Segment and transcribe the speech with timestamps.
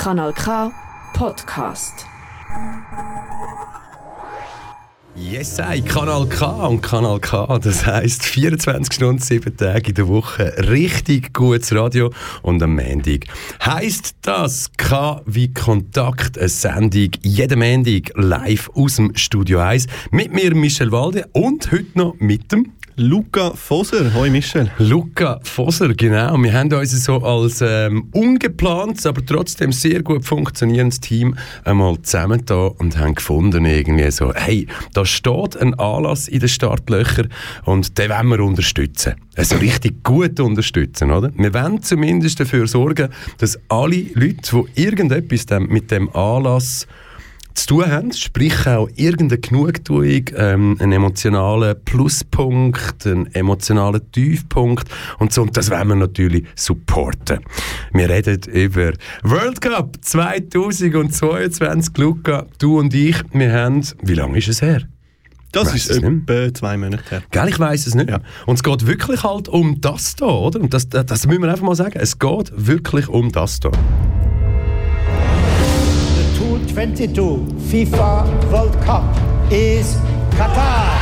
[0.00, 0.72] Kanal K
[1.12, 2.06] Podcast.
[5.14, 6.66] Yes, I, Kanal K.
[6.68, 12.10] Und Kanal K, das heisst 24 Stunden, 7 Tage in der Woche, richtig gutes Radio
[12.40, 13.26] und am Montag.
[13.62, 20.32] Heisst das K wie Kontakt, eine Sendung jeden Montag live aus dem Studio 1 mit
[20.32, 24.12] mir Michel Walde und heute noch mit dem Luca Foser.
[24.12, 24.70] Hoi Michel.
[24.76, 26.36] Luca Foser, genau.
[26.36, 32.72] Wir haben uns so als ähm, ungeplantes, aber trotzdem sehr gut funktionierendes Team einmal zusammengetan
[32.76, 37.30] und haben gefunden irgendwie so, hey, da steht ein Anlass in den Startlöchern
[37.64, 39.14] und den wollen wir unterstützen.
[39.34, 41.30] Also richtig gut unterstützen, oder?
[41.34, 43.08] Wir wollen zumindest dafür sorgen,
[43.38, 46.86] dass alle Leute, die irgendetwas mit dem Anlass
[47.54, 55.32] zu tun haben, sprich auch irgendeine Genugtuung, ähm, einen emotionalen Pluspunkt, einen emotionalen Tiefpunkt und
[55.32, 55.42] so.
[55.42, 57.40] Und das wollen wir natürlich supporten.
[57.92, 61.96] Wir reden über World Cup 2022.
[61.98, 64.82] Luca, du und ich, wir haben, wie lange ist es her?
[65.52, 67.22] Das ist etwa zwei Monate her.
[67.32, 68.08] Gell, ich weiß es nicht.
[68.08, 68.20] Ja.
[68.46, 70.60] Und es geht wirklich halt um das hier, oder?
[70.60, 71.98] Und das, das müssen wir einfach mal sagen.
[71.98, 73.72] Es geht wirklich um das hier.
[76.70, 79.02] 2022 FIFA World Cup
[79.50, 79.96] is
[80.38, 80.99] Qatar.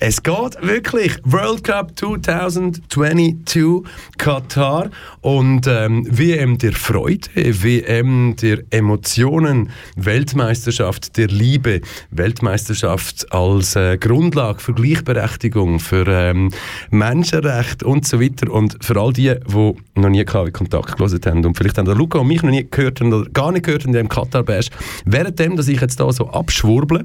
[0.00, 1.16] Es geht wirklich.
[1.24, 3.82] World Cup 2022
[4.16, 4.90] Katar.
[5.22, 11.80] Und ähm, WM der Freude, WM der Emotionen, Weltmeisterschaft der Liebe,
[12.12, 16.52] Weltmeisterschaft als äh, Grundlage für Gleichberechtigung, für ähm,
[16.90, 18.52] Menschenrecht und so weiter.
[18.52, 21.96] Und für all die, die noch nie KW Kontakt gelesen haben und vielleicht haben der
[21.96, 24.68] Luca und mich noch nie gehört oder gar nicht gehört in dem Katar Bash,
[25.04, 27.04] währenddem, dass ich jetzt da so abschwurble,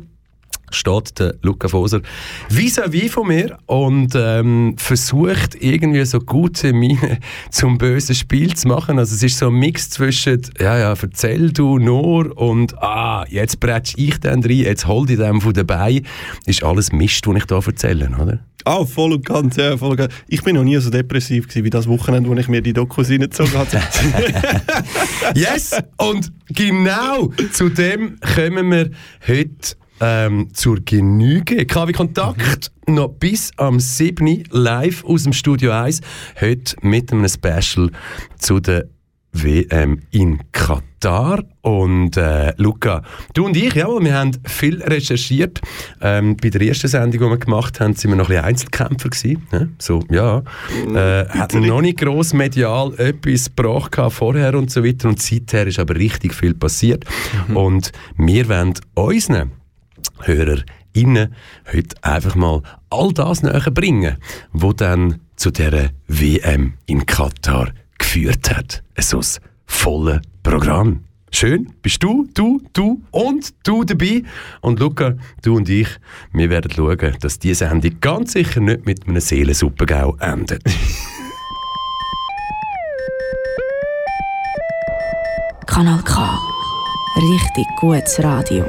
[0.74, 2.02] steht der Luca Foser
[2.50, 7.20] vis-à-vis von mir und ähm, versucht irgendwie so gute Miene
[7.52, 9.00] zum bösen Spiel zu machen.
[9.00, 13.60] Also es ist so ein Mix zwischen, ja, ja, erzähl du nur und ah, jetzt
[13.60, 16.02] bretsch ich dann rein, jetzt hol dich dem von dabei.
[16.46, 18.40] Ist alles Mist, was ich da erzähle, oder?
[18.66, 20.14] Ah, oh, voll und ganz, ja, voll und ganz.
[20.28, 23.10] Ich bin noch nie so depressiv gewesen wie das Wochenende, wo ich mir die Dokus
[23.10, 23.70] reingezogen habe.
[25.36, 25.76] yes!
[25.98, 28.92] Und genau zu dem kommen wir
[29.28, 31.66] heute ähm, zur Genüge.
[31.66, 32.96] KW Kontakt mhm.
[32.96, 34.44] noch bis am 7.
[34.52, 36.02] live aus dem Studio 1.
[36.40, 37.92] Heute mit einem Special
[38.38, 38.86] zu der
[39.34, 41.44] WM in Katar.
[41.62, 43.04] Und äh, Luca,
[43.34, 45.62] du und ich, ja, wir haben viel recherchiert.
[46.02, 49.10] Ähm, bei der ersten Sendung, die wir gemacht haben, sind wir noch ein bisschen Einzelkämpfer
[49.10, 49.48] gewesen.
[49.52, 49.68] Ja?
[49.80, 50.44] So, ja.
[50.94, 55.10] Äh, hatten noch nicht gross medial etwas gebracht vorher und so weiter.
[55.10, 57.06] Und seither ist aber richtig viel passiert.
[57.48, 57.58] Mhm.
[57.58, 59.52] Und wir wollen unseren
[60.22, 61.34] HörerInnen
[61.72, 64.18] heute einfach mal all das näher bringen,
[64.52, 68.84] was dann zu dieser WM in Katar geführt hat.
[69.00, 69.26] So ein
[69.66, 71.04] volles Programm.
[71.32, 74.22] Schön, bist du, du, du und du dabei.
[74.62, 75.88] Und Luca, du und ich,
[76.32, 80.64] wir werden schauen, dass diese Sendung ganz sicher nicht mit einem Seelensuppengau endet.
[85.66, 86.40] Kanal K.
[87.16, 88.64] Richtig gutes Radio.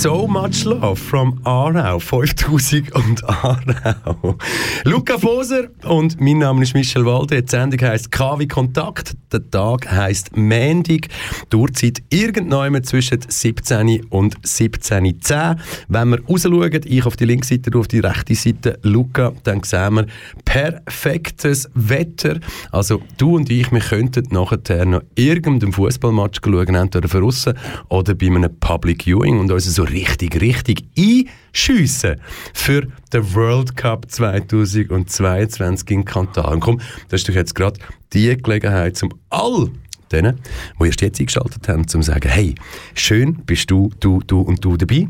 [0.00, 4.38] So much love from Aarau, 5000 und Aarau.
[4.84, 7.42] Luca Foser und mein Name ist Michel Walde.
[7.42, 9.14] Die Sendung heisst KW Kontakt.
[9.30, 11.08] Der Tag heisst Mendig.
[11.54, 15.56] Uhrzeit irgendwann zwischen 17 und 17.10
[15.88, 19.62] Wenn wir rausschauen, ich auf die linke Seite, du auf die rechte Seite, Luca, dann
[19.62, 20.06] sehen wir
[20.44, 22.40] perfektes Wetter.
[22.72, 27.54] Also du und ich, wir könnten nachher noch irgendeinen Fußballmatch schauen, entweder von aussen
[27.88, 32.20] oder bei einem Public Viewing und uns so richtig, richtig einschiessen
[32.54, 36.52] für den World Cup 2022 in Katar.
[36.52, 37.80] Und komm, das ist doch jetzt gerade
[38.12, 39.70] die Gelegenheit, um all
[40.12, 40.40] denen,
[40.78, 42.54] die erst jetzt eingeschaltet haben, zu sagen, hey,
[42.94, 45.08] schön bist du, du, du und du dabei.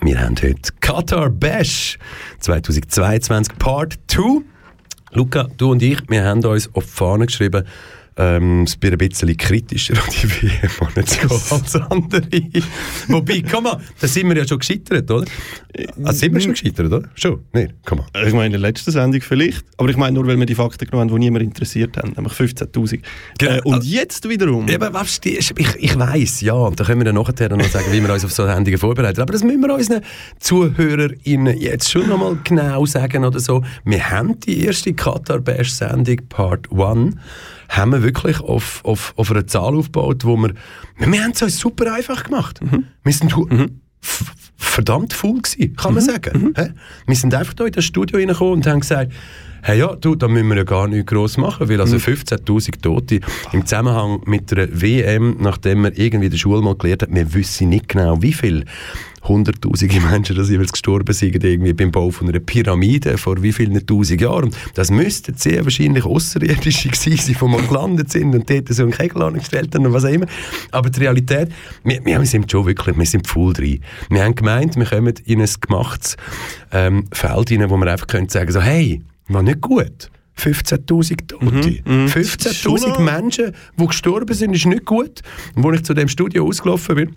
[0.00, 1.98] Wir haben heute Qatar Bash
[2.40, 4.42] 2022 Part 2.
[5.12, 7.64] Luca, du und ich, wir haben uns auf die Fahne geschrieben,
[8.18, 10.70] ähm, es wird ein bisschen kritischer an die WM
[11.50, 12.22] als andere.
[13.08, 15.24] Wobei, komm mal, da sind wir ja schon gescheitert, oder?
[16.04, 17.08] Also sind wir schon gescheitert, oder?
[17.14, 17.44] Schon?
[17.52, 18.26] Nein, komm mal.
[18.26, 19.64] Ich meine, in der letzten Sendung vielleicht.
[19.76, 22.12] Aber ich meine nur, weil wir die Fakten genommen haben, die niemand interessiert haben.
[22.16, 23.00] Nämlich 15.000.
[23.38, 23.52] Genau.
[23.52, 24.66] Äh, und jetzt wiederum.
[24.68, 27.86] Aber was, die- ich, ich weiss, ja, und da können wir dann nachher noch sagen,
[27.92, 29.20] wie wir uns auf so Sendungen vorbereiten.
[29.20, 30.02] Aber das müssen wir unseren
[30.40, 33.62] ZuhörerInnen jetzt schon noch mal genau sagen oder so.
[33.84, 37.14] Wir haben die erste Qatar Bash Sendung Part 1
[37.68, 40.54] haben wir wirklich auf, auf, auf einer Zahl aufgebaut, wo wir,
[40.98, 42.60] wir haben es uns super einfach gemacht.
[43.04, 43.32] Wir sind
[44.02, 44.24] f-
[44.56, 46.54] verdammt full gewesen, kann man sagen.
[46.56, 46.72] Hä?
[47.06, 49.12] Wir sind einfach da in das Studio reingekommen und haben gesagt,
[49.62, 53.20] hey ja, du, da müssen wir ja gar nichts gross machen, weil also 15'000 Tote
[53.52, 57.34] im Zusammenhang mit der WM, nachdem man irgendwie in der Schule mal gelernt hat, wir
[57.34, 58.64] wissen nicht genau, wie viel
[59.28, 63.84] hunderttausende Menschen, die jeweils gestorben sind, irgendwie beim Bau von einer Pyramide vor wie vielen
[63.86, 64.50] tausend Jahren.
[64.74, 68.92] Das müssten sehr wahrscheinlich Außerirdische gewesen sein, die mal gelandet sind und dort so einen
[68.92, 70.26] Kegel angestellt haben und was auch immer.
[70.70, 71.50] Aber die Realität,
[71.84, 73.80] wir, wir sind schon wirklich, wir sind voll drin.
[74.08, 76.16] Wir haben gemeint, wir kommen in ein gemachtes
[76.72, 80.10] ähm, Feld rein, wo wir einfach können sagen so, hey, war nicht gut.
[80.38, 81.82] 15'000 Tote.
[81.84, 85.22] 15'000 Menschen, die gestorben sind, ist nicht gut.
[85.54, 87.16] Und als ich zu dem Studio ausgelaufen bin,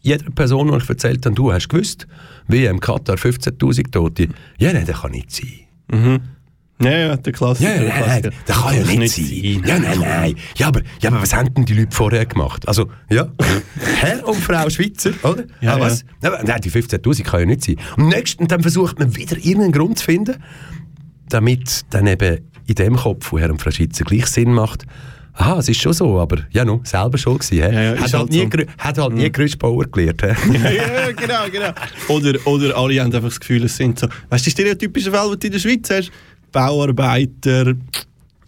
[0.00, 2.06] jeder Person, die ich erzählt habe, du hast gewusst,
[2.46, 4.28] wie im Katar 15'000 Tote.
[4.58, 6.20] Ja, nein, das kann nicht sein.
[6.82, 7.70] Ja, ja, der Klassiker.
[7.70, 8.30] Ja, nein, nein, Klassiker.
[8.46, 9.62] das kann ja nicht sein.
[9.64, 10.34] Ja, nein, nein.
[10.56, 12.68] Ja, aber, ja, aber was haben denn die Leute vorher gemacht?
[12.68, 13.28] Also, ja,
[14.00, 15.44] Herr und Frau Schweizer, oder?
[15.60, 16.04] Ja, ah, was?
[16.22, 16.42] Ja.
[16.42, 17.76] Nein, die 15'000 kann ja nicht sein.
[17.96, 20.42] Und nächst, und dann versucht man wieder irgendeinen Grund zu finden,
[21.34, 24.86] damit dann eben in dem Kopf von Herrn und Frau gleich Sinn macht,
[25.34, 27.58] aha, es ist schon so, aber ja, no, selber schon gewesen.
[27.58, 28.72] Ja, ja, ist hat, halt halt nie, so.
[28.78, 30.22] Hat halt nie Gerüstbauer gelernt.
[30.22, 30.28] ja,
[30.70, 31.72] ja, genau, genau.
[32.08, 34.06] Oder, oder alle haben einfach das Gefühl, es sind so.
[34.28, 36.12] Weißt du, die stereotypischen Fälle, die du in der Schweiz hast?
[36.52, 37.74] Bauarbeiter,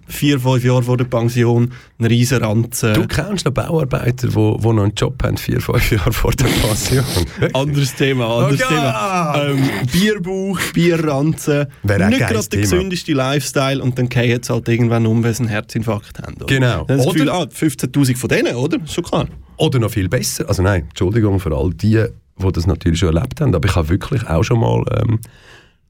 [0.09, 2.95] vier, fünf Jahre vor der Pension, ein riesen Ranzen.
[2.95, 6.33] Du kennst noch Bauarbeiter, die wo, wo noch einen Job haben, vier, fünf Jahre vor
[6.33, 7.05] der Pension.
[7.55, 8.75] Anderes Thema, anderes Okay.
[8.75, 9.45] Thema.
[9.51, 14.69] Ähm, Bierbauch, Bierranzen, Wäre auch nicht gerade der gesündeste Lifestyle und dann gehen jetzt halt
[14.69, 16.35] irgendwann um, weil sie einen Herzinfarkt haben.
[16.37, 16.47] Oder?
[16.47, 16.85] Genau.
[16.85, 18.79] Dann das Gefühl, Oder- ah, 15'000 von denen, oder?
[18.87, 19.27] Schon klar.
[19.57, 20.49] Oder noch viel besser.
[20.49, 22.05] Also nein, Entschuldigung für all die,
[22.39, 25.19] die das natürlich schon erlebt haben, aber ich habe wirklich auch schon mal ähm,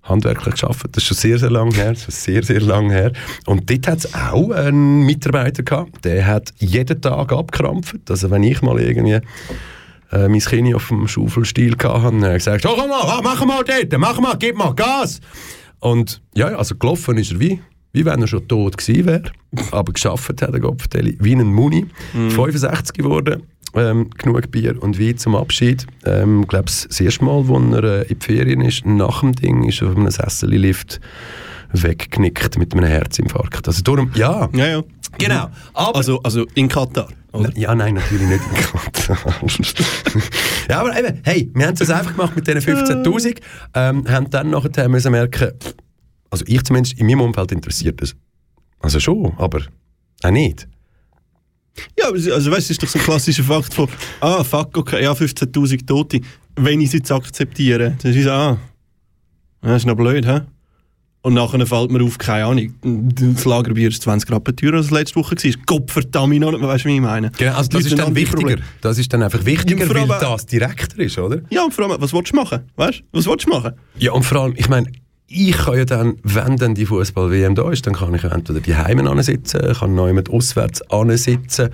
[0.09, 0.97] handwerklich gearbeitet.
[0.97, 1.93] Das ist schon sehr, sehr lange her.
[1.93, 3.13] Das ist sehr, sehr lange her.
[3.47, 8.11] Und dort hat es auch einen Mitarbeiter gehabt, der hat jeden Tag abgekrampft.
[8.11, 9.21] Also wenn ich mal irgendwie
[10.13, 13.45] äh, mein Kind auf dem Schaufelstiel hatte, habe er gesagt, oh, komm mal, ah, mach
[13.45, 15.21] mal dort, mach mal, gib mal Gas.
[15.81, 17.61] Und ja, also gelaufen ist er wie
[17.97, 19.23] wie wenn er schon tot gewesen wäre,
[19.71, 21.87] aber geschafft hat, der Gopfdeli, wie ein Muni.
[22.13, 23.43] 65 geworden,
[23.77, 25.87] ähm, genug Bier und Wein zum Abschied.
[26.05, 29.35] Ähm, ich glaube, das erste Mal, wo er äh, in die Ferien ist, nach dem
[29.35, 31.01] Ding, ist er auf einem Sessellift
[31.73, 33.67] weggeknickt mit einem Herzinfarkt.
[33.67, 34.85] Also darum, ja, Ja, ja.
[35.19, 35.49] genau.
[35.75, 37.09] Aber Also, also in Katar.
[37.33, 37.53] Oder?
[37.55, 38.63] ja, nein, natürlich nicht in
[39.15, 39.35] Katar.
[40.71, 43.41] ja, aber eben, hey, wir haben es einfach gemacht mit diesen 15'000,
[43.75, 45.53] ähm, haben dann nachher müssen merken,
[46.31, 48.17] also ich zumindest, in meinem Umfeld interessiert es.
[48.81, 49.61] Also schon, aber
[50.23, 50.69] auch nicht.
[51.99, 53.89] Ja, also weißt du, es ist doch so ein klassischer Fakt von,
[54.21, 56.21] ah, fuck, okay, ja, 15.000 Tote.
[56.57, 58.59] Wenn ich es jetzt akzeptiere, dann ist es, ah,
[59.63, 60.41] das ist noch blöd, hä?
[61.27, 62.73] Und nachher fällt mir auf, keine Ahnung,
[63.35, 65.53] das Lagerbier ist 20 Rappen teurer als es letzte Woche war.
[65.67, 67.33] Gott verdammt noch weißt du, wie ich meine?
[67.37, 68.59] Genau, also das ist dann wichtiger.
[68.81, 71.41] Das ist dann einfach wichtiger, Ja, weil das direkter ist, oder?
[71.51, 72.61] Ja, und vor allem, was willst du machen?
[72.77, 73.73] Weißt was willst du machen?
[73.99, 74.93] Ja, und vor allem, ich meine,
[75.29, 78.77] ich kann ja dann, wenn dann die Fußball-WM da ist, dann kann ich entweder die
[78.77, 81.71] Heime ansitzen, kann neu mit auswärts ansitzen.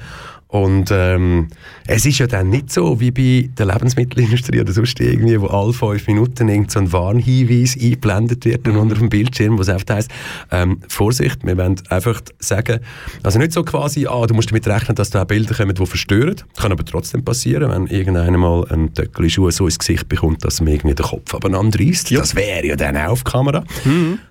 [0.52, 1.48] Und ähm,
[1.86, 5.72] es ist ja dann nicht so wie bei der Lebensmittelindustrie oder sonst irgendwie, wo alle
[5.72, 9.94] fünf Minuten irgend so ein Warnhinweis eingeblendet wird und unter dem Bildschirm, wo es einfach
[9.94, 10.10] heisst,
[10.50, 12.80] ähm, Vorsicht, wir wollen einfach sagen,
[13.22, 16.36] also nicht so quasi, ah, du musst damit rechnen, dass da Bilder kommen, die verstören.
[16.58, 20.60] Kann aber trotzdem passieren, wenn irgendeiner mal einen Töckeli Schuh so ins Gesicht bekommt, dass
[20.60, 22.14] ihm irgendwie der Kopf abeinander reißt.
[22.14, 23.64] Das wäre ja dann auch auf Kamera.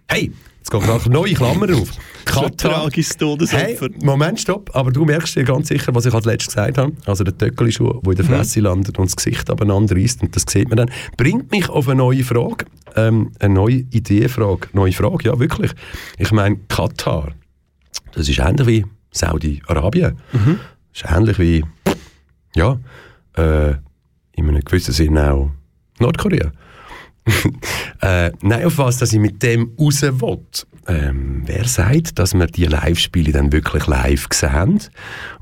[0.07, 0.31] Hey,
[0.61, 1.89] jetzt geht noch eine neue Klammer auf.
[2.31, 3.89] Schon tragisches Hey, Todesopfer.
[4.03, 4.69] Moment, stopp.
[4.73, 6.93] Aber du merkst dir ganz sicher, was ich als letztes gesagt habe.
[7.05, 10.45] Also der Töckeli-Schuh, der in der Fresse landet und das Gesicht abeinander reißt, und das
[10.47, 12.65] sieht man dann, bringt mich auf eine neue Frage.
[12.95, 14.69] Ähm, eine neue Ideenfrage.
[14.73, 15.71] Neue Frage, ja, wirklich.
[16.17, 17.31] Ich meine, Katar,
[18.13, 20.17] das ist ähnlich wie Saudi-Arabien.
[20.31, 21.65] Das ist ähnlich wie,
[22.55, 22.79] ja,
[23.35, 23.71] äh,
[24.33, 25.51] in einem gewissen Sinn auch
[25.99, 26.51] Nordkorea.
[28.01, 30.39] äh, nein, auf was dass ich mit dem raus will.
[30.87, 34.79] Ähm, wer sagt, dass wir die Live-Spiele dann wirklich live sehen?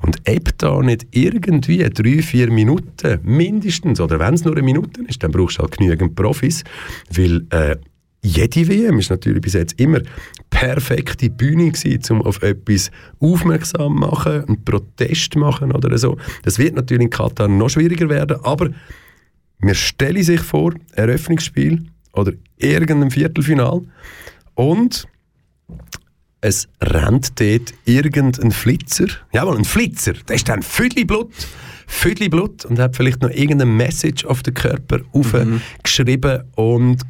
[0.01, 5.01] Und ob da nicht irgendwie drei, vier Minuten mindestens, oder wenn es nur eine Minute
[5.07, 6.63] ist, dann brauchst du halt genügend Profis,
[7.09, 7.77] weil äh,
[8.21, 10.01] jede WM ist natürlich bis jetzt immer
[10.49, 16.17] perfekte Bühne gewesen, um auf etwas aufmerksam machen, einen Protest machen oder so.
[16.43, 18.71] Das wird natürlich in Katar noch schwieriger werden, aber
[19.59, 23.81] mir stelle sich vor, Eröffnungsspiel oder irgendein Viertelfinal
[24.55, 25.07] und
[26.41, 31.33] es rennt dort irgendein Flitzer, jawohl, ein Flitzer, der ist dann Füdli Blut,
[32.65, 37.01] und hat vielleicht noch irgendeine Message auf den Körper aufgeschrieben und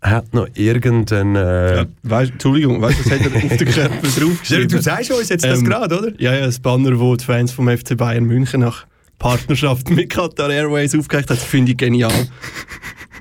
[0.00, 1.34] hat noch irgendein...
[1.36, 4.68] Äh, Ja, weißt, Entschuldigung, weißt du, was hat er auf den Körper Ja, draufgeschrieben?
[4.68, 6.20] du sagst uns jetzt das Ähm, gerade, oder?
[6.20, 8.86] Ja, ja, das Banner, wo die Fans vom FC Bayern München nach
[9.18, 12.28] Partnerschaft mit Qatar Airways aufgehängt hat, finde ich genial.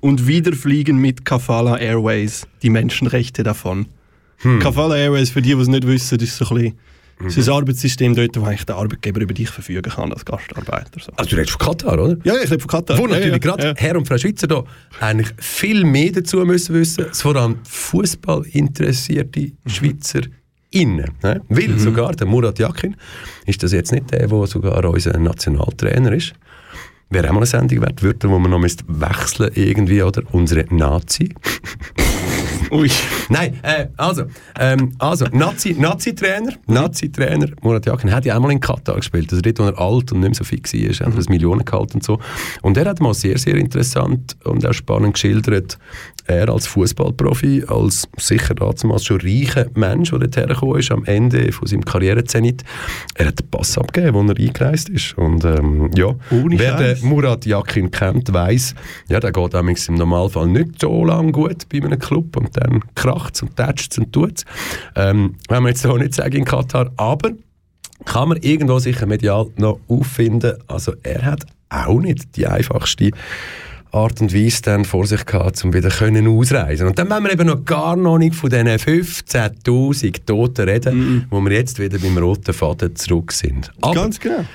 [0.02, 3.88] Und wieder fliegen mit Kafala Airways die Menschenrechte davon.
[4.38, 4.60] Hm.
[4.60, 6.78] Kafala Airways, für die, die es nicht wissen, ist so ein bisschen
[7.20, 11.00] das ist ein Arbeitssystem dort, wo eigentlich der Arbeitgeber über dich verfügen kann als Gastarbeiter.
[11.00, 11.12] So.
[11.16, 12.18] Also du redest von Katar, oder?
[12.24, 12.98] Ja, ja, ich lebe von Katar.
[12.98, 13.74] Wo natürlich ja, gerade ja.
[13.78, 14.64] Herr und Frau Schweizer da
[15.00, 19.70] eigentlich viel mehr dazu müssen wissen, vor allem Fußball interessierte Mhm.
[19.70, 20.22] Schweizer
[20.74, 21.12] innen.
[21.22, 21.42] Ne?
[21.50, 22.96] Weil sogar der Murat Yakin
[23.46, 26.34] ist das jetzt nicht der, der sogar unser Nationaltrainer ist.
[27.10, 30.24] Wäre auch mal eine Sendung wert, Wörter, wo man noch müsste wechseln irgendwie, oder?
[30.32, 31.30] Unsere Nazi.
[32.72, 32.90] Ui.
[33.30, 34.24] Nein, äh, also,
[34.60, 39.42] ähm, also Nazi- Nazi-Trainer, Nazi-Trainer, Murat Yakin, hat ja auch mal in Katar gespielt, also
[39.42, 42.04] dort, wo er alt und nicht mehr so fit war, hat er das Millionengehalt und
[42.04, 42.20] so.
[42.64, 45.78] Und er hat mal sehr, sehr interessant und auch spannend geschildert,
[46.26, 51.52] er als Fußballprofi, als sicher damals schon reicher Mensch, der dort hergekommen ist, am Ende
[51.52, 52.64] von seinem Karrierezenit,
[53.16, 55.18] er hat den Pass abgegeben, wo er eingereist ist.
[55.18, 57.08] Und ähm, ja, Ohne wer den.
[57.08, 58.76] Murat Yakin kennt, weiss,
[59.10, 62.82] ja, der geht amigs im Normalfall nicht so lang gut bei einem Club und dann
[62.96, 64.44] kracht und tätscht und tut
[64.96, 67.32] ähm, Wenn wir jetzt auch nicht sagen in Katar, aber
[68.06, 70.58] kann man irgendwo sicher medial noch auffinden.
[70.68, 73.12] Also er hat auch nicht die einfachste
[73.94, 76.88] Art und Weise dann vor sich gehabt, um wieder können ausreisen.
[76.88, 81.40] Und dann wollen wir eben noch gar noch nicht von diesen 15'000 Toten reden, wo
[81.42, 83.72] wir jetzt wieder beim roten Faden zurück sind.
[83.82, 84.46] Aber Ganz genau.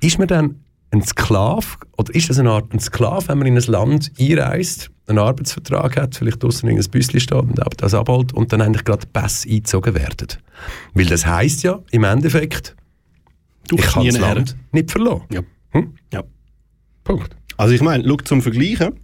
[0.00, 0.60] ist man dann
[0.90, 4.90] ein Sklave oder ist das eine Art ein Sklave, wenn man in ein Land einreist,
[5.06, 8.84] einen Arbeitsvertrag hat, vielleicht draussen in ein Büsschen steht und das abholt und dann eigentlich
[8.84, 10.28] gerade Pass eingezogen werden?
[10.94, 12.76] Weil das heisst ja im Endeffekt,
[13.68, 14.18] Du ich kann das.
[14.18, 15.22] Land nicht verloren.
[15.30, 15.42] Ja.
[15.70, 15.94] Hm?
[16.12, 16.24] Ja.
[17.04, 17.36] Punkt.
[17.60, 18.94] Also ich meine, schau zum Vergleichen.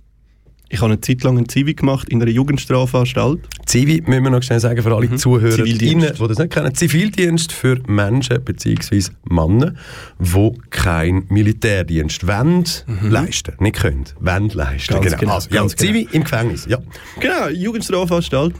[0.70, 3.40] Ich habe eine Zeit lang ein Zivi gemacht in einer Jugendstrafanstalt.
[3.66, 5.78] Zivi, müssen wir noch schnell sagen, für alle Zuhörer, die Mhm.
[5.78, 6.20] Zivildienst.
[6.26, 6.74] das nicht kennen.
[6.74, 9.10] Zivildienst für Menschen bzw.
[9.28, 9.74] Männer,
[10.18, 12.64] die keinen Militärdienst wollen,
[13.02, 14.96] leisten, nicht können, wollen leisten.
[14.96, 15.02] Mhm.
[15.02, 16.78] Ganz genau, Also, ja, ganz Zivi im Gefängnis, ja.
[17.20, 18.54] Genau, Jugendstrafanstalt.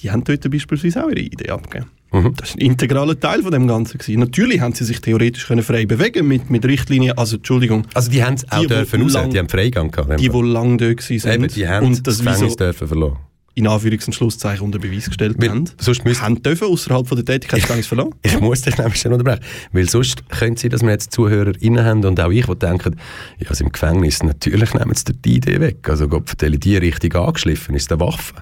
[0.00, 1.90] die haben dort beispielsweise auch ihre Idee abgegeben.
[2.12, 2.34] Mhm.
[2.36, 3.98] Das war ein integraler Teil von dem Ganzen.
[3.98, 4.20] Gewesen.
[4.20, 8.22] Natürlich haben sie sich theoretisch können frei bewegen mit, mit Richtlinien, also Entschuldigung, Also die
[8.22, 10.20] haben es auch Die, dürfen raus, lang- die haben Freigang gehabt.
[10.20, 13.16] die, die lange dort waren Eben, die haben und das das Gefängnis dürfen verlassen.
[13.54, 17.16] in Anführungs- und Schlusszeichen unter Beweis gestellt Weil haben, sonst müsste- haben dürfen außerhalb von
[17.16, 18.14] der Tätigkeitsgefängnis verlassen.
[18.22, 19.42] Ich muss dich nämlich schon unterbrechen.
[19.72, 22.96] Weil sonst könnte es sein, dass wir jetzt ZuhörerInnen haben und auch ich, die denken,
[23.38, 25.88] ja, also im Gefängnis, natürlich nehmen sie die Idee weg.
[25.88, 28.34] Also Gott die richtig angeschliffen ist der Waffe.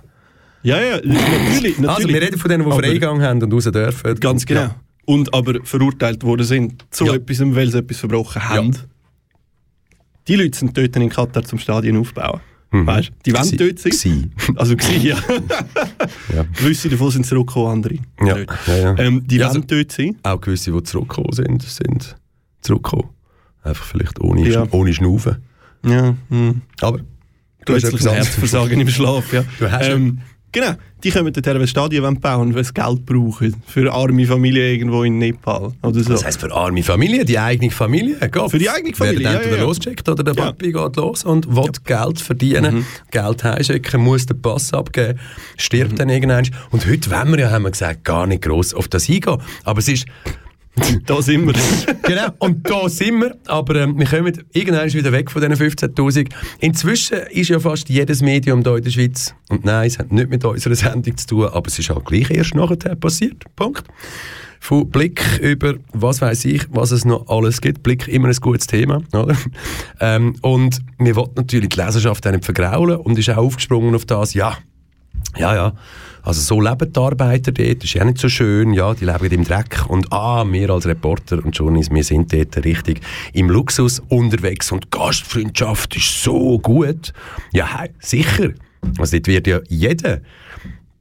[0.62, 1.08] Ja, ja, natürlich.
[1.78, 1.88] natürlich.
[1.88, 4.14] Also wir reden von denen, die Aber- Freigang haben und raus dürfen.
[4.20, 4.60] Ganz genau.
[4.60, 4.76] Ja.
[5.06, 7.14] Und aber verurteilt worden sind zu Ja.
[7.14, 8.76] etwas, weil sie etwas verbrochen haben.
[10.28, 12.40] Die Leute sind dort in Katar zum Stadion aufbauen.
[12.72, 12.86] Mhm.
[12.86, 13.12] Weißt du?
[13.26, 14.32] Die wollen dort sein.
[14.56, 15.16] Also gsi, ja.
[16.34, 16.44] Ja.
[16.56, 17.94] Gewisse davon sind zurückgekommen, andere.
[18.20, 18.36] Ja,
[18.66, 18.98] ja, ja.
[18.98, 20.16] Ähm, die Ja, wollen also- dort sein.
[20.22, 22.16] Auch gewisse, die zurückgekommen sind, sind
[22.60, 23.08] zurückgekommen.
[23.64, 24.66] Einfach vielleicht ohne, Ja.
[24.70, 25.38] ohne Schnaufen.
[25.84, 26.14] Ja.
[26.28, 26.60] Hm.
[26.80, 28.14] Aber du hast Plötzlich ein.
[28.14, 29.32] Herzversagen im Schlaf.
[29.32, 29.44] Ja.
[29.58, 30.20] Du hast ähm,
[30.52, 30.72] genau.
[31.02, 33.56] Die kommen dorthin, weil sie Stadien wollen bauen weil sie Geld brauchen.
[33.66, 35.72] Für arme Familien irgendwo in Nepal.
[35.82, 36.12] Oder so.
[36.12, 38.16] Das heisst für arme Familie, die eigene Familie.
[38.18, 38.50] Geht.
[38.50, 39.62] Für die eigene Familie, Wird ja, ja, ja.
[39.62, 40.44] losgeschickt oder der Ja.
[40.46, 42.86] Papi geht los und will Geld verdienen, Mhm.
[43.10, 45.18] Geld heimschicken, muss den Pass abgeben,
[45.56, 46.48] stirbt dann irgendwann.
[46.70, 49.38] Und heute wollen wir ja, haben wir gesagt, gar nicht gross auf das eingehen.
[49.64, 50.06] Aber es ist...
[51.06, 51.54] da sind wir.
[52.02, 56.30] genau, und da sind wir, aber ähm, wir kommen irgendwann wieder weg von diesen 15'000.
[56.60, 60.30] Inzwischen ist ja fast jedes Medium hier in der Schweiz, und nein, es hat nicht
[60.30, 63.84] mit unserer Sendung zu tun, aber es ist halt gleich erst nachher passiert, Punkt.
[64.62, 67.82] Von Blick über, was weiß ich, was es noch alles gibt.
[67.82, 69.36] Blick immer ein gutes Thema, oder?
[70.02, 74.06] Ähm, und wir wollten natürlich die Leserschaft auch nicht vergraulen und ist auch aufgesprungen auf
[74.06, 74.56] das, ja,
[75.36, 75.72] ja, ja.
[76.22, 79.44] Also so leben die Arbeiter dort, ist ja nicht so schön, ja, die leben im
[79.44, 83.00] Dreck und ah, wir als Reporter und Journalisten, wir sind dort richtig
[83.32, 87.12] im Luxus unterwegs und Gastfreundschaft ist so gut.
[87.52, 88.50] Ja, sicher.
[88.98, 90.20] Also dort wird ja jeder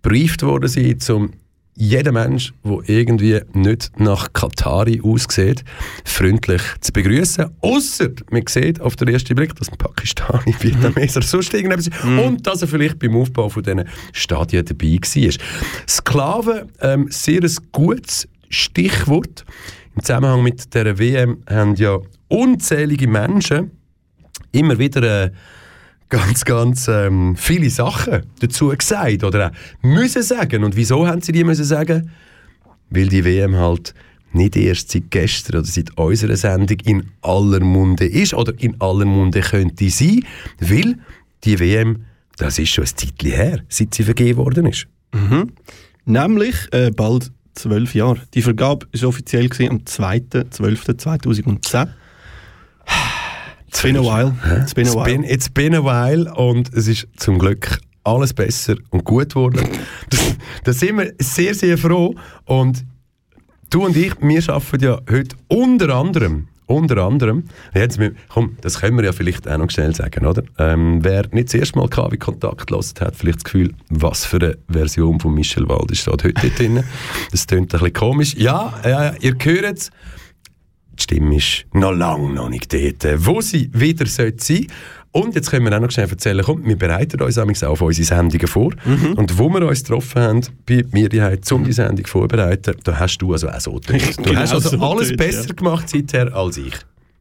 [0.02, 1.34] brieft worden sein, zum
[1.80, 5.64] jeder Mensch, der irgendwie nicht nach Katari aussieht,
[6.04, 7.46] freundlich zu begrüßen.
[7.62, 12.04] Außer man sieht auf den ersten Blick, dass ein Pakistani, Vietnameser, sonst irgendetwas ist.
[12.04, 15.34] Und dass er vielleicht beim Aufbau von diesen Stadien dabei war.
[15.88, 19.46] Sklaven, ähm, sehr ein gutes Stichwort.
[19.96, 23.72] Im Zusammenhang mit der WM haben ja unzählige Menschen
[24.52, 25.32] immer wieder äh,
[26.10, 30.64] ganz, ganz ähm, viele Sachen dazu gesagt oder auch müssen sagen.
[30.64, 32.12] Und wieso haben sie die müssen sagen?
[32.90, 33.94] Weil die WM halt
[34.34, 39.06] nicht erst seit gestern oder seit unserer Sendung in aller Munde ist oder in aller
[39.06, 40.26] Munde könnte sein,
[40.60, 40.96] weil
[41.44, 42.06] die WM,
[42.38, 44.88] das ist schon ein Zeitchen her, seit sie vergeben worden ist.
[46.06, 48.22] Nämlich äh, bald zwölf Jahre.
[48.34, 51.88] Die Vergabe war offiziell am 2.12.2010.
[53.70, 54.34] It's been a while.
[54.64, 55.06] It's been a It's while.
[55.06, 59.62] been, it's been a while und es ist zum Glück alles besser und gut geworden.
[60.64, 62.16] Da sind wir sehr, sehr froh.
[62.46, 62.84] Und
[63.70, 67.44] du und ich, wir arbeiten ja heute unter anderem, unter anderem,
[67.76, 70.44] jetzt, komm, das können wir ja vielleicht auch noch schnell sagen, oder?
[70.58, 74.38] Ähm, wer nicht das erste Mal KW Kontakt gehört hat, vielleicht das Gefühl, was für
[74.38, 76.84] eine Version von Michel Walde steht heute drin.
[77.32, 78.34] Das klingt ein bisschen komisch.
[78.36, 79.92] Ja, ja, ja, ihr hört es.
[81.00, 84.68] Die Stimme ist noch lange noch nicht dort, äh, wo sie wieder sollte sein
[85.12, 88.06] Und jetzt können wir auch noch schnell erzählen, komm, wir bereiten uns auch auf unsere
[88.06, 88.74] Sendungen vor.
[89.16, 93.18] Und wo wir uns getroffen haben, bei mir die um die Sendung vorbereiten, da hast
[93.18, 94.00] du also auch so getan.
[94.18, 95.54] Du Genau hast also so alles getan, besser ja.
[95.54, 96.74] gemacht seither als ich.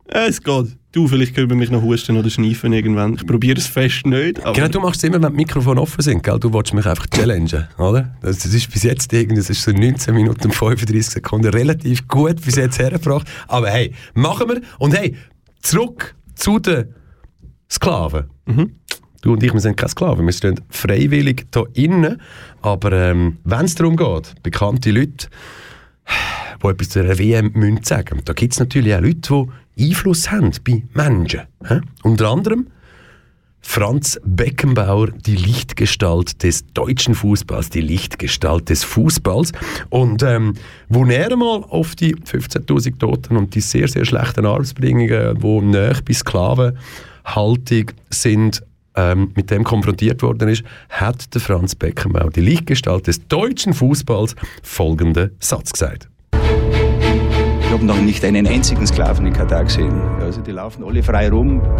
[0.08, 0.76] Es geht.
[0.92, 3.14] Du, vielleicht können wir mich noch husten oder schniefen irgendwann.
[3.14, 4.42] Ich probiere es fest nicht.
[4.54, 6.38] Genau, du machst es immer, wenn die Mikrofone offen sind, gell?
[6.40, 8.16] Du willst mich einfach challengen, oder?
[8.22, 12.08] Das, das ist bis jetzt irgendwie, das ist so 19 Minuten und 35 Sekunden relativ
[12.08, 13.28] gut bis jetzt hergebracht.
[13.48, 14.62] Aber hey, machen wir.
[14.78, 15.14] Und hey,
[15.60, 16.94] zurück zu den
[17.70, 18.24] Sklaven.
[19.20, 22.20] Du und ich, wir sind keine Sklaven, wir stehen freiwillig hier innen.
[22.62, 25.28] Aber ähm, wenn es darum geht, bekannte Leute,
[26.62, 29.46] die etwas zu einer WM müssen sagen da gibt es natürlich auch Leute, die
[29.78, 31.42] Einfluss haben bei Menschen.
[31.64, 31.80] Hä?
[32.02, 32.66] Unter anderem
[33.60, 39.52] Franz Beckenbauer, die Lichtgestalt des deutschen Fußballs, die Lichtgestalt des Fußballs.
[39.90, 40.54] Und ähm,
[40.88, 45.98] wo er mal auf die 15.000 Toten und die sehr, sehr schlechten Arbeitsbedingungen, wo näher
[46.04, 48.62] bei Sklavenhaltung sind,
[48.94, 54.34] ähm, mit dem konfrontiert worden ist, hat der Franz Beckenbauer, die Lichtgestalt des deutschen Fußballs,
[54.62, 56.08] folgenden Satz gesagt.
[57.68, 59.92] Ich habe noch nicht einen einzigen Sklaven in Katar gesehen.
[60.20, 61.60] Also die laufen alle frei rum.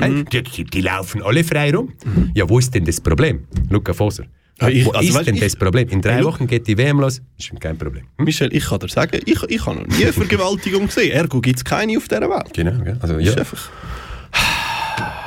[0.00, 1.92] Hey, die, die, die laufen alle frei rum.
[2.34, 3.44] Ja, wo ist denn das Problem?
[3.70, 4.24] Luca Foser.
[4.60, 5.88] Ja, ich- wo also ist weißt, denn ich- das Problem?
[5.88, 8.04] In drei Wochen geht die WM los, ist kein Problem.
[8.18, 8.24] Hm?
[8.24, 11.12] Michel, ich kann dir sagen, ich, ich habe noch nie Vergewaltigung gesehen.
[11.12, 12.52] Ergo gibt es keine auf dieser Welt.
[12.52, 12.98] Genau, gell?
[13.00, 13.38] also Ist ja.
[13.38, 13.70] einfach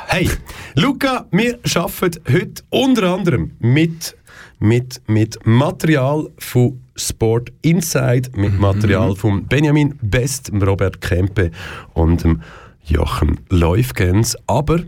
[0.08, 0.28] Hey,
[0.74, 4.14] Luca, wir arbeiten heute unter anderem mit
[4.60, 11.50] mit, mit Material von Sport Inside, mit Material von Benjamin Best, Robert Kempe
[11.94, 12.42] und dem
[12.84, 14.36] Jochen Läufgens.
[14.46, 14.80] Aber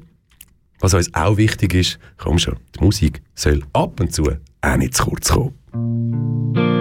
[0.80, 4.24] was uns auch wichtig ist, komm schon, die Musik soll ab und zu
[4.62, 6.79] auch nicht zu kurz kommen.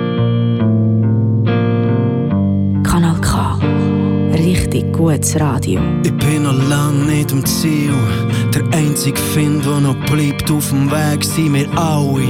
[4.60, 5.80] Richtig gutes Radio.
[6.04, 7.94] Ich bin noch lang nicht am Ziel.
[8.54, 12.28] Der einzige Find, der noch bleibt auf dem Weg, sind wir alle.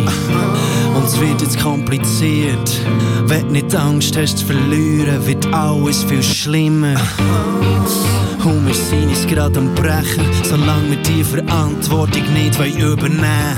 [0.95, 2.81] Und es wird jetzt kompliziert.
[3.25, 6.93] Wenn du nicht Angst hast zu verlieren, wird alles viel schlimmer.
[8.43, 13.57] Und wir sind uns gerade am Brechen, solange wir die Verantwortung nicht wollen übernehmen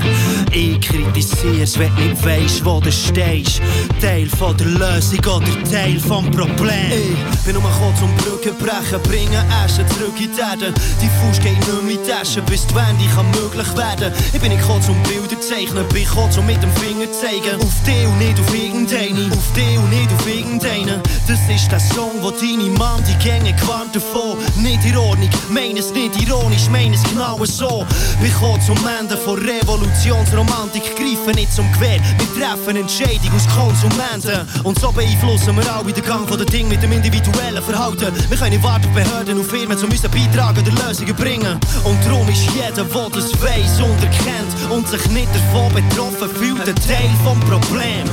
[0.50, 3.62] Ich kritisiere es, wenn du nicht weisst, wo du stehst.
[4.00, 6.92] Teil von der Lösung oder Teil vom Problem.
[7.32, 10.72] Ich bin nur gekommen zum Brücken brechen, bringen Asche zurück in die Erde.
[11.00, 14.12] Die Fuß geht nicht mehr in die Tasche, bis die Wende kann möglich werden.
[14.32, 17.60] Ich bin nicht gekommen zum Bilder zeichnen, bin gekommen zum mit dem Finger zeigen.
[17.60, 21.00] Auf dich und nicht auf irgendeine, auf dich und nicht auf irgendeinen.
[21.26, 24.38] Das ist der Song, wo deine Mann die Gänge gewarnt davon.
[24.56, 27.84] Nicht in Ordnung, meine es nicht ironisch, meine es genau so.
[28.20, 32.00] Wir kommen zum Ende von Revolutionsromantik, greifen nicht zum Gewehr.
[32.18, 34.46] Wir treffen Entscheidung aus Konsumenten.
[34.62, 38.12] Und so beeinflussen wir alle den Gang von den Dingen mit dem individuellen Verhalten.
[38.28, 41.58] Wir können nicht warten auf Behörden und Firmen, um unseren Beitrag an der Lösungen bringen.
[41.84, 46.68] Und darum ist jeder, der das weiss und erkennt und sich nicht davon betroffen fühlt,
[46.68, 48.04] ein Teil vom Problem.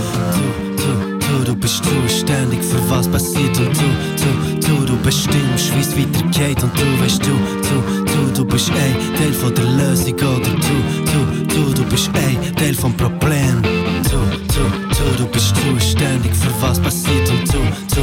[0.78, 5.82] Du, du, du bist zuständig für was passiert und du, du, du, du bestimmst, wie
[5.82, 7.36] es weitergeht und du weißt du,
[7.68, 10.76] du, du, du bist ein Teil von der Lösung oder du,
[11.12, 13.62] du, du, du bist ein Teil vom Problem.
[14.10, 17.60] Du, du, du, du bist zuständig für was passiert und du,
[17.94, 18.02] du,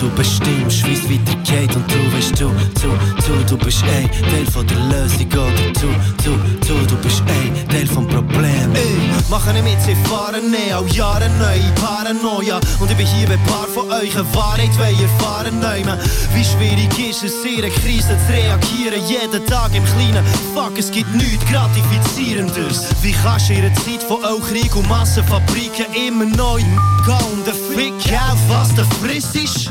[0.00, 2.48] du, bestimmst, wie es weitergeht und du weißt du,
[2.80, 2.88] du,
[3.26, 5.88] du, du bist ein Teil von der Lösung oder du,
[6.24, 6.32] du,
[6.66, 8.74] du, du bist ein Teil vom Problem.
[8.74, 13.28] Ey, machen nicht mit, sie fahren ne, auch Jahre neu, Paranoia und ich bin hier,
[13.30, 15.98] ein paar von euch eine Wahrheit wollen erfahren nehmen.
[16.34, 20.24] Wie schwierig ist es, in einer Krise zu reagieren, jeden Tag im Kleinen.
[20.54, 22.86] Fuck, es gibt nichts Gratifizierendes.
[23.02, 27.54] Wie kannst du in einer Zeit von Krieg und Massenfabriken immer neu gehen und der
[27.54, 29.70] Fick auf, was du frisst?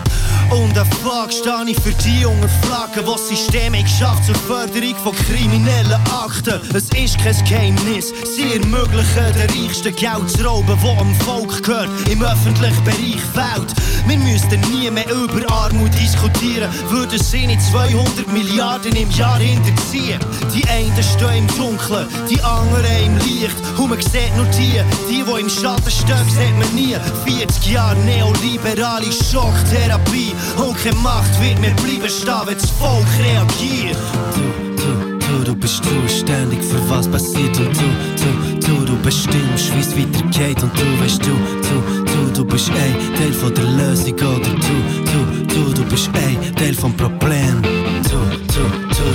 [0.49, 4.35] Und der Fuck stehe ich für die jungen Flaggen, die das System hat geschafft zur
[4.35, 6.59] Förderung von kriminellen Akten.
[6.73, 11.89] Es ist kein Geheimnis, sie ermöglichen den reichsten Geld zu rauben, wo am Volk gehört,
[12.09, 13.73] im öffentlichen Bereich fällt.
[14.07, 20.19] Wir müssten nie mehr über Armut diskutieren, würden sie nicht 200 Milliarden im Jahr hinterziehen.
[20.53, 23.55] Die einen stehen im Dunkeln, die anderen im Licht.
[23.77, 26.95] Und man sieht nur die, die, die im Schatten stehen, sieht man nie.
[27.25, 30.08] 40 Jahre neoliberale Schocktherapie
[30.57, 33.97] und keine Macht wird mehr bleiben stehen, wenn das Volk reagiert.
[34.35, 37.87] Du, du, du, du bist zuständig für was passiert und du,
[38.21, 42.69] du, du, du bestimmst, wie es weitergeht und du weißt du, du, du, du bist
[42.69, 47.78] ein Teil von der Lösung oder du, du, du, du bist ein Teil vom Problem.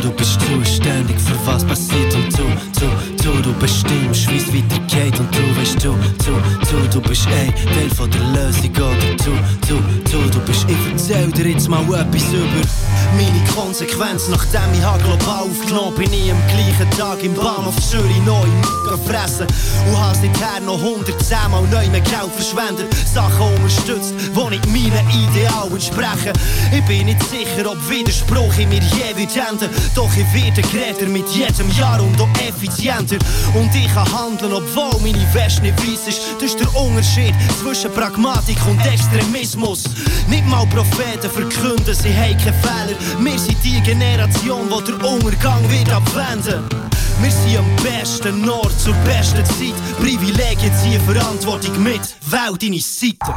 [0.02, 2.44] Du, bist zuständig für was passiert und du,
[2.80, 6.32] du, du, du bestimmst, wie es weitergeht und du weißt du, du,
[6.70, 9.32] du, du bist ein Teil von der Lösung oder du,
[9.68, 9.76] du,
[10.10, 12.68] du, du bist ich erzähl dir jetzt mal etwas über
[13.16, 18.22] meine Konsequenz, nachdem ich hab global aufgenommen bin ich am gleichen Tag im Bahnhof Zürich
[18.24, 18.46] neu
[18.88, 19.46] gefressen
[19.86, 25.08] und has seither noch 110 Mal neu mehr Geld verschwendet, Sachen unterstützt, die nicht meinen
[25.10, 26.32] Idealen entsprechen.
[26.72, 31.08] Ich bin nicht sicher, ob Widerspruch in mir je wird enden, doch ich werde geredet
[31.08, 33.18] mit jedem Jahr und auch effizienter
[33.54, 36.20] und ich kann handeln, obwohl meine Wäsche nicht weiss ist.
[36.40, 39.84] Das ist der Unterschied zwischen Pragmatik und Extremismus.
[40.28, 42.98] Nicht mal Propheten verkünden, sie haben keine Fehler.
[43.18, 46.64] Wir sind die Generation, die der Untergang wird abwenden.
[47.20, 49.74] Wir sind am besten Ort zur besten Zeit.
[49.98, 52.00] Privilegien ziehen Verantwortung mit.
[52.26, 53.34] Wähl deine Seite.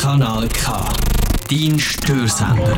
[0.00, 0.84] Kanal K.
[1.50, 2.76] Dein Störsender.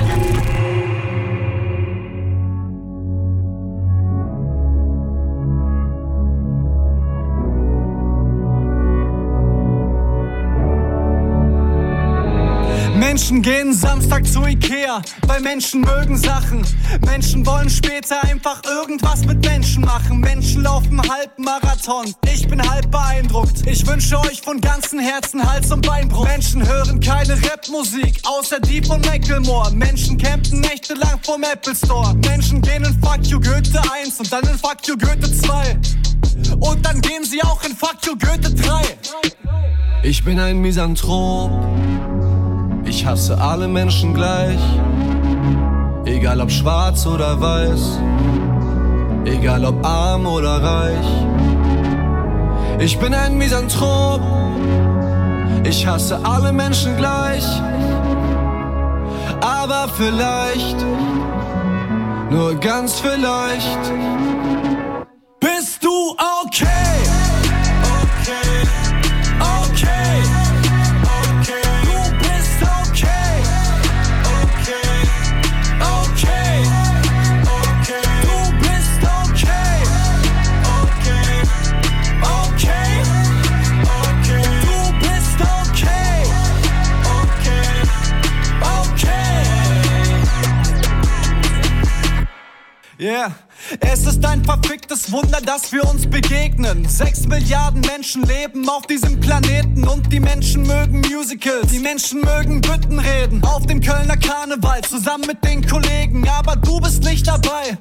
[13.21, 16.65] Menschen gehen Samstag zu Ikea, weil Menschen mögen Sachen.
[17.05, 20.21] Menschen wollen später einfach irgendwas mit Menschen machen.
[20.21, 23.67] Menschen laufen Halbmarathon, ich bin halb beeindruckt.
[23.67, 26.25] Ich wünsche euch von ganzem Herzen Hals- und Beinbruch.
[26.25, 29.71] Menschen hören keine Rapmusik, außer Deep und Macklemore.
[29.73, 32.15] Menschen campen nächtelang vorm Apple Store.
[32.15, 35.79] Menschen gehen in Fuck You Goethe 1 und dann in Fuck You Goethe 2.
[36.59, 38.81] Und dann gehen sie auch in Fuck You Goethe 3.
[40.05, 41.51] Ich bin ein Misanthrop.
[42.85, 44.61] Ich hasse alle Menschen gleich,
[46.05, 47.99] egal ob schwarz oder weiß,
[49.25, 51.07] egal ob arm oder reich.
[52.79, 54.23] Ich bin ein Misanthrop.
[55.65, 57.45] Ich hasse alle Menschen gleich.
[59.41, 60.77] Aber vielleicht,
[62.31, 63.93] nur ganz vielleicht,
[65.41, 67.20] bist du okay.
[93.01, 93.33] Yeah.
[93.79, 96.89] Es ist ein verficktes Wunder, dass wir uns begegnen.
[96.89, 101.69] Sechs Milliarden Menschen leben auf diesem Planeten und die Menschen mögen Musicals.
[101.71, 106.29] Die Menschen mögen Büttenreden auf dem Kölner Karneval zusammen mit den Kollegen.
[106.29, 107.79] Aber du bist nicht dabei,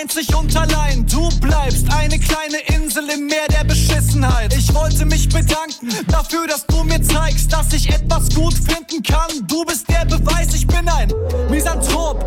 [0.00, 1.06] einzig und allein.
[1.06, 4.56] Du bleibst eine kleine Insel im Meer der Beschissenheit.
[4.56, 9.46] Ich wollte mich bedanken dafür, dass du mir zeigst, dass ich etwas gut finden kann.
[9.46, 11.12] Du bist der Beweis, ich bin ein
[11.50, 12.24] Misanthrop.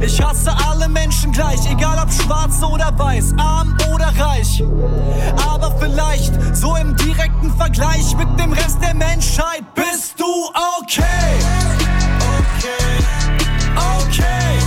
[0.00, 4.62] Ich hasse alle Menschen gleich, egal ob schwarz oder weiß, arm oder reich.
[5.48, 10.24] Aber vielleicht so im direkten Vergleich mit dem Rest der Menschheit bist du.
[10.82, 11.02] Okay,
[12.38, 12.96] okay,
[13.76, 14.65] okay.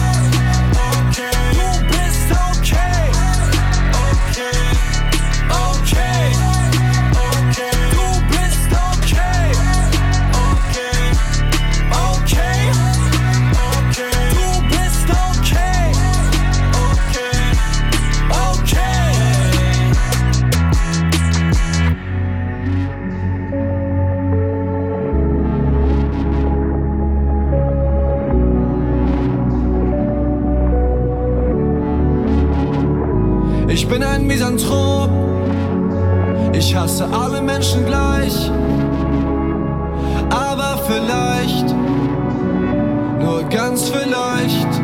[34.49, 35.09] Misanthrop.
[36.53, 38.51] Ich hasse alle Menschen gleich.
[40.29, 41.75] Aber vielleicht,
[43.19, 44.78] nur ganz vielleicht,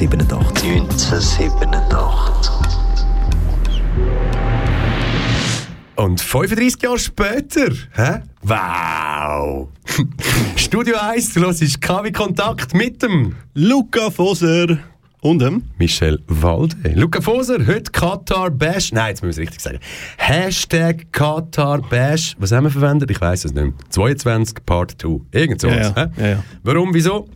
[0.00, 0.62] 1987.
[0.62, 2.52] 1987.
[5.96, 8.22] Und 35 Jahre später, hä?
[8.42, 9.68] Wow!
[10.56, 14.78] Studio 1, du hörst KW Kontakt mit dem Luca Foser
[15.20, 16.76] und dem Michel Walde.
[16.94, 18.92] Luca Foser, heute Qatar Bash.
[18.92, 19.80] Nein, jetzt müssen wir es richtig sagen.
[20.16, 22.36] Hashtag Qatar Bash.
[22.38, 23.10] Was haben wir verwendet?
[23.10, 23.72] Ich weiß es nicht mehr.
[23.88, 25.22] 22 Part 2.
[25.32, 25.92] Irgend sowas.
[25.96, 26.10] Ja, ja.
[26.16, 26.22] hä?
[26.22, 26.44] Ja, ja.
[26.62, 27.26] Warum, wieso?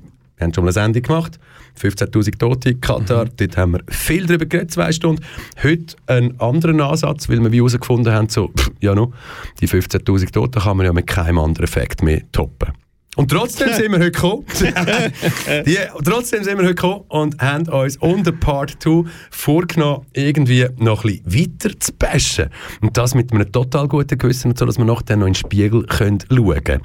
[0.43, 1.39] Wir haben schon mal eine Sendung gemacht.
[1.81, 3.27] 15.000 Tote in Katar.
[3.27, 3.31] Mhm.
[3.37, 5.25] Dort haben wir viel darüber geredet, zwei Stunden.
[5.63, 9.13] Heute einen anderen Ansatz, weil wir wie herausgefunden haben, so, pff, ja no,
[9.61, 12.73] die 15.000 Toten kann man ja mit keinem anderen Effekt mehr toppen.
[13.15, 14.45] Und trotzdem sind wir heute gekommen.
[15.67, 21.05] die, trotzdem sind wir heute gekommen und haben uns unter Part 2 vorgenommen, irgendwie noch
[21.05, 22.49] ein bisschen weiter zu bashen.
[22.81, 25.85] Und das mit einem total guten Gewissen, so dass wir nachher noch in den Spiegel
[25.85, 26.83] können schauen können.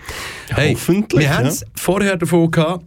[0.55, 1.37] Hoffentlich, Wir ja.
[1.37, 2.85] haben es vorher davon gehabt,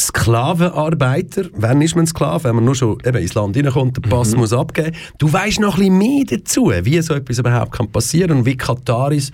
[0.00, 2.44] Sklavenarbeiter, wann ist man Sklave?
[2.44, 4.96] Wenn man nur schon eben ins Land reinkommt, den Pass muss abgeben.
[5.18, 8.56] Du weißt noch ein bisschen mehr dazu, wie so etwas überhaupt kann passieren und wie
[8.56, 9.30] Kataris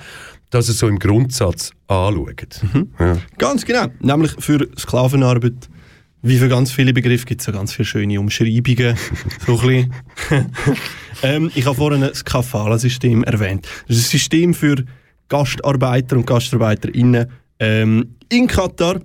[0.51, 2.37] das so im Grundsatz anschauen.
[2.99, 3.17] Ja.
[3.39, 3.87] Ganz genau.
[4.01, 5.69] Nämlich für Sklavenarbeit,
[6.23, 8.97] wie für ganz viele Begriffe, gibt es ja ganz viele schöne Umschreibungen.
[9.47, 9.95] so ein bisschen.
[11.23, 13.69] ähm, ich habe vorhin das Kafala-System erwähnt.
[13.87, 14.85] Das ist ein System für
[15.29, 17.27] Gastarbeiter und GastarbeiterInnen
[17.61, 19.01] ähm, in Katar.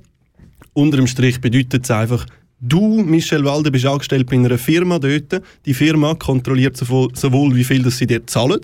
[0.74, 2.26] Unter dem Strich bedeutet es einfach,
[2.60, 5.42] du, Michel Walde, bist angestellt bei einer Firma dort.
[5.66, 8.62] Die Firma kontrolliert sowohl, sowohl wie viel das sie dir zahlen.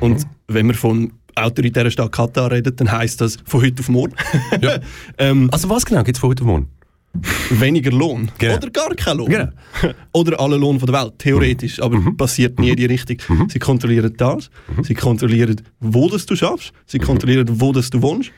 [0.00, 4.14] Und wenn wir von autoritären Staat Katar reden, dann heisst das von heute auf morgen.
[5.18, 6.68] ähm, Also was genau gibt es von heute auf morgen?
[7.50, 8.30] weniger Lohn.
[8.38, 8.56] Genau.
[8.56, 9.30] Oder gar kein Lohn.
[9.30, 9.48] Genau.
[10.12, 11.80] Oder alle Lohn von der Welt, theoretisch.
[11.80, 13.16] Aber passiert nie in die Richtung.
[13.48, 14.50] Sie kontrollieren das,
[14.82, 18.32] sie kontrollieren, wo das du schaffst, sie kontrollieren, wo das du wohnst.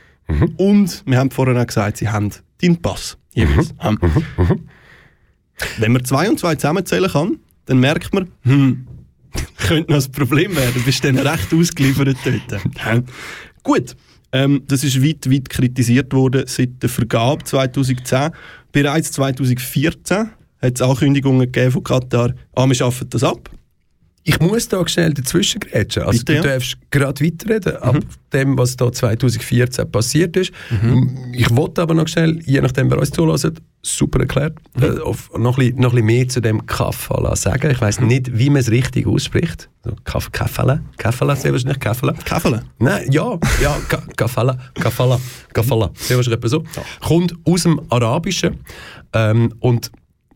[0.57, 3.17] Und wir haben vorhin auch gesagt, sie haben deinen Pass.
[3.33, 3.73] Jeweils.
[3.81, 3.99] Ähm,
[5.77, 8.87] Wenn man zwei und zwei zusammenzählen kann, dann merkt man, hm,
[9.57, 10.73] könnte noch ein Problem werden.
[10.73, 13.03] Du bist dann recht ausgeliefert dort.
[13.63, 13.95] Gut,
[14.31, 18.31] ähm, das ist weit, weit kritisiert worden seit der Vergabe 2010.
[18.71, 20.29] Bereits 2014
[20.61, 23.49] hat es Ankündigungen gegeben von Katar, ah, wir schaffen das ab.
[24.23, 26.03] Ich muss da schnell dazwischen grätschen.
[26.03, 26.41] Also Bitte, du ja.
[26.41, 26.47] Mhm.
[26.59, 27.97] darfst gerade weiterreden ab
[28.33, 30.51] dem, was da 2014 passiert ist.
[30.69, 31.31] Mhm.
[31.33, 33.49] Ich wollte aber noch schnell, je nachdem, wer uns zulässt,
[33.81, 34.83] super erklärt, Mhm.
[34.83, 34.87] äh,
[35.39, 37.71] noch, ein bisschen, noch ein mehr zu dem Kaffala sagen.
[37.71, 39.69] Ich weiß nicht, wie man es richtig ausspricht.
[39.85, 40.81] So, Kaff, Kaffala?
[40.97, 42.13] Kaffala, sehr wahrscheinlich Kaffala.
[42.25, 42.63] Kaffele.
[42.77, 45.19] Nein, ja, ja, Ka- Kafala, Kafala,
[45.53, 46.63] Kafala, sehr wahrscheinlich so.
[46.99, 48.57] Kommt aus dem Arabischen
[49.13, 49.91] ähm, und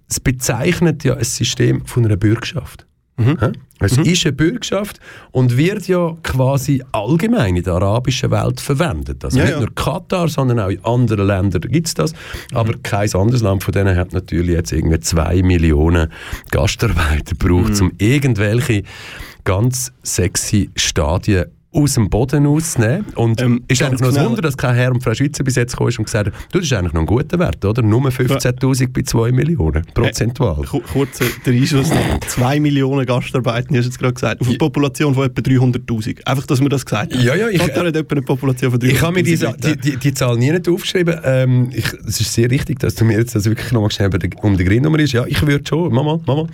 [0.10, 2.88] es bezeichnet ja ein System von einer Bürgschaft.
[3.18, 3.52] Hä?
[3.84, 5.00] Es ist eine Bürgschaft
[5.32, 9.24] und wird ja quasi allgemein in der arabischen Welt verwendet.
[9.24, 9.60] Also Ja, nicht ja.
[9.60, 12.14] nur Katar, sondern auch in anderen Ländern gibt es das.
[12.54, 16.12] Aber kein anderes Land von denen hat natürlich jetzt irgendwie zwei Millionen
[16.52, 18.84] Gastarbeiter gebraucht, um irgendwelche
[19.44, 23.06] ganz sexy Stadien aus dem Boden auszunehmen.
[23.16, 24.26] Und Ähm, ist eigentlich noch ein schnell.
[24.28, 26.60] Wunder, dass kein Herr und Frau Schweizer bis jetzt gekommen ist und gesagt hat, du,
[26.60, 27.82] das ist eigentlich noch ein guter Wert, oder?
[27.82, 30.64] Nur 15'000 bei 2 Millionen, prozentual.
[30.66, 32.20] Ku- Kurzer Einschuss noch.
[32.28, 36.26] 2 Millionen Gastarbeiter, hast du jetzt gerade gesagt, auf eine Population von etwa 300'000.
[36.26, 37.22] Einfach, dass wir das gesagt haben.
[37.24, 39.78] Ja, ja, ich- Katar hat etwa eine Population von 300'000 Ich habe mir die, die,
[39.92, 41.16] die, die Zahl nie nicht aufgeschrieben.
[41.24, 44.10] Ähm, ich, es ist sehr richtig, dass du mir jetzt das wirklich nochmal schnell
[44.42, 45.12] um die Grinnummer ist.
[45.14, 45.94] Ja, ich würde schon.
[45.94, 46.48] Mama, Mama,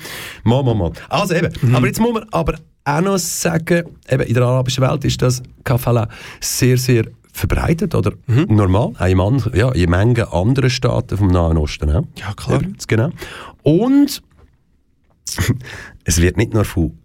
[0.44, 0.92] Mama, Mama.
[1.10, 1.50] Also eben.
[1.62, 1.76] Mhm.
[1.76, 2.56] Aber jetzt muss man aber
[2.98, 6.08] auch noch sagen, eben in der arabischen Welt ist das Kafala
[6.40, 8.46] sehr, sehr verbreitet oder Mhm.
[8.50, 8.94] normal.
[8.98, 12.04] Auch in, an, ja, in Mengen anderen Staaten vom Nahen Osten auch.
[12.16, 12.58] Ja, klar.
[12.60, 13.10] Übrigens, genau.
[13.64, 14.22] Und
[16.04, 16.98] es wird nicht nur von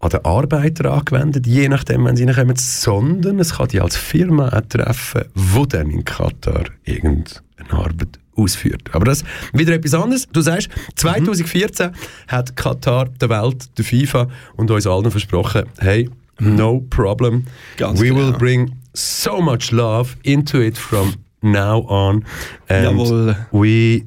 [0.00, 4.48] an den Arbeiter angewendet, je nachdem, wenn sie reinkommen, sondern es kann die als Firma
[4.48, 7.38] auch treffen, die dann in Katar irgendeine
[7.70, 8.82] Arbeit ausführt.
[8.92, 10.26] Aber das wieder etwas anderes.
[10.32, 11.90] Du sagst, 2014
[12.28, 17.44] hat Katar der Welt, der FIFA und uns allen versprochen, hey, no problem,
[17.76, 18.18] Ganz we genau.
[18.18, 22.24] will bring so much love into it from now on.
[22.68, 23.36] And Jawohl.
[23.52, 24.02] we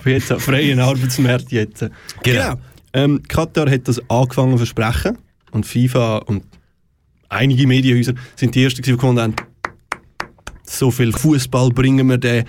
[0.00, 1.84] Für jetzt einen freien Arbeitsmarkt jetzt.
[2.22, 2.54] Genau.
[2.94, 5.18] Ähm, Katar hat das angefangen zu versprechen
[5.50, 6.44] und FIFA und
[7.28, 9.34] einige Medienhäuser sind die ersten, die gefunden haben,
[10.64, 12.44] so viel Fußball bringen wir den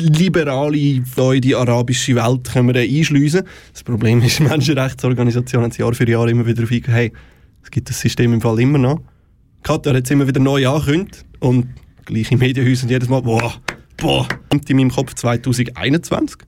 [0.00, 3.42] liberale, da in die arabische Welt können wir einschliessen.
[3.72, 7.12] Das Problem ist, Menschenrechtsorganisationen haben Jahr für Jahr immer wieder eingegangen, hey,
[7.62, 9.00] es gibt das System im Fall immer noch.
[9.62, 11.68] Katar hat es immer wieder neu angekündigt und
[12.04, 13.54] gleiche Medienhäuser jedes Mal, boah,
[13.96, 16.38] boah, kommt in meinem Kopf 2021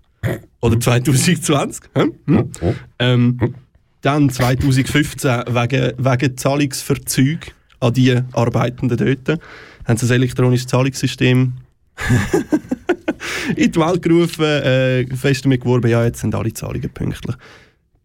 [0.60, 1.84] oder 2020.
[1.94, 2.14] Hm?
[2.26, 2.50] Hm?
[2.98, 3.54] Ähm,
[4.00, 7.38] dann 2015 wegen, wegen Zahlungsverzug
[7.80, 9.40] an die Arbeitenden dort
[9.84, 11.54] haben sie ein elektronisches Zahlungssystem
[13.56, 17.36] in die Welt gerufen, äh, fest damit geworben, ja, jetzt sind alle Zahlungen pünktlich.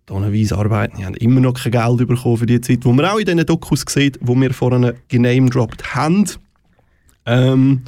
[0.06, 3.19] Tonnenweise arbeiten, die haben immer noch kein Geld bekommen für die Zeit, wo man auch
[3.19, 6.25] in diesen Dokus sieht, wo wir vorhin genamedroppt haben.
[7.25, 7.84] Ähm,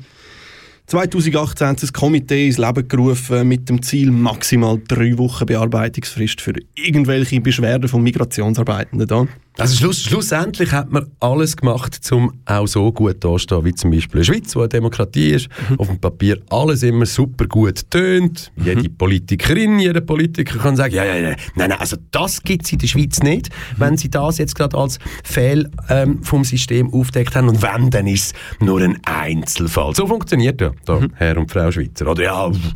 [0.87, 6.39] 2018 haben sie das Komitee ins Leben gerufen mit dem Ziel maximal drei Wochen Bearbeitungsfrist
[6.41, 9.07] für irgendwelche Beschwerden von Migrationsarbeitenden.
[9.07, 9.27] Da.
[9.57, 14.19] Also schluss, schlussendlich hat man alles gemacht, um auch so gut dazustehen, wie zum Beispiel
[14.19, 18.51] in der Schweiz, wo eine Demokratie ist, auf dem Papier alles immer super gut tönt.
[18.57, 22.73] Jede Politikerin, jeder Politiker kann sagen, ja, ja, ja, nein, nein, also das gibt es
[22.73, 27.35] in der Schweiz nicht, wenn sie das jetzt gerade als Fehl ähm, vom System aufdeckt
[27.35, 29.95] haben und wenn, dann ist es nur ein Einzelfall.
[29.95, 32.07] So funktioniert ja da, Herr und Frau Schweizer.
[32.07, 32.73] Oder ja, pff,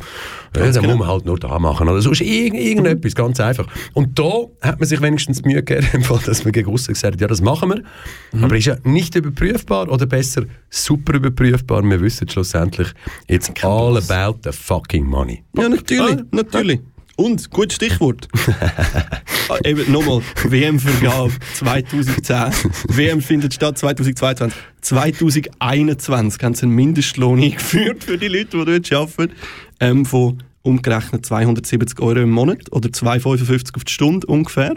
[0.56, 1.88] ja, dann muss man halt nur da machen.
[1.88, 3.66] Oder sonst irgend, irgendetwas, ganz einfach.
[3.92, 7.40] Und da hat man sich wenigstens Mühe gegeben, dass man gegen aussen gesagt ja, das
[7.40, 8.42] machen wir.
[8.42, 11.82] Aber ist ja nicht überprüfbar oder besser super überprüfbar.
[11.82, 12.88] Wir wissen schlussendlich,
[13.28, 15.42] it's all about the fucking money.
[15.56, 16.80] Ja, natürlich, Ah, natürlich.
[17.16, 18.28] Und, gutes Stichwort.
[19.50, 22.70] ah, eben nochmal, WM-Vergabe 2010.
[22.88, 24.58] WM findet statt 2022.
[24.80, 29.34] 2021 haben sie einen Mindestlohn eingeführt für die Leute, die dort arbeiten,
[29.80, 34.74] ähm, von umgerechnet 270 Euro im Monat oder 2,55 auf die Stunde ungefähr.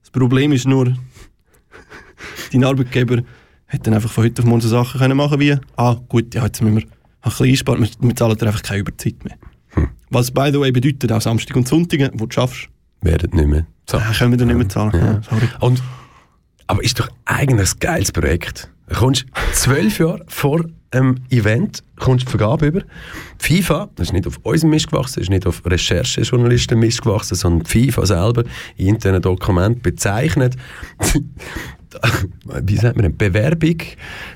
[0.00, 0.94] Das Problem ist nur,
[2.52, 3.22] dein Arbeitgeber
[3.66, 6.44] hätte dann einfach von heute auf morgen so Sachen können machen wie, ah gut, ja,
[6.44, 6.90] jetzt müssen wir ein
[7.22, 9.36] bisschen einsparen, wir, wir zahlen dir einfach keine Überzeit mehr.
[10.10, 12.68] Was by the way bedeutet, auch Samstag und Sonntag, wo du schaffst,
[13.02, 13.66] Werden nicht mehr.
[13.88, 13.98] So.
[13.98, 14.92] ah, können wir dir nicht mehr zahlen.
[14.94, 15.20] Ja.
[15.28, 15.48] sorry.
[15.60, 15.82] Und,
[16.66, 18.70] aber ist doch eigentlich ein geiles Projekt.
[18.88, 22.82] Du kommst zwölf Jahre vor einem Event, kommst die Vergabe über.
[23.42, 27.02] Die FIFA, das ist nicht auf unserem Mist gewachsen, das ist nicht auf Recherchejournalisten Mist
[27.02, 28.44] gewachsen, sondern die FIFA selber
[28.76, 30.56] in internen Dokument bezeichnet
[32.62, 33.76] wie sagt man Bewerbung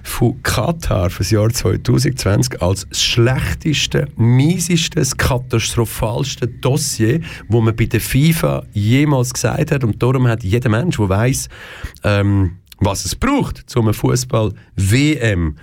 [0.03, 7.75] von Katar für das Jahr 2020 als das schlechteste, mieseste, das katastrophalste Dossier, wo man
[7.77, 9.85] bei der FIFA jemals gesagt hat.
[9.85, 11.49] Und darum hat jeder Mensch, der weiß,
[12.05, 15.57] ähm, was es braucht, um eine Fußball-WM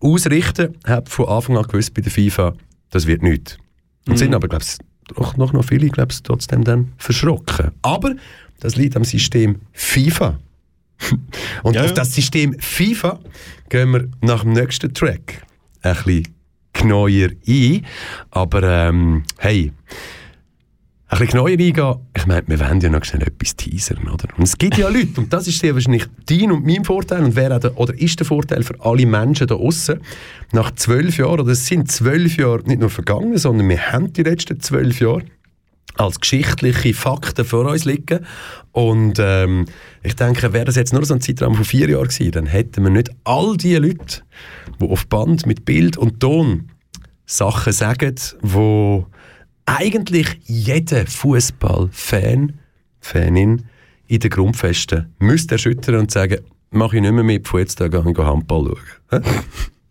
[0.00, 2.54] ausrichten, hat von Anfang an gewusst bei der FIFA,
[2.90, 3.56] das wird nichts.
[4.06, 4.18] Und Mhm.
[4.18, 7.70] sind aber, glaube ich, noch, noch viele, glaube trotzdem dann verschrocken.
[7.82, 8.14] Aber
[8.60, 10.38] das liegt am System FIFA.
[11.62, 13.20] Und Ja, auf das System FIFA
[13.68, 15.42] gehen wir nach dem nächsten Track
[15.82, 16.34] ein bisschen
[16.72, 17.08] genauer
[17.46, 17.86] ein.
[18.30, 19.72] Aber ähm, hey,
[21.10, 24.28] ein bisschen genauer eingehen, ich meine, wir wollen ja noch schnell etwas teasern, oder?
[24.36, 27.38] Und es gibt ja Leute, und das ist sehr wahrscheinlich dein und mein Vorteil, und
[27.38, 30.00] auch der, oder ist der Vorteil für alle Menschen da außen
[30.52, 34.22] nach zwölf Jahren, oder es sind zwölf Jahre nicht nur vergangen, sondern wir haben die
[34.22, 35.22] letzten zwölf Jahre
[35.98, 38.24] als geschichtliche Fakten vor uns liegen.
[38.72, 39.66] Und ähm,
[40.02, 42.84] ich denke, wäre das jetzt nur so ein Zeitraum von vier Jahren gewesen, dann hätten
[42.84, 44.22] wir nicht all die Leute,
[44.80, 46.70] die auf Band mit Bild und Ton
[47.26, 49.06] Sachen sagen, wo
[49.66, 52.54] eigentlich jeder Fußballfan,
[53.00, 53.64] Fanin
[54.06, 56.38] in den Grundfesten müsste erschüttern und sagen,
[56.70, 58.74] mache ich nicht mehr mit, von jetzt an gehe ich Handball
[59.10, 59.22] schauen.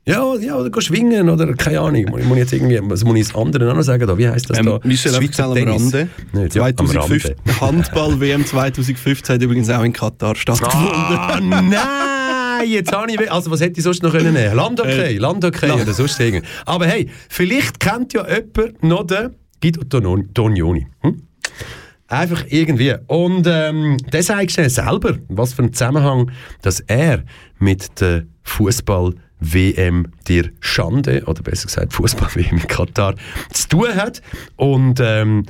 [0.08, 2.05] Ja, ja, oder schwingen oder keine Ahnung.
[2.10, 4.08] Muss ich jetzt irgendwie, was muss ich das anderen auch noch sagen?
[4.08, 4.18] Da?
[4.18, 4.80] Wie heisst das Ähm, da?
[4.84, 5.58] Michel, Schweizer am.
[5.68, 6.08] Rande.
[6.32, 7.36] Nicht, ja, am 2005, Rande.
[7.62, 10.91] Handball-WM 2015 hat übrigens auch in Katar stattgefunden.
[10.93, 12.70] Ah, nein!
[12.70, 13.32] Jetzt habe ich...
[13.32, 16.49] Also, was hätte ich sonst noch können nehmen Landhockey, Äh, Landhockey Land- oder sonst irgendwas.
[16.66, 19.84] Aber hey, vielleicht kennt ja jemand noch den Guido
[20.34, 20.88] Tonioni.
[21.01, 21.22] Hm?
[22.08, 22.95] Einfach irgendwie.
[23.08, 26.32] Und ähm, der sagt schnell selber, was für einen Zusammenhang,
[26.62, 27.24] dass er
[27.60, 28.24] mit der
[29.42, 33.16] Fußball-WM der Schande, oder besser gesagt Fußball-WM in Katar,
[33.52, 34.22] zu tun hat.
[34.56, 35.46] Und ähm,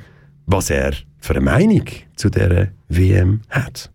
[0.45, 1.83] was er für eine Meinung
[2.15, 3.89] zu dieser WM hat.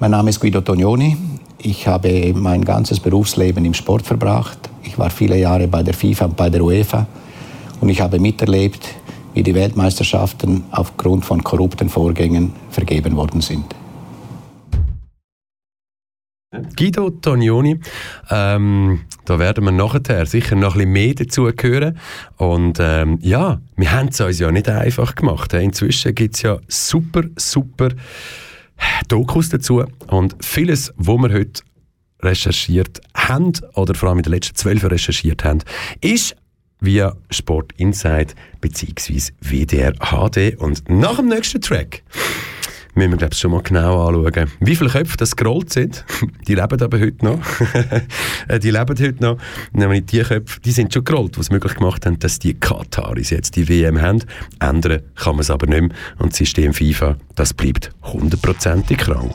[0.00, 1.16] Mein Name ist Guido Tognoni.
[1.58, 4.58] Ich habe mein ganzes Berufsleben im Sport verbracht.
[4.82, 7.06] Ich war viele Jahre bei der FIFA und bei der UEFA
[7.80, 8.86] und ich habe miterlebt,
[9.34, 13.64] wie die Weltmeisterschaften aufgrund von korrupten Vorgängen vergeben worden sind.
[16.76, 17.80] Guido Tonioni.
[18.30, 21.98] Ähm, da werden wir nachher sicher noch ein bisschen mehr dazu hören.
[22.36, 25.52] Und ähm, ja, wir haben es uns ja nicht einfach gemacht.
[25.54, 27.88] Inzwischen gibt es ja super, super
[29.08, 29.84] Dokus dazu.
[30.08, 31.62] Und vieles, was wir heute
[32.22, 35.60] recherchiert haben, oder vor allem in den letzten zwölf Jahren recherchiert haben,
[36.00, 36.36] ist
[36.80, 39.32] via Sport Insight bzw.
[39.40, 40.56] WDR HD.
[40.58, 42.02] Und nach dem nächsten Track
[42.96, 46.04] müssen wir, glaube ich, schon mal genau anschauen, wie viele Köpfe das gerollt sind.
[46.48, 47.40] Die leben aber heute noch.
[48.48, 49.38] Äh, die leben heute noch.
[49.72, 53.56] Nämlich die Köpfe, die sind schon gerollt, was möglich gemacht haben, dass die Kataris jetzt
[53.56, 54.22] die WM haben.
[54.60, 55.90] Ändern kann man es aber nicht mehr.
[56.18, 59.34] Und das System FIFA, das bleibt hundertprozentig krank.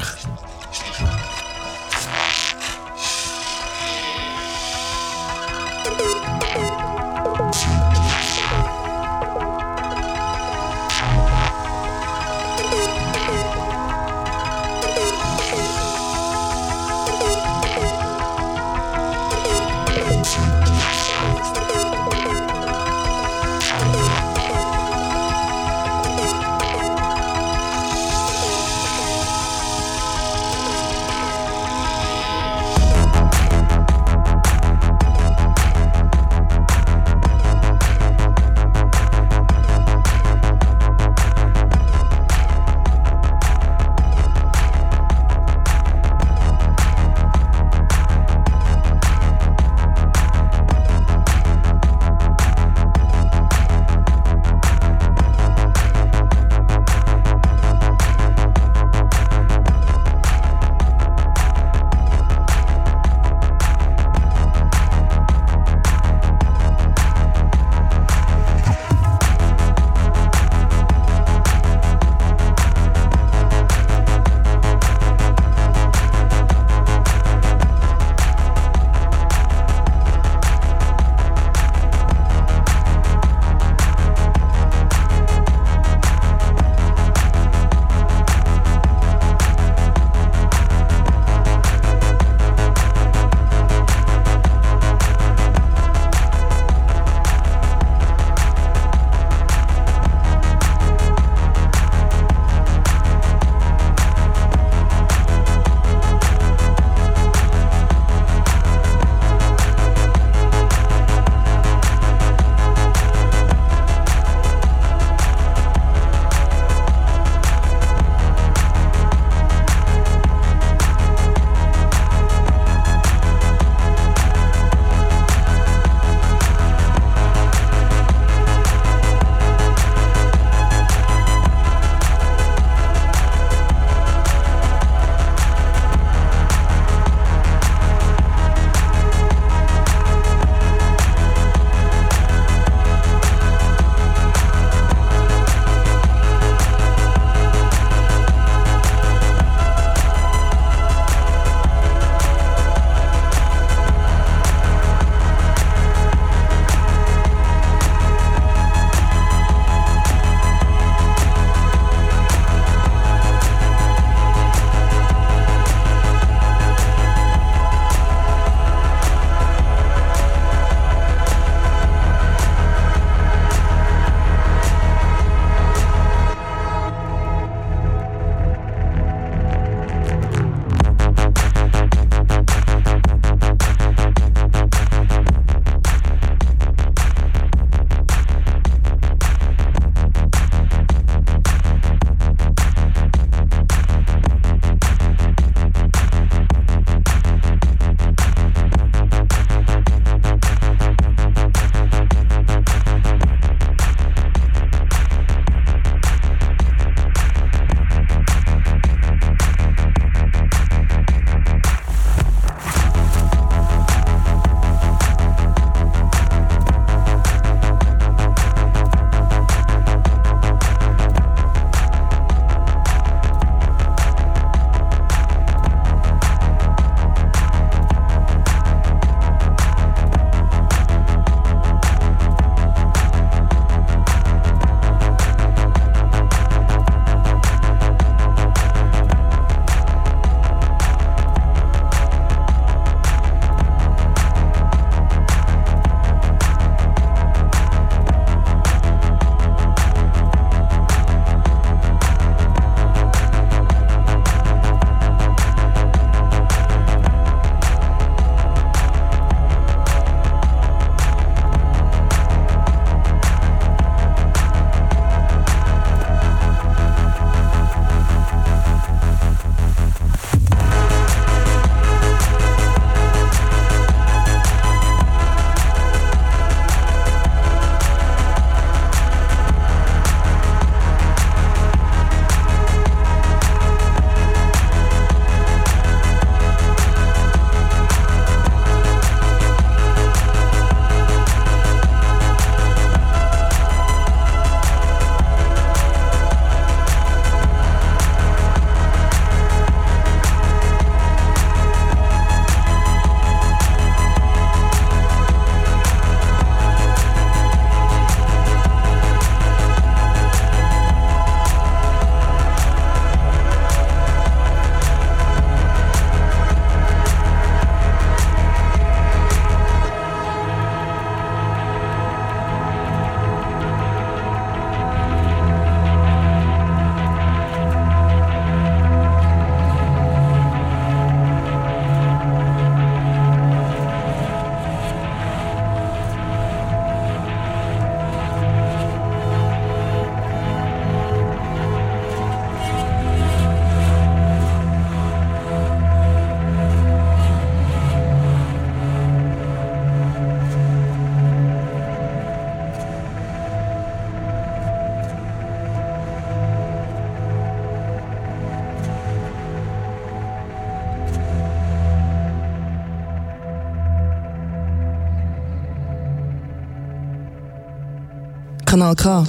[368.81, 369.23] Kanal K.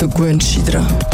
[0.00, 1.09] Du gewöhnst dich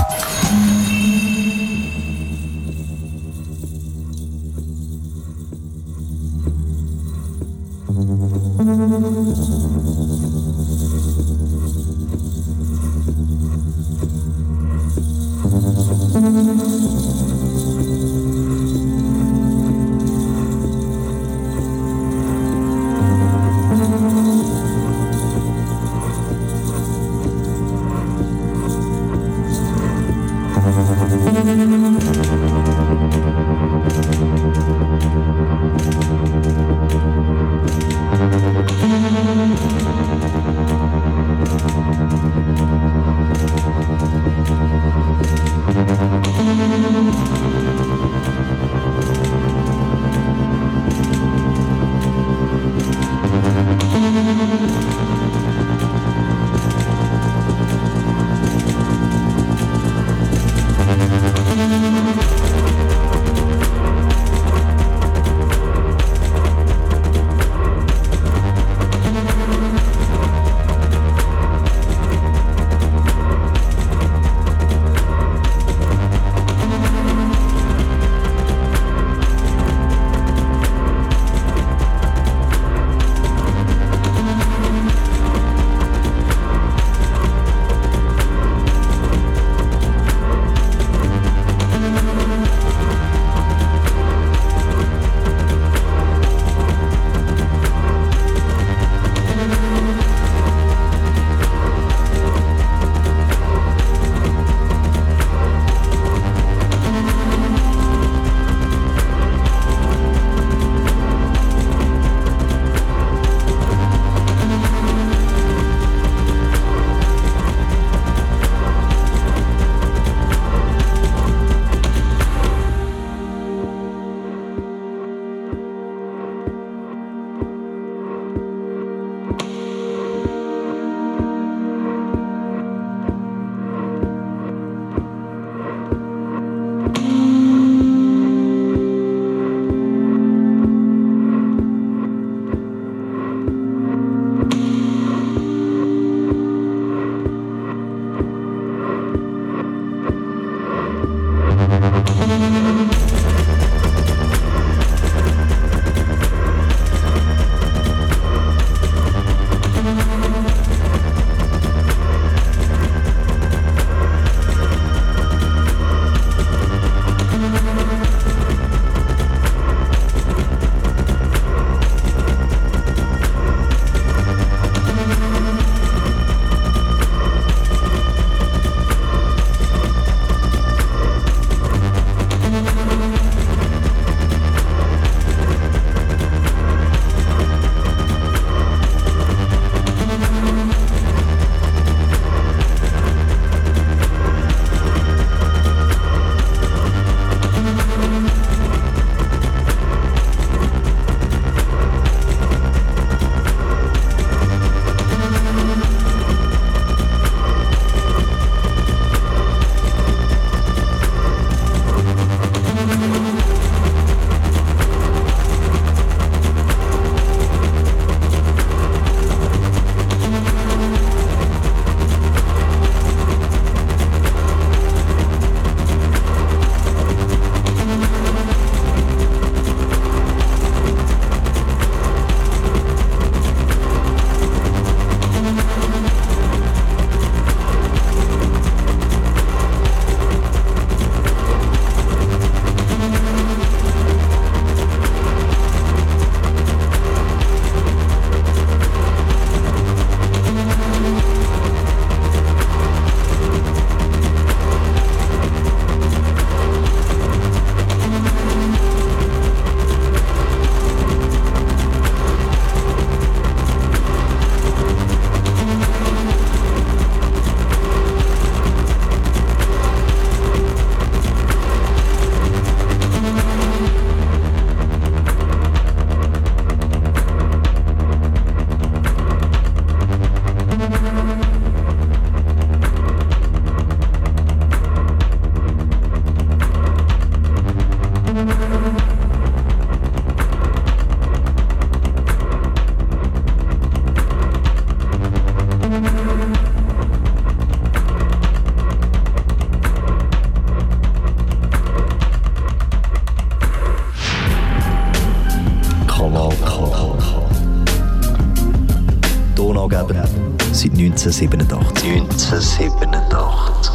[311.26, 312.04] 1987.
[312.04, 313.92] 1987.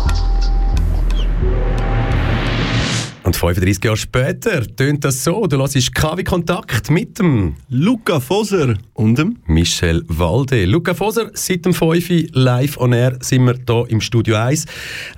[3.24, 5.48] Und 35 Jahre später tönt das so.
[5.48, 10.66] Du hörst KW Kontakt mit dem Luca Foser und dem Michel Walde.
[10.66, 14.66] Luca Foser, seit dem 5 Uhr live on air sind wir hier im Studio 1.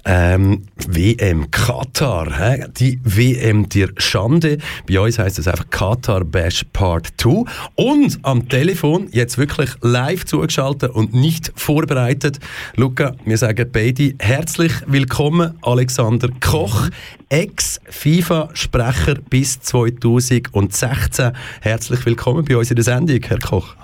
[0.03, 2.65] Ähm, WM Katar, hä?
[2.77, 4.57] die WM der Schande.
[4.85, 7.45] Bei uns heisst es einfach Katar Bash Part 2.
[7.75, 12.39] Und am Telefon, jetzt wirklich live zugeschaltet und nicht vorbereitet.
[12.75, 16.89] Luca, wir sagen beide herzlich willkommen, Alexander Koch,
[17.29, 21.31] Ex-FIFA-Sprecher bis 2016.
[21.61, 23.75] Herzlich willkommen bei uns in der Sendung, Herr Koch.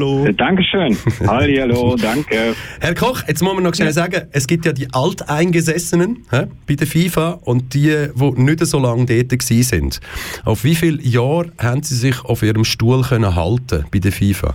[0.00, 0.32] Hallihallo.
[0.32, 0.96] Dankeschön.
[1.26, 2.54] Hallihallo, danke.
[2.80, 6.74] Herr Koch, jetzt muss man noch schnell sagen, es gibt ja die Alteingesessenen hä, bei
[6.74, 10.00] der FIFA und die, die nicht so lange dort sind.
[10.44, 14.54] Auf wie viele Jahre haben Sie sich auf Ihrem Stuhl können halten bei der FIFA?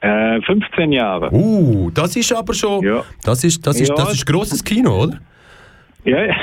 [0.00, 1.32] Äh, 15 Jahre.
[1.32, 2.84] Uh, das ist aber schon,
[3.22, 3.94] das ist, das ist, Ja.
[3.94, 5.18] das ist grosses Kino, oder?
[6.04, 6.34] Ja, ja.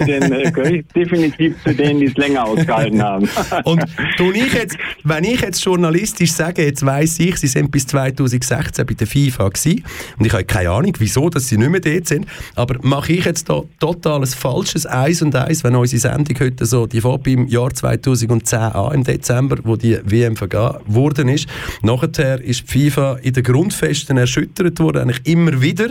[0.06, 3.28] den, äh, gehöre definitiv zu denen, die es länger ausgehalten haben.
[3.64, 3.84] Und
[4.16, 8.84] tue ich jetzt, wenn ich jetzt journalistisch sage, jetzt weiss ich, sie sind bis 2016
[8.84, 9.84] bei der FIFA gewesen,
[10.18, 13.24] und ich habe keine Ahnung, wieso, dass sie nicht mehr dort sind, aber mache ich
[13.24, 17.46] jetzt da totales falsches Eis und Eis, wenn unsere Sendung heute so, die fängt beim
[17.46, 21.46] Jahr 2010 an, im Dezember, wo die WM vergeben worden ist.
[21.82, 25.90] Nachher ist die FIFA in den Grundfesten erschüttert worden, eigentlich immer wieder.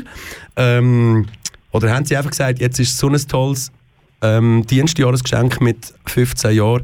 [0.57, 1.27] Ähm,
[1.73, 3.71] oder haben sie einfach gesagt, jetzt ist so ein tolles
[4.23, 6.83] ähm, Dienstjahresgeschenk mit 15 Jahren.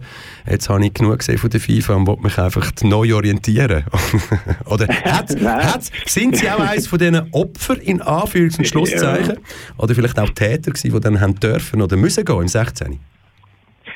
[0.50, 3.86] Jetzt habe ich genug gesehen von der FIFA und wollte mich einfach neu orientieren.
[4.66, 9.38] Oder hat's, hat's, sind Sie auch eines von diesen Opfern in Anführungs- und Schlusszeichen?
[9.78, 13.00] Oder vielleicht auch Täter gewesen, die dann haben dürfen oder müssen gehen im 16.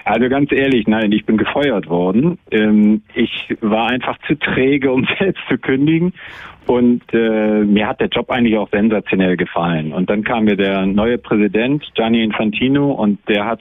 [0.05, 2.37] Also ganz ehrlich, nein, ich bin gefeuert worden.
[2.51, 6.13] Ähm, ich war einfach zu träge, um selbst zu kündigen.
[6.65, 9.93] Und äh, mir hat der Job eigentlich auch sensationell gefallen.
[9.93, 13.59] Und dann kam mir der neue Präsident, Gianni Infantino, und der hat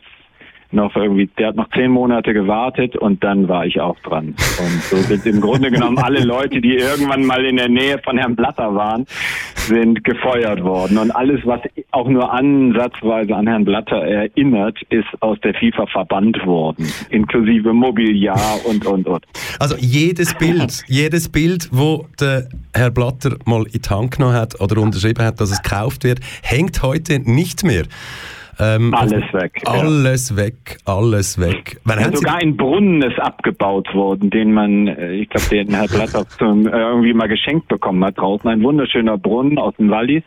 [0.72, 4.28] noch irgendwie, der hat noch zehn Monate gewartet und dann war ich auch dran.
[4.28, 8.18] Und so sind im Grunde genommen alle Leute, die irgendwann mal in der Nähe von
[8.18, 9.06] Herrn Blatter waren,
[9.54, 10.98] sind gefeuert worden.
[10.98, 11.60] Und alles, was
[11.90, 16.86] auch nur ansatzweise an Herrn Blatter erinnert, ist aus der FIFA verbannt worden.
[17.10, 19.24] Inklusive Mobiliar und, und, und.
[19.58, 24.60] Also jedes Bild, jedes Bild, wo der Herr Blatter mal in die Hand genommen hat
[24.60, 27.84] oder unterschrieben hat, dass es gekauft wird, hängt heute nicht mehr.
[28.58, 29.72] Ähm, Alles weg, ja.
[29.72, 31.80] Alles weg, alles weg.
[31.86, 36.28] Ja, sogar ein Brunnen ist abgebaut worden, den man, äh, ich glaube, den Herr Blatter
[36.38, 38.48] zum, äh, irgendwie mal geschenkt bekommen hat draußen.
[38.48, 40.22] Ein wunderschöner Brunnen aus dem Wallis.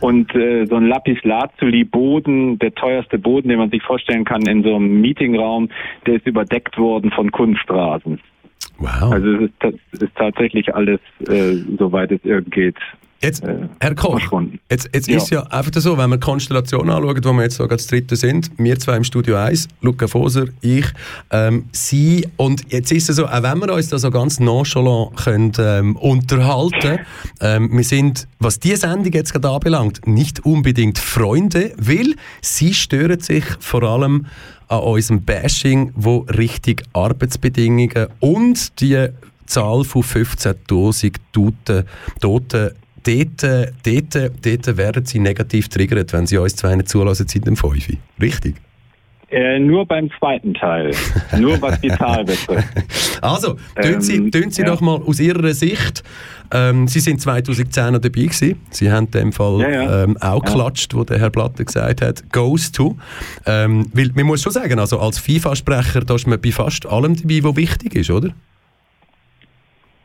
[0.00, 4.74] Und äh, so ein Lapis-Lazuli-Boden, der teuerste Boden, den man sich vorstellen kann, in so
[4.76, 5.68] einem Meetingraum,
[6.06, 8.20] der ist überdeckt worden von Kunstrasen.
[8.78, 9.12] Wow.
[9.12, 12.76] Also es ist, das ist tatsächlich alles, äh, soweit es irgend geht.
[13.22, 13.42] Jetzt,
[13.80, 14.18] Herr Koch,
[14.70, 15.16] jetzt, jetzt Ja.
[15.18, 18.16] ist ja einfach so, wenn wir die Konstellation anschauen, wo wir jetzt sogar das dritte
[18.16, 20.86] sind, wir zwei im Studio 1, Luca Foser, ich,
[21.30, 25.16] ähm, Sie, und jetzt ist es so, auch wenn wir uns da so ganz nonchalant
[25.16, 27.00] können, ähm, unterhalten,
[27.42, 33.20] ähm, wir sind, was die Sendung jetzt gerade anbelangt, nicht unbedingt Freunde, weil Sie stören
[33.20, 34.26] sich vor allem
[34.68, 39.08] an unserem Bashing, wo richtig Arbeitsbedingungen und die
[39.44, 41.84] Zahl von 15'000 Toten,
[42.20, 42.70] Toten
[43.04, 43.42] dort,
[43.84, 47.88] dort, dort werden sie negativ triggert, wenn sie uns zwei nicht zulassen seit dem 5.
[48.20, 48.56] Richtig?
[49.32, 50.90] Äh, nur beim zweiten Teil.
[51.38, 52.66] nur was die Zahl betrifft.
[53.22, 54.66] Also, tun Sie, Ähm, tun Sie ja.
[54.68, 56.02] doch mal aus Ihrer Sicht,
[56.52, 60.02] ähm, Sie sind 2010 noch dabei gewesen, Sie haben in dem Fall Ja, ja.
[60.02, 60.50] Ähm, auch Ja.
[60.94, 62.96] wo der Herr Blatter gesagt hat, goes to.
[63.46, 67.14] Ähm, weil, man muss schon sagen, also als FIFA-Sprecher, da ist man bei fast allem
[67.14, 68.30] dabei, was wichtig ist, oder?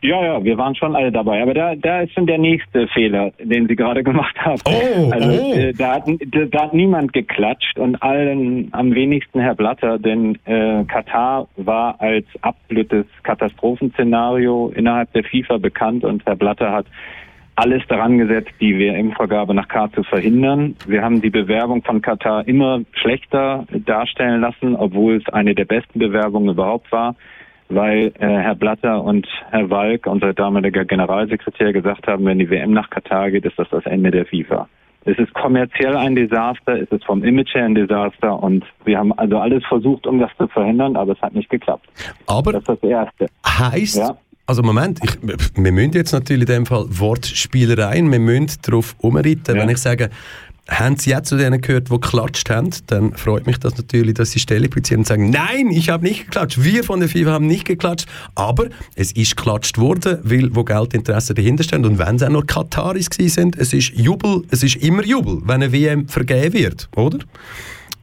[0.02, 1.42] Ja, ja, wir waren schon alle dabei.
[1.42, 4.62] Aber da, da ist schon der nächste Fehler, den Sie gerade gemacht haben.
[4.66, 5.54] Oh, also oh.
[5.54, 6.04] Äh, da, hat,
[6.52, 12.26] da, hat niemand geklatscht und allen am wenigsten Herr Blatter, denn äh, Katar war als
[12.42, 16.86] absolutes Katastrophenszenario innerhalb der FIFA bekannt und Herr Blatter hat
[17.56, 20.76] alles daran gesetzt, die WM-Vergabe nach Katar zu verhindern.
[20.88, 26.00] Wir haben die Bewerbung von Katar immer schlechter darstellen lassen, obwohl es eine der besten
[26.00, 27.16] Bewerbungen überhaupt war
[27.70, 32.72] weil äh, Herr Blatter und Herr Walk, unser damaliger Generalsekretär, gesagt haben, wenn die WM
[32.72, 34.68] nach Katar geht, ist das das Ende der FIFA.
[35.08, 39.14] Es ist kommerziell ein Desaster, es ist vom Image her ein Desaster und wir haben
[39.20, 41.88] also alles versucht, um das zu verhindern, aber es hat nicht geklappt.
[42.26, 43.28] Aber das ist das Erste.
[43.46, 44.18] Heißt, Ja.
[44.48, 49.56] also Moment, ich, wir müssen jetzt natürlich in dem Fall Wortspielereien, wir müssen darauf umreiten,
[49.56, 50.10] wenn ich sage,
[50.68, 54.32] haben Sie jetzt zu denen gehört, die geklatscht haben, dann freut mich das natürlich, dass
[54.32, 57.48] Sie Stelle beziehen und sagen, nein, ich habe nicht geklatscht, wir von der FIFA haben
[57.48, 62.24] nicht geklatscht, aber es ist geklatscht worden, weil wo Geldinteressen dahinter stehen und wenn es
[62.24, 66.54] auch nur Kataris sind, es ist Jubel, es ist immer Jubel, wenn eine WM vergeben
[66.54, 67.20] wird, oder?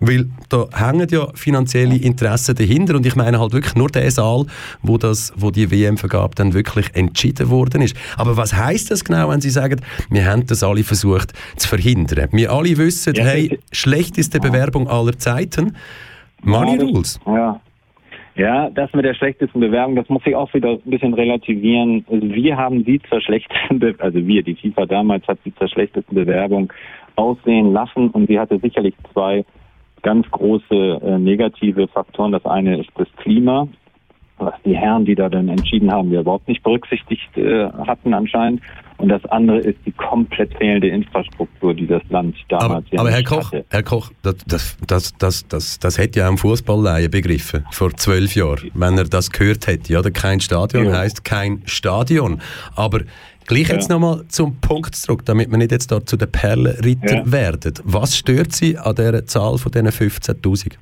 [0.04, 4.46] Weil da hängen ja finanzielle Interessen dahinter und ich meine halt wirklich nur der Saal,
[4.82, 7.96] wo, das, wo die WM-Vergabe dann wirklich entschieden worden ist.
[8.18, 9.80] Aber was heißt das genau, wenn Sie sagen,
[10.10, 12.28] wir haben das alle versucht zu verhindern?
[12.32, 15.76] Wir alle wissen, Ja, hey, schlechteste Bewerbung aller Zeiten.
[16.42, 17.20] Money Rules.
[17.24, 17.60] Ja.
[18.34, 22.04] Ja, das mit der schlechtesten Bewerbung, das muss ich auch wieder ein bisschen relativieren.
[22.10, 25.68] Also wir haben sie zur schlechtesten, Be also wir, die FIFA damals hat sie zur
[25.68, 26.72] schlechtesten Bewerbung
[27.16, 29.44] aussehen lassen und sie hatte sicherlich zwei
[30.02, 32.32] ganz große äh, negative Faktoren.
[32.32, 33.68] Das eine ist das Klima,
[34.38, 38.60] was die Herren, die da dann entschieden haben, wir überhaupt nicht berücksichtigt äh, hatten anscheinend.
[38.98, 43.10] Und das andere ist die komplett fehlende Infrastruktur, die das Land damals Aber, ja aber
[43.10, 43.64] Herr Koch, hatte.
[43.70, 48.36] Herr Koch das, das, das, das, das, das hätte ja ein Fußballleihe begriffen, vor zwölf
[48.36, 49.98] Jahren, wenn er das gehört hätte.
[49.98, 50.98] Oder kein Stadion Ja.
[50.98, 52.40] heißt kein Stadion.
[52.76, 53.00] Aber
[53.46, 53.96] gleich jetzt Ja.
[53.98, 57.32] nochmal zum Punkt zurück, damit wir nicht jetzt da zu den Perlenritter Ja.
[57.32, 57.74] werden.
[57.84, 60.78] Was stört Sie an dieser Zahl von diesen 15'000?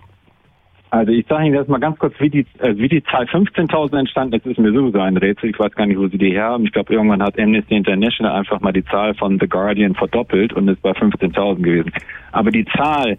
[0.92, 3.96] Also ich sage Ihnen jetzt mal ganz kurz, wie die, äh, wie die Zahl 15.000
[4.00, 5.50] entstanden ist, ist mir sowieso ein Rätsel.
[5.50, 6.64] Ich weiß gar nicht, wo Sie die her haben.
[6.64, 10.66] Ich glaube, irgendwann hat Amnesty International einfach mal die Zahl von The Guardian verdoppelt und
[10.66, 11.92] ist bei 15.000 gewesen.
[12.32, 13.16] Aber die Zahl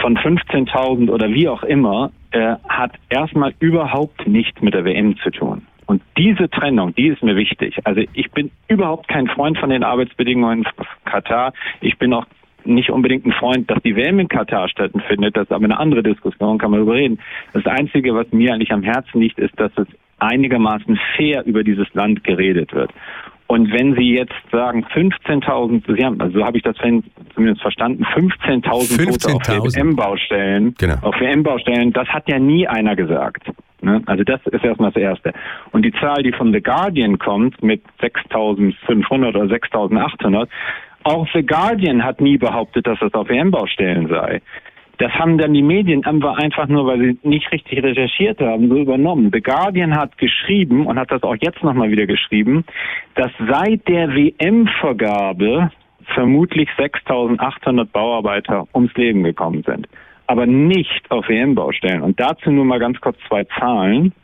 [0.00, 5.30] von 15.000 oder wie auch immer äh, hat erstmal überhaupt nichts mit der WM zu
[5.30, 5.66] tun.
[5.92, 7.76] Und diese Trennung, die ist mir wichtig.
[7.84, 11.52] Also ich bin überhaupt kein Freund von den Arbeitsbedingungen in Katar.
[11.82, 12.24] Ich bin auch
[12.64, 15.36] nicht unbedingt ein Freund, dass die WM in Katar stattfindet.
[15.36, 17.18] Das ist aber eine andere Diskussion, kann man darüber reden.
[17.52, 19.86] Das Einzige, was mir eigentlich am Herzen liegt, ist, dass es
[20.18, 22.90] einigermaßen fair über dieses Land geredet wird.
[23.48, 26.76] Und wenn Sie jetzt sagen 15.000, Sie haben, also so habe ich das
[27.34, 29.76] zumindest verstanden, 15.000 Tote auf 15.000.
[29.76, 30.94] WM-Baustellen, Genau.
[31.02, 33.42] auf WM-Baustellen, das hat ja nie einer gesagt.
[33.82, 34.02] Ne?
[34.06, 35.32] Also das ist erstmal das Erste.
[35.72, 40.48] Und die Zahl, die von The Guardian kommt, mit 6.500 oder 6.800,
[41.04, 44.40] auch The Guardian hat nie behauptet, dass das auf WM-Baustellen sei.
[44.98, 49.30] Das haben dann die Medien einfach, nur, weil sie nicht richtig recherchiert haben, so übernommen.
[49.32, 52.64] The Guardian hat geschrieben und hat das auch jetzt nochmal wieder geschrieben,
[53.16, 55.72] dass seit der WM-Vergabe
[56.14, 59.88] vermutlich 6.800 Bauarbeiter ums Leben gekommen sind.
[60.32, 62.00] Aber nicht auf WM-Baustellen.
[62.00, 64.14] Und dazu nur mal ganz kurz zwei Zahlen.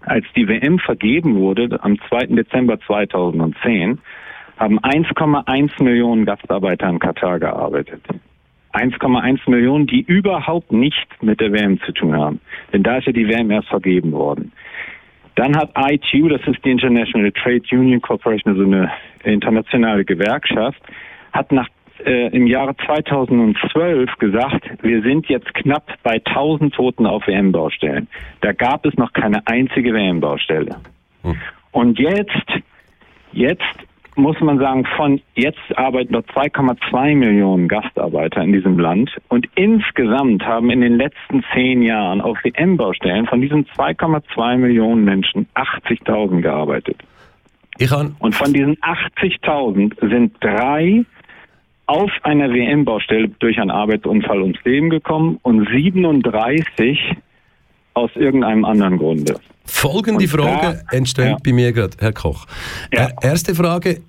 [0.00, 2.28] Als die WM vergeben wurde, am 2.
[2.28, 3.98] Dezember 2010,
[4.56, 8.00] haben 1,1 Millionen Gastarbeiter in Katar gearbeitet.
[8.72, 12.40] 1,1 Millionen, die überhaupt nichts mit der WM zu tun haben.
[12.72, 14.52] Denn da ist ja die WM erst vergeben worden.
[15.34, 18.90] Dann hat ITU, das ist die International Trade Union Corporation, also eine
[19.24, 20.80] internationale Gewerkschaft,
[21.34, 21.68] hat nach
[22.04, 28.08] äh, im Jahre 2012 gesagt, wir sind jetzt knapp bei 1000 Toten auf WM-Baustellen.
[28.40, 30.76] Da gab es noch keine einzige WM-Baustelle.
[31.72, 32.46] Und jetzt,
[33.32, 33.62] jetzt
[34.16, 40.44] muss man sagen, von jetzt arbeiten noch 2,2 Millionen Gastarbeiter in diesem Land und insgesamt
[40.44, 46.96] haben in den letzten zehn Jahren auf WM-Baustellen von diesen 2,2 Millionen Menschen 80.000 gearbeitet.
[47.78, 51.04] Ich kann Und von diesen 80.000 sind drei
[51.90, 56.98] auf einer WM-Baustelle durch einen Arbeitsunfall ums Leben gekommen und 37
[57.94, 59.34] aus irgendeinem anderen Grunde.
[59.64, 61.36] Folgende Und Frage da- entsteht ja.
[61.44, 62.46] bei mir gerade, Herr Koch.
[62.94, 63.06] Ja.
[63.08, 64.00] Äh, erste Frage,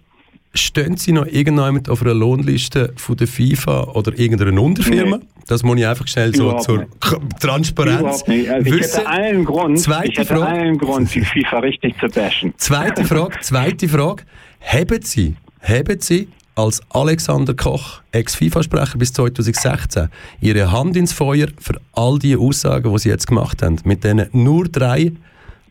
[0.53, 5.17] stehen Sie noch irgendjemand auf einer Lohnliste von der FIFA oder irgendeiner Unterfirma?
[5.17, 5.23] Nee.
[5.47, 7.39] Das muss ich einfach schnell so Überhaupt zur nicht.
[7.41, 8.23] Transparenz.
[8.27, 10.45] Also ich hätte allen Grund, Zweite ich hätte Frage.
[10.47, 12.53] allen Grund, die FIFA richtig zu bashen.
[12.57, 14.23] Zweite Frage, zweite Frage.
[14.61, 20.09] Haben Sie, haben Sie als Alexander Koch, Ex-FIFA-Sprecher bis 2016,
[20.41, 24.27] Ihre Hand ins Feuer für all die Aussagen, die Sie jetzt gemacht haben, mit denen
[24.33, 25.13] nur drei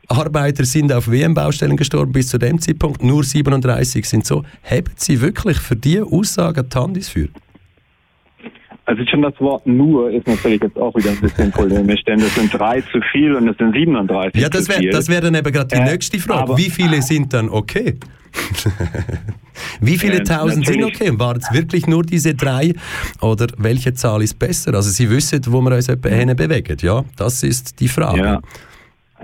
[0.09, 4.43] Arbeiter sind auf WM-Baustellen gestorben bis zu dem Zeitpunkt, nur 37 sind so.
[4.65, 7.29] Haben Sie wirklich für diese Aussagen die Hand ins Feuer?
[8.91, 12.35] Also schon das Wort nur ist natürlich jetzt auch wieder ein bisschen polemisch, denn es
[12.35, 15.53] sind drei zu viel und es sind 37 Ja, das wäre das wär dann eben
[15.53, 16.57] gerade die Äh, nächste Frage.
[16.57, 17.95] Wie viele sind dann okay?
[19.81, 21.11] Wie viele Äh, Tausend sind okay?
[21.21, 22.73] Waren es wirklich nur diese drei?
[23.21, 24.75] Oder welche Zahl ist besser?
[24.75, 26.77] Also Sie wissen, wo wir uns etwa hin bewegen.
[26.81, 28.21] Ja, das ist die Frage.
[28.21, 28.41] Ja.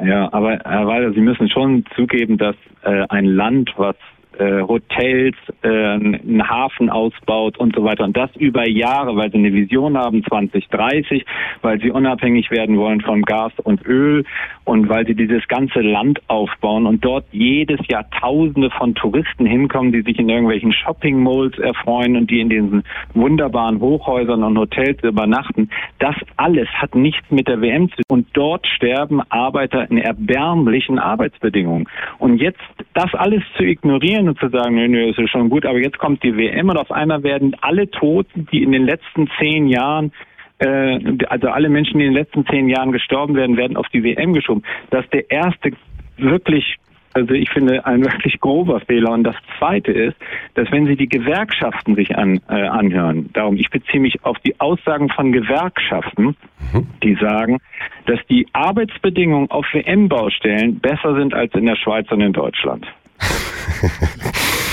[0.04, 2.54] Ja, aber Herr Weiler, Sie müssen schon zugeben, dass
[2.84, 3.96] äh, ein Land, was
[4.38, 8.04] äh, Hotels, äh, einen Hafen ausbaut und so weiter.
[8.04, 11.24] Und das über Jahre, weil sie eine Vision haben 2030,
[11.62, 14.24] weil sie unabhängig werden wollen von Gas und Öl
[14.66, 19.92] und weil sie dieses ganze Land aufbauen und dort jedes Jahr Tausende von Touristen hinkommen,
[19.92, 22.82] die sich in irgendwelchen Shopping-Malls erfreuen und die in diesen
[23.14, 25.70] wunderbaren Hochhäusern und Hotels übernachten.
[26.00, 28.04] Das alles hat nichts mit der WM zu tun.
[28.08, 31.88] Und dort sterben Arbeiter in erbärmlichen Arbeitsbedingungen.
[32.18, 32.60] Und jetzt
[32.92, 35.98] das alles zu ignorieren und zu sagen, nö, nö, ist ja schon gut, aber jetzt
[35.98, 40.10] kommt die WM und auf einmal werden alle Toten, die in den letzten zehn Jahren
[40.58, 44.32] also alle Menschen, die in den letzten zehn Jahren gestorben werden, werden auf die WM
[44.32, 44.62] geschoben.
[44.90, 45.72] Das ist der erste
[46.16, 46.76] wirklich,
[47.12, 49.12] also ich finde, ein wirklich grober Fehler.
[49.12, 50.16] Und das zweite ist,
[50.54, 54.58] dass wenn Sie die Gewerkschaften sich an, äh, anhören, darum, ich beziehe mich auf die
[54.58, 56.36] Aussagen von Gewerkschaften,
[57.02, 57.58] die sagen,
[58.06, 62.86] dass die Arbeitsbedingungen auf WM-Baustellen besser sind als in der Schweiz und in Deutschland.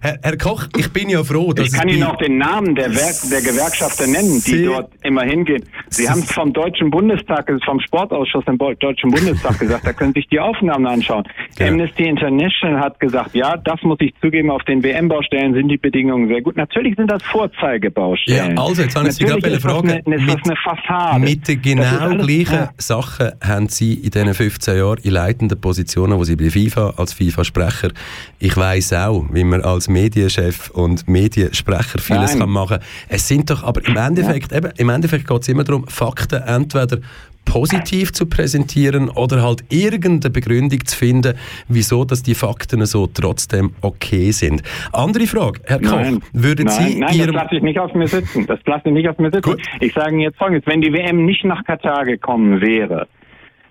[0.00, 2.94] Herr, Herr Koch, ich bin ja froh, dass Ich kann Ihnen auch den Namen der,
[2.94, 5.64] Werk der Gewerkschafter nennen, die Sehr- dort immer hingehen.
[5.88, 10.20] Sie haben es vom Deutschen Bundestag, vom Sportausschuss im Deutschen Bundestag gesagt, da können Sie
[10.20, 11.24] sich die Aufnahmen anschauen.
[11.60, 16.28] Amnesty International hat gesagt, ja, das muss ich zugeben, auf den WM-Baustellen sind die Bedingungen
[16.28, 16.56] sehr gut.
[16.56, 18.56] Natürlich sind das Vorzeigebaustellen.
[18.56, 21.20] Ja, also jetzt habe ich Sie gerade ist das fragen, eine, ist das eine Fassade.
[21.20, 22.70] Mit den genau gleichen ja.
[22.78, 27.12] Sachen haben Sie in diesen 15 Jahren in leitenden Positionen, wo Sie bei FIFA als
[27.46, 27.90] FIFA-Sprecher,
[28.38, 32.40] ich weiß auch, wie man als Medienchef und Mediensprecher vieles Nein.
[32.40, 32.78] kann machen.
[33.08, 36.98] Es sind doch, aber im Endeffekt, eben, im Endeffekt geht es immer darum, Fakten entweder
[37.44, 41.34] positiv zu präsentieren oder halt irgendeine Begründung zu finden,
[41.68, 44.62] wieso dass die Fakten so trotzdem okay sind.
[44.92, 47.94] Andere Frage, Herr Koch, Nein, würden nein, Sie nein, Ihrem das lasse ich nicht auf
[47.94, 48.46] mir sitzen.
[48.46, 49.56] Das lasse ich nicht auf mir sitzen.
[49.78, 50.66] Ich sage Ihnen jetzt Folgendes.
[50.66, 53.06] Wenn die WM nicht nach Katar gekommen wäre,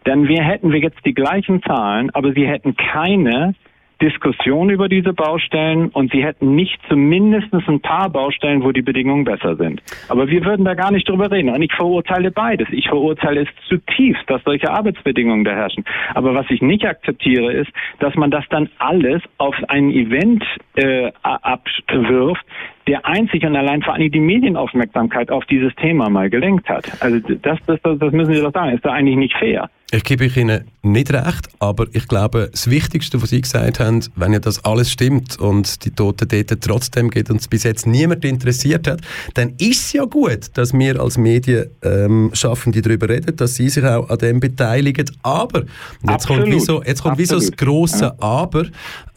[0.05, 3.55] dann wir, hätten wir jetzt die gleichen Zahlen, aber sie hätten keine
[4.01, 9.23] Diskussion über diese Baustellen und sie hätten nicht zumindest ein paar Baustellen, wo die Bedingungen
[9.23, 9.81] besser sind.
[10.09, 11.49] Aber wir würden da gar nicht drüber reden.
[11.49, 12.67] Und ich verurteile beides.
[12.71, 15.85] Ich verurteile es zutiefst, dass solche Arbeitsbedingungen da herrschen.
[16.13, 20.43] Aber was ich nicht akzeptiere, ist, dass man das dann alles auf ein Event
[20.75, 22.45] äh, abwirft,
[22.87, 27.01] der einzig und allein vor allem die Medienaufmerksamkeit auf dieses Thema mal gelenkt hat.
[27.01, 29.69] Also das, das, das, müssen Sie doch sagen, ist doch eigentlich nicht fair.
[29.91, 34.33] Ich gebe Ihnen nicht recht, aber ich glaube, das Wichtigste, was Sie gesagt haben, wenn
[34.33, 38.25] ja das alles stimmt und die Toten dort trotzdem geht und es bis jetzt niemand
[38.25, 39.01] interessiert hat,
[39.35, 44.09] dann ist es ja gut, dass wir als Medienschaffende darüber reden, dass Sie sich auch
[44.09, 45.09] an dem beteiligen.
[45.21, 45.65] Aber,
[46.07, 46.47] jetzt kommt Absolut.
[46.47, 48.15] wie so, jetzt kommt wie so das grosse Ja.
[48.19, 48.65] Aber,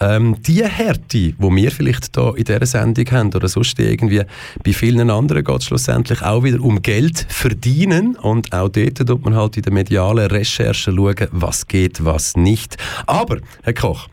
[0.00, 4.22] ähm, die Härte, die wir vielleicht da in dieser Sendung haben oder sonst irgendwie
[4.62, 9.24] bei vielen anderen geht es schlussendlich auch wieder um Geld verdienen und auch dort tut
[9.24, 12.76] man halt in der medialen Recherche schauen, was geht, was nicht.
[13.06, 14.08] Aber, Herr Koch,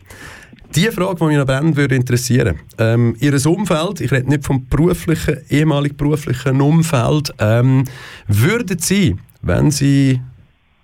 [0.74, 4.66] die Frage, die mich noch brennend würde interessieren, ähm, Ihr Umfeld, ich rede nicht vom
[4.68, 7.84] beruflichen, ehemalig beruflichen Umfeld, ähm,
[8.26, 10.20] würden Sie, wenn Sie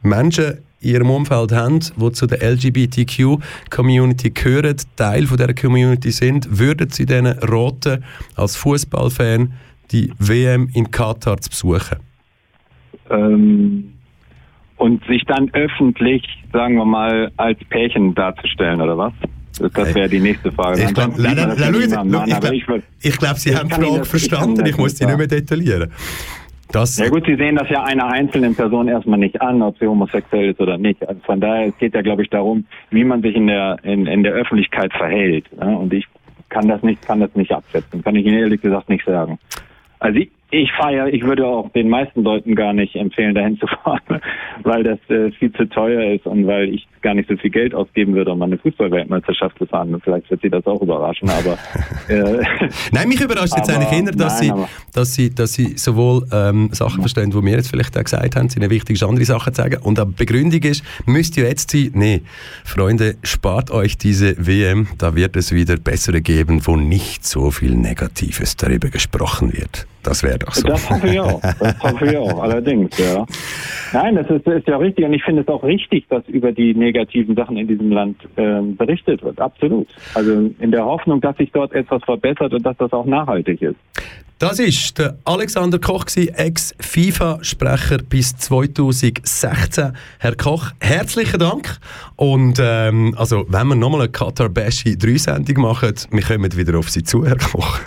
[0.02, 6.58] Menschen in Ihrem Umfeld haben, die zu der LGBTQ-Community gehören, Teil von dieser Community sind,
[6.58, 8.04] würden Sie denen raten,
[8.34, 9.52] als Fußballfan
[9.90, 11.98] die WM in Katar zu besuchen?
[13.10, 13.91] Ähm,
[14.82, 19.12] und sich dann öffentlich, sagen wir mal, als Pärchen darzustellen, oder was?
[19.60, 20.82] Das, wäre die nächste Frage.
[20.82, 21.16] Ich glaub-
[22.34, 22.82] aber glaub-
[23.18, 24.66] glaube, Sie haben die Frage verstanden.
[24.66, 25.92] Ich muss die nicht mehr detaillieren.
[26.72, 29.86] Das, Ja gut, Sie sehen das ja einer einzelnen Person erstmal nicht an, ob sie
[29.86, 31.06] homosexuell ist oder nicht.
[31.06, 34.06] Also von daher es geht ja, glaube ich, darum, wie man sich in der in,
[34.06, 35.44] in der Öffentlichkeit verhält.
[35.60, 35.66] Ja?
[35.68, 36.06] Und ich
[36.48, 39.38] kann das nicht kann das nicht absetzen, kann ich Ihnen ehrlich gesagt nicht sagen.
[40.00, 43.66] Also ich, ich feiere, ich würde auch den meisten Leuten gar nicht empfehlen, dahin zu
[43.82, 44.20] fahren,
[44.62, 47.74] weil das äh, viel zu teuer ist und weil ich gar nicht so viel Geld
[47.74, 49.98] ausgeben würde, um eine Fußballweltmeisterschaft zu fahren.
[50.04, 51.58] Vielleicht wird Sie das auch überraschen, aber
[52.08, 52.44] äh,
[52.92, 56.26] Nein, mich überrascht jetzt Aber- eigentlich eher, dass, nein, sie, dass, sie, dass sie sowohl
[56.30, 59.54] ähm, Sachen verstehen, die wir jetzt vielleicht auch gesagt haben, sind wichtig ist, andere Sachen
[59.54, 59.78] zu sagen.
[59.82, 62.20] Und die Begründung ist, müsst ihr jetzt sein, nee,
[62.64, 67.74] Freunde, spart euch diese WM, da wird es wieder bessere geben, wo nicht so viel
[67.74, 69.86] Negatives darüber gesprochen wird.
[70.02, 70.66] Das wäre doch so.
[70.66, 71.40] Das hoffe ich auch.
[71.40, 73.24] Das hoffe ich auch, allerdings, ja.
[73.92, 76.74] Nein, das ist, ist ja richtig und ich finde es auch richtig, dass über die
[76.74, 79.40] negativen Sachen in diesem Land ähm, berichtet wird.
[79.40, 79.86] Absolut.
[80.14, 83.76] Also in der Hoffnung, dass sich dort etwas verbessert und dass das auch nachhaltig ist.
[84.42, 89.92] Das ist der Alexander Koch, Ex-FIFA-Sprecher bis 2016.
[90.18, 91.78] Herr Koch, herzlichen Dank.
[92.16, 96.90] Und ähm, also, wenn wir nochmal eine Qatar Bashi 3-Sendung machen, wir kommen wieder auf
[96.90, 97.78] Sie zu, Herr Koch.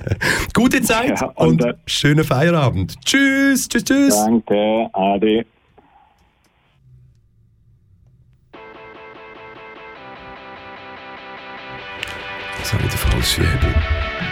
[0.52, 2.94] Gute Zeit Ja, und, und, schönen Feierabend.
[3.02, 4.14] Tschüss, tschüss, tschüss.
[4.14, 5.46] Danke, Ade.
[12.58, 14.31] Das habe ich den falschen Hebel.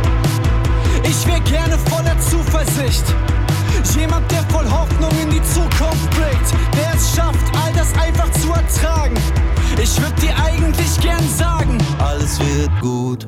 [1.03, 3.03] Ich wär gerne voller Zuversicht.
[3.95, 8.49] Jemand, der voll Hoffnung in die Zukunft blickt, der es schafft, all das einfach zu
[8.49, 9.15] ertragen.
[9.81, 13.27] Ich würd dir eigentlich gern sagen, Alles wird gut.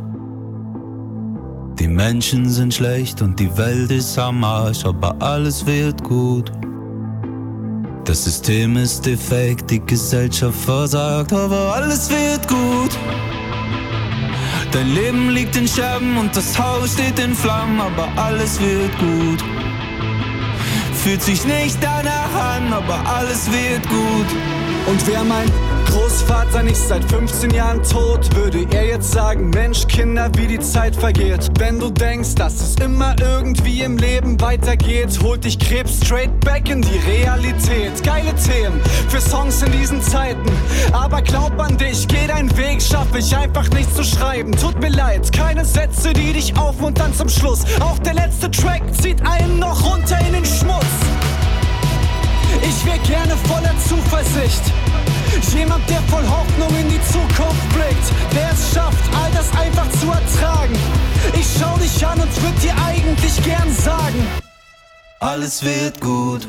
[1.80, 6.52] Die Menschen sind schlecht und die Welt ist am Arsch, aber alles wird gut.
[8.06, 12.98] Das System ist defekt, die Gesellschaft versagt, aber alles wird gut.
[14.74, 19.44] Dein Leben liegt in Scherben und das Haus steht in Flammen, aber alles wird gut.
[20.96, 24.73] Fühlt sich nicht danach an, aber alles wird gut.
[24.86, 25.50] Und wer mein
[25.86, 30.96] Großvater nicht seit 15 Jahren tot, würde er jetzt sagen, Mensch, Kinder, wie die Zeit
[30.96, 31.52] vergeht.
[31.58, 36.70] Wenn du denkst, dass es immer irgendwie im Leben weitergeht, holt dich Krebs straight back
[36.70, 38.04] in die Realität.
[38.04, 40.52] Geile Themen für Songs in diesen Zeiten.
[40.92, 44.52] Aber glaub an dich, geh deinen Weg, schaff ich einfach nicht zu schreiben.
[44.52, 47.64] Tut mir leid, keine Sätze, die dich aufmuntern zum Schluss.
[47.80, 50.86] Auch der letzte Track zieht einen noch runter in den Schmutz.
[52.62, 54.62] Ich wär gerne voller Zuversicht.
[55.54, 60.08] Jemand, der voll Hoffnung in die Zukunft blickt, der es schafft, all das einfach zu
[60.08, 60.76] ertragen.
[61.40, 64.28] Ich schau dich an und würd dir eigentlich gern sagen,
[65.20, 66.48] Alles wird gut.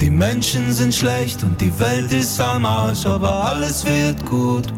[0.00, 4.72] Die Menschen sind schlecht und die Welt ist am Arsch, aber alles wird gut.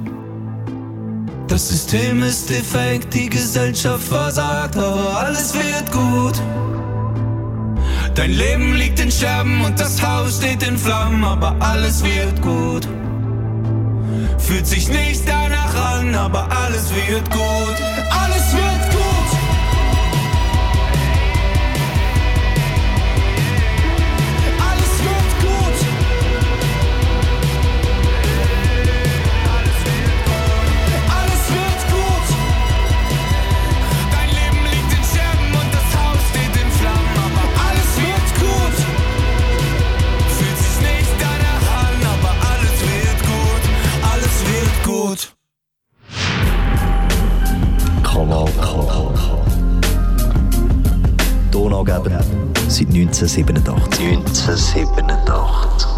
[1.49, 6.40] Das System ist defekt, die Gesellschaft versagt, aber alles wird gut.
[8.14, 12.88] Dein Leben liegt in Scherben und das Haus steht in Flammen, aber alles wird gut.
[14.38, 17.76] Fühlt sich nicht danach an, aber alles wird gut.
[18.11, 19.07] alles wird gut.
[48.19, 48.85] Kanal K.
[51.53, 52.19] Donaugeber
[52.66, 54.01] seit 1987.
[54.01, 55.97] 1987.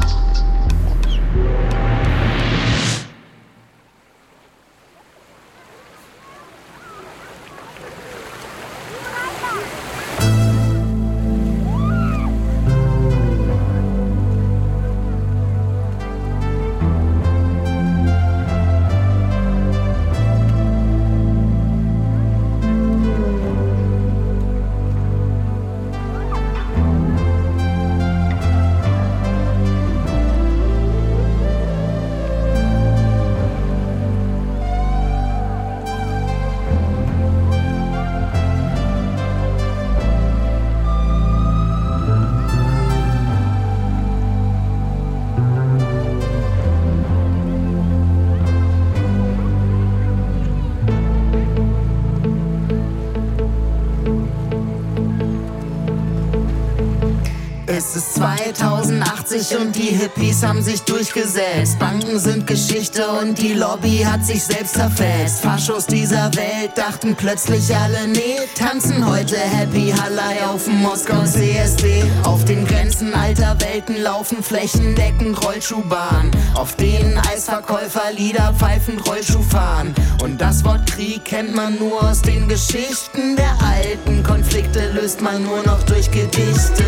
[57.80, 58.09] Es ist
[58.52, 61.78] 2080 und die Hippies haben sich durchgesetzt.
[61.78, 65.42] Banken sind Geschichte und die Lobby hat sich selbst zerfetzt.
[65.42, 72.04] Faschos dieser Welt dachten plötzlich alle, nee, tanzen heute Happy Hallei auf dem Moskau CSD.
[72.24, 79.94] Auf den Grenzen alter Welten laufen flächendeckend Rollschuhbahnen, auf denen Eisverkäufer Lieder pfeifend Rollschuh fahren.
[80.22, 85.42] Und das Wort Krieg kennt man nur aus den Geschichten der alten Konflikte, löst man
[85.42, 86.84] nur noch durch Gedichte.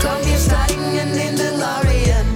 [0.00, 2.26] Komm, wir steigen in den DeLorean.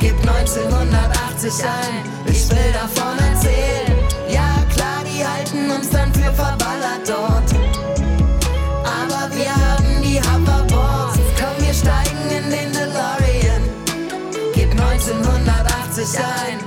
[0.00, 3.96] Gib 1980 ein, ich will davon erzählen.
[4.28, 7.50] Ja, klar, die halten uns dann für verballert dort.
[8.84, 11.18] Aber wir haben die Hoverboards.
[11.38, 13.62] Komm, wir steigen in den DeLorean.
[14.54, 16.65] Gib 1980 ein,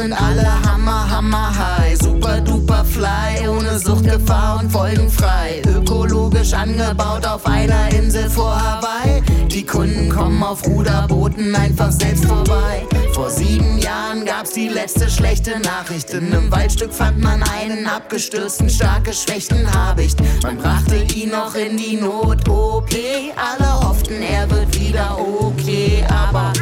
[0.00, 1.94] sind alle hammer, hammer high.
[2.00, 5.60] Super duper fly, ohne Suchtgefahr und folgenfrei.
[5.66, 9.22] Ökologisch angebaut auf einer Insel vor Hawaii.
[9.48, 12.86] Die Kunden kommen auf Ruderbooten einfach selbst vorbei.
[13.12, 16.08] Vor sieben Jahren gab's die letzte schlechte Nachricht.
[16.14, 20.18] In einem Waldstück fand man einen abgestürzten, stark geschwächten Habicht.
[20.42, 22.94] Man brachte ihn noch in die Not-OP.
[23.36, 26.54] Alle hofften, er wird wieder okay, aber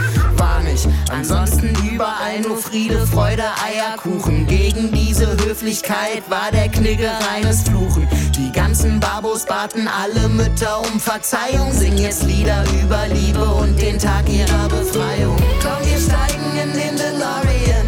[0.87, 1.11] nicht.
[1.11, 4.47] Ansonsten überall nur Friede, Freude, Eierkuchen.
[4.47, 8.09] Gegen diese Höflichkeit war der Knigge reines Fluchen.
[8.37, 11.73] Die ganzen Babos baten alle Mütter um Verzeihung.
[11.73, 15.37] Sing jetzt Lieder über Liebe und den Tag ihrer Befreiung.
[15.63, 17.87] Komm, wir steigen in den DeLorean.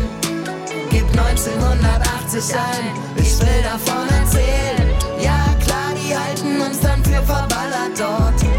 [0.90, 4.90] Gib 1980 ein, ich will davon erzählen.
[5.20, 8.49] Ja, klar, die halten uns dann für verballert dort.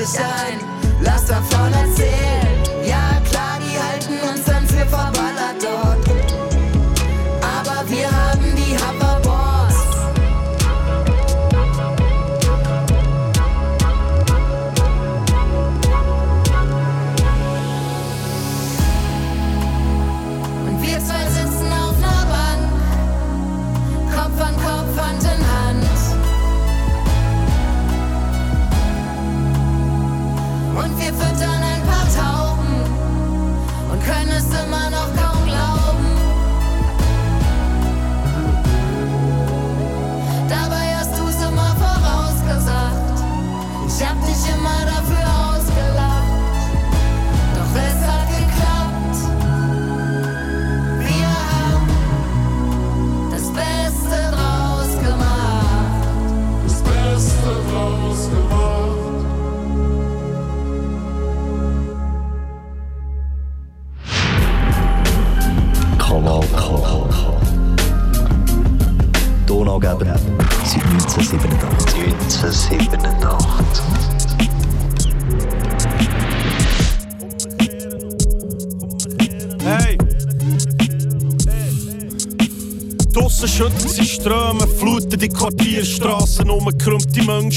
[0.00, 0.60] 1980 ein,
[1.02, 2.49] lass davon erzählen.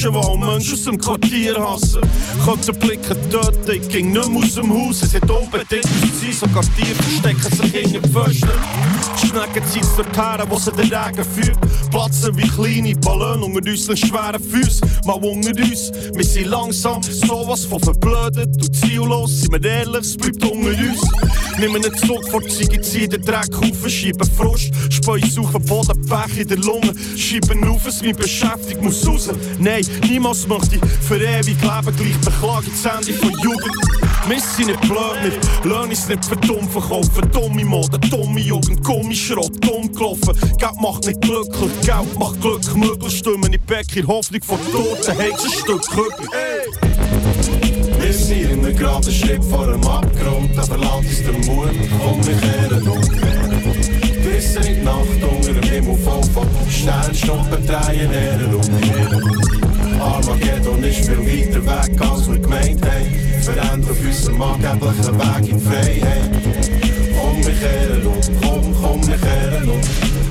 [0.04, 2.02] Menschen, die auch Menschen aus dem Quartier hassen.
[2.44, 6.64] Könnten Blicke töten, ich ging nicht mehr aus dem Haus, es hat unbedingt sein, sogar
[6.76, 8.50] Tiere verstecken sich hinter die Pfosten.
[9.18, 13.98] Schnecken ziehen es dorthin, wo sie den Regen führt, platzen wie kleine Ballone unter unseren
[13.98, 14.90] schweren Füßen.
[15.06, 20.44] Mal unter uns, wir sind langsam sowas von verblödet ziellos, sind wir ehrlich, es bleibt
[20.44, 21.02] unter uns.
[21.60, 25.66] Nehmen einen Zug vor die Ziege, ziehen den Dreck auf, schieben Frust, Speus auf den
[25.66, 29.30] Boden, Pech in der Lunge, schieben auf, es mich beschäftigt, muss raus.
[29.60, 33.78] Nein, niemals möchte ich für ewig leben, gleich beklage ich das Ende von Jugend.
[34.28, 35.34] Wir sind nicht blöd,
[35.64, 37.30] wir lassen uns nicht für dumm verkaufen.
[37.32, 40.34] Dumme Mode, dumme Jugend, Gummischrott, dumm gelaufen.
[40.58, 43.18] Geld macht nicht glücklich, Geld macht Glück möglich.
[43.18, 43.62] Stimmen in
[43.96, 45.84] in Hoffnung von Toten, heikles Stück
[48.14, 52.24] Wir sind in einem geraden Schritt vor dem Abgrund, aber lass uns den Mut, komm,
[52.28, 53.02] wir kehren um.
[54.22, 60.00] Bis in die Nacht unter dem Himmel voll von Sternstunden drehen, Ehren um.
[60.00, 63.42] Armageddon ist viel weiter weg, als wir gemeint haben.
[63.42, 66.30] Verändern auf unserem angeblichen Weg in Freiheit.
[67.18, 69.82] Komm, wir kehren um, komm, komm, wir kehren um.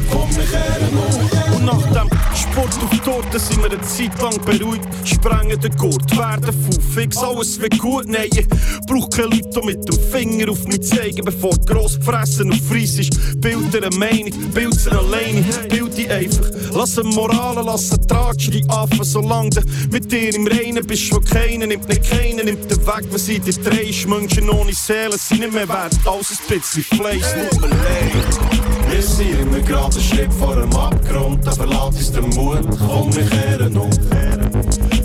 [0.08, 1.56] Komm, wir kehren um.
[1.56, 2.92] Und nach dem Sport auf
[3.32, 4.86] Torte sind wir eine Zeit lang beruhigt.
[5.04, 6.54] Sprengen den Gurt, werden
[6.94, 8.06] fix alles wird gut.
[8.06, 8.46] Nein, ich
[8.86, 13.40] brauch keine Leute, mit dem Finger auf mich zeigen, bevor gross fressen und fries ist.
[13.40, 16.46] Bild dir eine Meinung, bild alleine, bild die einfach.
[16.74, 21.02] Lass sie Moralen, lass sie tratschen, die Affen, solange du mit dir im Reinen bist.
[21.04, 24.06] Schon keiner nimmt nicht keiner, nimmt den weg, was sie dir drehst.
[24.08, 27.22] Menschen ohne Seele sind nicht mehr wert, als ein bisschen Fleisch.
[27.22, 28.62] Leid.
[28.92, 33.10] Wir sind in einem geraden Schritt vor dem Abgrund, aber lass uns den Mut, komm,
[33.22, 33.90] wir kehren um.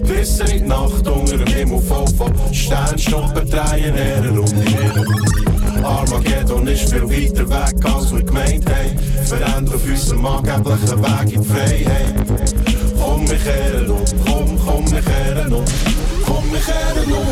[0.03, 5.83] Bis in die Nacht unter dem Himmel voll von Sternstunden drehen, Ehren um.
[5.83, 8.97] Armageddon ist viel weiter weg, als wir gemeint haben.
[9.25, 12.15] Verändern auf unserem angeblichen Weg in die Freiheit.
[12.99, 15.65] Komm, wir kehren um, komm, komm, wir kehren um.
[16.25, 17.27] Komm, wir kehren um.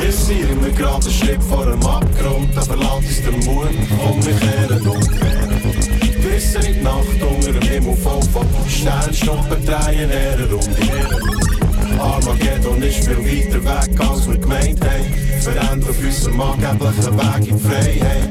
[0.00, 3.68] Wir sind in einem geraden Schritt vor dem Abgrund, aber lass uns den Mut,
[3.98, 5.31] komm, wir kehren um.
[6.42, 12.00] Bis in die Nacht unter dem Himmel voll von Sternstunden drehen, Ehren um.
[12.00, 15.40] Armageddon ist viel weiter weg, als wir gemeint haben.
[15.40, 18.28] Verändern auf unserem angeblichen Weg in Freiheit.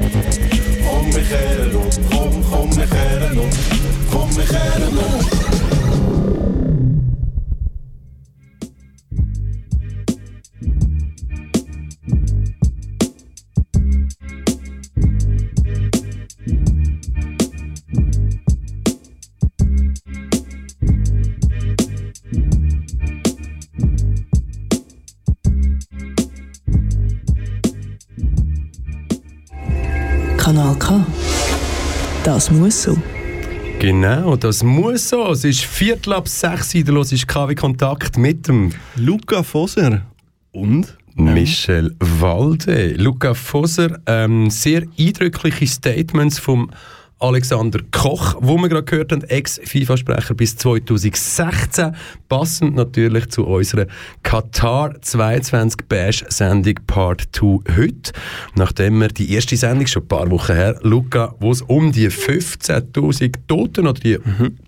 [0.84, 3.50] Komm, wir kehren um, komm, komm, wir kehren um.
[4.10, 5.51] Komm, wir kehren um.
[32.42, 32.98] Das muss so.
[33.78, 35.30] Genau, das muss so.
[35.30, 40.02] Es ist Viertel ab sechs los ist KW Kontakt mit dem Luca Foser
[40.50, 42.94] und Michel Walde.
[42.94, 46.68] Luca Foser, ähm, sehr eindrückliche Statements vom
[47.22, 51.94] Alexander Koch, wo wir gerade gehört haben, Ex-FIFA-Sprecher bis 2016,
[52.28, 53.86] passend natürlich zu unserer
[54.24, 58.12] Katar 22 Bash-Sendung Part 2 heute.
[58.56, 62.08] Nachdem wir die erste Sendung schon ein paar Wochen her, Luca, wo es um die
[62.10, 64.18] 15.000 Toten oder die,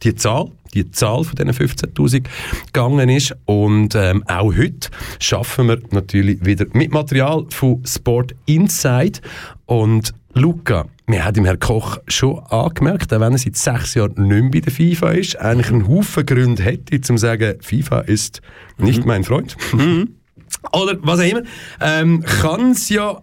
[0.02, 2.24] die Zahl die Zahl von diesen 15.000
[2.66, 3.34] gegangen ist.
[3.44, 4.88] Und ähm, auch heute
[5.20, 9.20] schaffen wir natürlich wieder mit Material von Sport Inside.
[9.66, 14.14] Und Luca, wir haben im Herrn Koch schon angemerkt, auch wenn er seit sechs Jahren
[14.16, 18.00] nicht mehr bei der FIFA ist, eigentlich einen Haufen Gründe hätte, um zu sagen, FIFA
[18.00, 18.42] ist
[18.78, 19.56] nicht mein Freund.
[20.72, 21.42] Oder was auch immer.
[21.80, 23.22] Ähm, Kann es ja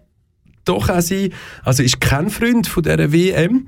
[0.66, 3.68] doch auch sein, also ist kein Freund von dieser WM.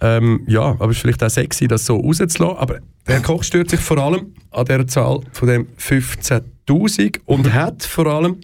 [0.00, 2.58] Ähm, ja, aber es ist vielleicht auch sexy, das so rauszulassen.
[2.58, 7.52] Aber der Herr Koch stört sich vor allem an dieser Zahl von dem 15.000 und
[7.52, 8.40] hat vor allem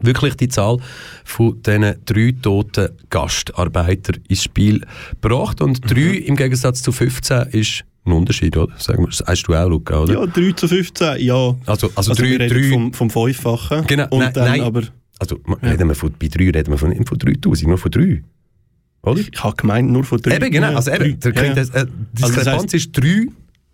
[0.00, 0.78] wirklich die Zahl
[1.24, 4.84] von diesen drei toten Gastarbeitern ins Spiel
[5.20, 5.60] gebracht.
[5.60, 8.72] Und drei im Gegensatz zu 15 ist ein Unterschied, oder?
[8.78, 10.14] Sagen wir, das hast du auch, Luca, oder?
[10.14, 11.34] Ja, 3 zu 15, ja.
[11.34, 13.86] Also, also, Also drei, wir reden vom, vom Fünffachen.
[13.86, 14.60] Genau, und nein, dann nein.
[14.62, 14.82] aber...
[15.18, 18.22] Also reden wir von, bei drei reden wir von, nicht von 3000, nur von drei.
[19.02, 19.20] Oder?
[19.20, 20.36] Ich habe gemeint, nur von drei.
[20.36, 20.70] Eben, genau.
[20.70, 21.74] Ja, Also eben, der, Ja, das, ja.
[21.82, 23.26] äh, die Also das Diskrepanz ist 3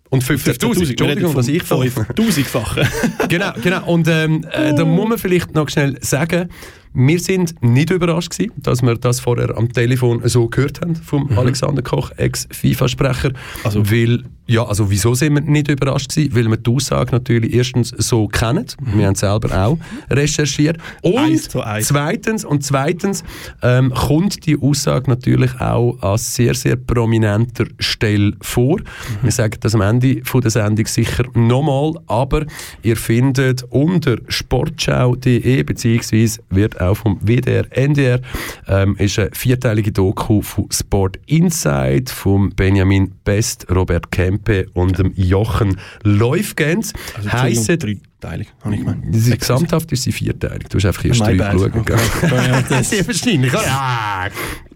[0.09, 0.89] und 15.000.
[0.89, 2.87] Entschuldigung, dass ich 5000-fachen.
[3.29, 3.85] genau, genau.
[3.85, 6.49] Und ähm, äh, da muss man vielleicht noch schnell sagen,
[6.93, 11.27] wir sind nicht überrascht gewesen, dass wir das vorher am Telefon so gehört haben vom
[11.29, 11.37] Mhm.
[11.37, 13.31] Alexander Koch, Ex-FIFA-Sprecher.
[13.63, 16.35] Also, weil, ja, also wieso sind wir nicht überrascht gewesen?
[16.35, 18.65] Weil wir die Aussage natürlich erstens so kennen.
[18.95, 19.77] Wir haben selber auch
[20.09, 20.77] recherchiert.
[21.01, 21.17] Und Mhm.
[21.19, 21.87] Eins eins.
[21.87, 23.23] zweitens, und zweitens
[23.61, 28.79] ähm, kommt die Aussage natürlich auch an sehr, sehr prominenter Stelle vor.
[29.21, 32.45] Wir sagen das am Ende von der Sendung sicher nochmal, aber
[32.83, 38.19] ihr findet unter sportschau.de beziehungsweise wird auch vom WDR, NDR
[38.67, 45.13] ähm, ist eine vierteilige Doku von Sport Inside vom Benjamin Best, Robert Kempe und dem
[45.15, 46.93] Jochen Läufgens.
[47.15, 49.03] Also, Entschuldigung, dreiteilig, habe ich gemeint.
[49.15, 50.67] Sie, gesamthaft ist sie vierteilig.
[50.69, 51.75] Du hast einfach erst drei geschaut.
[51.75, 52.83] Okay.
[52.83, 53.53] Sehr wahrscheinlich.
[53.53, 54.27] Ja.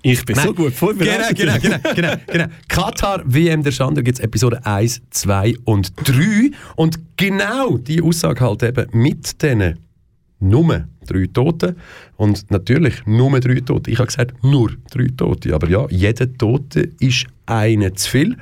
[0.03, 0.48] Ich bin Nein.
[0.48, 1.38] so gut vorbereitet.
[1.38, 2.45] Genau, genau, genau, genau, genau.
[2.68, 6.52] Katar WM der Schande gibt es Episode 1, 2 und 3.
[6.76, 9.78] Und genau die Aussage halt eben mit diesen
[10.41, 11.76] nur drei Toten.
[12.18, 13.91] Und natürlich nur drei Tote.
[13.91, 15.53] Ich habe gesagt, nur drei Tote.
[15.53, 18.38] Aber ja, jeder Tote ist einer zu viel.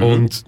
[0.00, 0.44] Und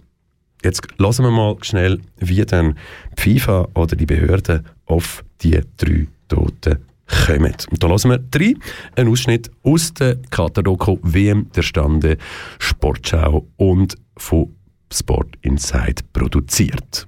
[0.65, 2.77] jetzt lassen wir mal schnell, wie dann
[3.19, 6.79] die FIFA oder die Behörden auf die drei Toten
[7.27, 7.55] kommen.
[7.71, 8.55] Und da lassen wir drei
[8.97, 12.17] einen Ausschnitt aus der Katar-Doku WM der Stande,
[12.59, 14.55] Sportschau und von
[14.93, 17.07] Sport Inside produziert.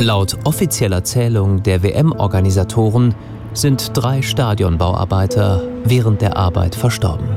[0.00, 3.14] Laut offizieller Zählung der WM-Organisatoren
[3.52, 7.28] sind drei Stadionbauarbeiter während der Arbeit verstorben.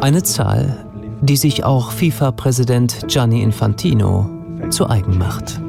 [0.00, 0.84] Eine Zahl,
[1.20, 4.30] die sich auch FIFA-Präsident Gianni Infantino
[4.70, 5.60] zu eigen macht.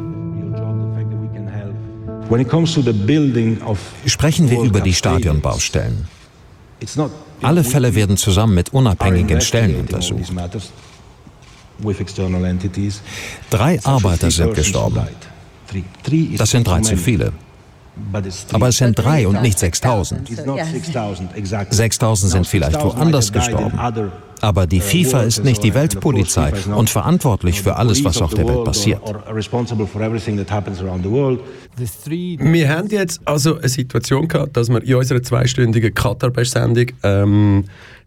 [4.05, 6.07] Sprechen wir über die Stadionbaustellen.
[7.41, 10.31] Alle Fälle werden zusammen mit unabhängigen Stellen untersucht.
[13.49, 15.01] Drei Arbeiter sind gestorben.
[16.37, 17.31] Das sind drei zu viele.
[18.53, 20.29] Aber es sind drei und nicht 6000.
[21.69, 23.77] 6000 sind vielleicht woanders gestorben.
[24.41, 28.63] Aber die FIFA ist nicht die Weltpolizei und verantwortlich für alles, was auf der Welt
[28.63, 29.01] passiert.
[32.39, 37.65] Wir haben jetzt also eine Situation gehabt, dass wir in unserer zweistündigen Katar-Sendung ähm,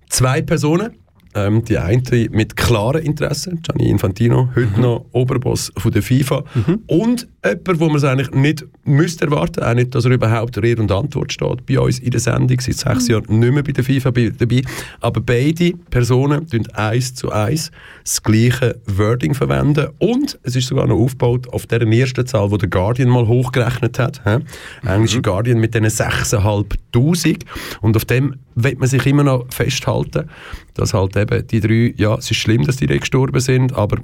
[0.09, 0.95] zwei Personen,
[1.35, 6.45] ähm, die eine mit klaren Interessen, Gianni Infantino, heute noch Oberboss von der FIFA,
[6.87, 10.83] und jemand, wo man es eigentlich nicht müsste erwarten, auch nicht, dass er überhaupt Rede
[10.83, 13.85] und Antwort steht bei uns in der Sendung, seit sechs Jahren nicht mehr bei der
[13.85, 14.63] FIFA bei- dabei,
[15.01, 17.71] aber beide Personen tun eins zu eins
[18.05, 19.89] das gleiche Wording verwenden.
[19.99, 23.99] Und es ist sogar noch aufgebaut auf der ersten Zahl, die der Guardian mal hochgerechnet
[23.99, 24.39] hat, hä?
[24.87, 27.45] englische Guardian mit diesen 6'500
[27.81, 30.29] und auf dem wird man sich immer noch festhalten,
[30.75, 33.99] dass halt eben die drei, ja, es ist schlimm, dass die drei gestorben sind, aber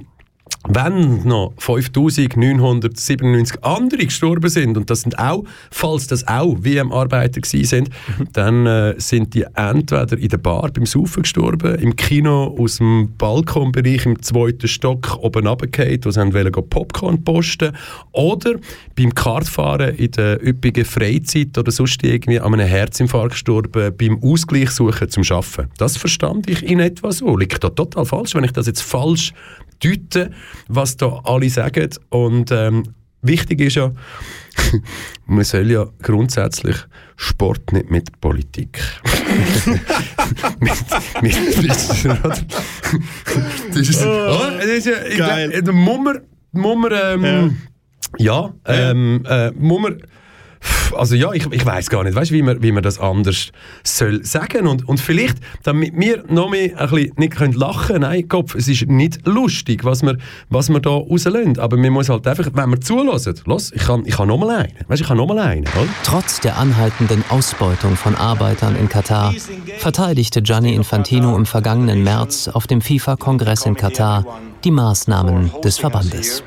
[0.67, 7.65] wenn noch 5997 andere gestorben sind, und das sind auch, falls das auch WM-Arbeiter gewesen
[7.65, 7.89] sind,
[8.33, 13.13] dann äh, sind die entweder in der Bar beim Saufen gestorben, im Kino aus dem
[13.17, 17.75] Balkonbereich im zweiten Stock oben runtergefallen, wo sie wollen, Popcorn posten
[18.11, 18.55] oder
[18.95, 24.71] beim Kartfahren in der üppigen Freizeit oder sonst irgendwie an einem Herzinfarkt gestorben, beim Ausgleich
[24.71, 25.67] suchen zum Schaffen.
[25.77, 27.37] Das verstand ich in etwa so.
[27.37, 29.33] Liegt da total falsch, wenn ich das jetzt falsch
[29.83, 30.31] deute,
[30.67, 31.89] was da alle sagen.
[32.09, 32.83] Und ähm,
[33.21, 33.91] wichtig ist ja,
[35.25, 36.75] man soll ja grundsätzlich
[37.15, 38.79] Sport nicht mit Politik.
[40.59, 40.73] mit,
[41.21, 41.69] mit, mit,
[43.73, 45.61] das ist, oh, das ist ja, ich Geil.
[45.61, 46.19] da muss man,
[46.51, 47.57] muss man ähm,
[48.17, 50.01] ja, ähm, äh, muss man
[50.95, 53.51] also ja, ich, ich weiß gar nicht, weißt, wie, man, wie man das anders
[53.83, 58.27] soll sagen und, und vielleicht, damit wir noch mehr ein bisschen nicht können lachen nein,
[58.27, 60.17] Kopf, es ist nicht lustig, was wir,
[60.49, 64.03] was wir da rauslösen, aber man muss halt einfach, wenn wir zulassen, los, ich kann,
[64.05, 65.87] ich kann noch mal einen, weißt, ich kann noch mal einen, oder?
[66.03, 69.33] Trotz der anhaltenden Ausbeutung von Arbeitern in Katar
[69.77, 74.25] verteidigte Gianni Infantino im vergangenen März auf dem FIFA-Kongress in Katar
[74.63, 76.43] die Maßnahmen des Verbandes.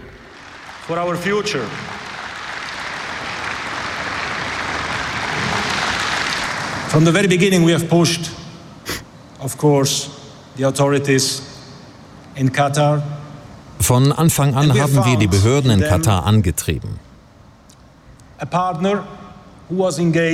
[0.87, 1.67] for our future.
[6.93, 8.31] From the very beginning, we have pushed,
[9.41, 10.11] of course,
[10.57, 11.41] the authorities
[12.37, 13.03] in Qatar
[13.81, 17.01] Von Anfang an haben wir die Behörden in Katar angetrieben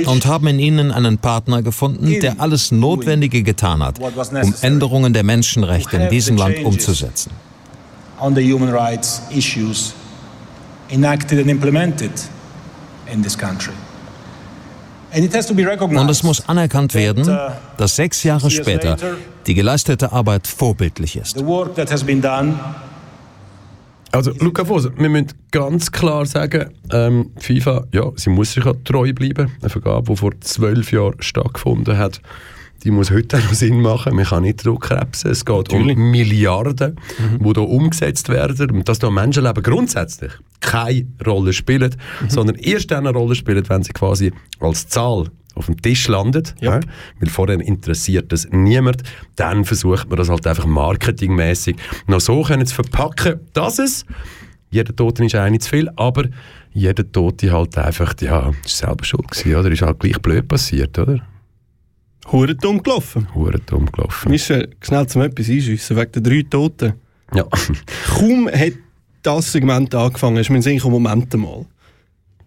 [0.05, 5.23] und haben in ihnen einen Partner gefunden, der alles Notwendige getan hat, um Änderungen der
[5.23, 7.31] Menschenrechte in diesem Land umzusetzen.
[8.19, 9.93] on the human rights issues
[10.89, 12.11] enacted and implemented
[13.07, 13.73] in this country.
[13.73, 14.98] And it has to be recognized.
[15.99, 17.25] Und es muss anerkannt werden,
[17.77, 18.97] dass sechs Jahre später
[19.47, 21.37] die geleistete Arbeit vorbildlich ist.
[24.11, 28.73] Also, Luca Foser, wir müssen ganz klar sagen, ähm, FIFA, ja, sie muss sich ja
[28.83, 29.51] treu bleiben.
[29.61, 32.19] Eine Vergabe, die vor zwölf Jahren stattgefunden hat,
[32.83, 34.15] die muss heute auch noch Sinn machen.
[34.15, 35.29] Man kann nicht zurückkrebsen.
[35.29, 35.97] Es geht Natürlich.
[35.97, 36.95] um Milliarden,
[37.39, 38.71] die hier umgesetzt werden.
[38.71, 41.95] Und dass da Menschenleben grundsätzlich keine Rolle spielen,
[42.27, 45.25] sondern erst dann eine Rolle spielen, wenn sie quasi als Zahl
[45.55, 46.79] auf dem Tisch landet, ja.
[47.19, 49.03] weil vorher interessiert das niemand,
[49.35, 51.75] dann versucht man das halt einfach marketingmäßig
[52.07, 54.05] noch so können zu verpacken, dass es,
[54.71, 56.25] jeder Tote ist eine zu viel, aber
[56.71, 59.71] jeder Tote halt einfach, ja, ist selber schuld gewesen, oder?
[59.71, 61.19] Ist halt gleich blöd passiert, oder?
[62.31, 63.27] Hure dumm gelaufen.
[63.33, 64.29] Hure dumm gelaufen.
[64.29, 66.93] Michel, schnell zum etwas einschiessen, wegen der drei Toten.
[67.33, 67.45] Ja.
[68.07, 68.73] Kaum hat
[69.23, 71.65] das Segment angefangen, ist mein Sinn, Moment mal.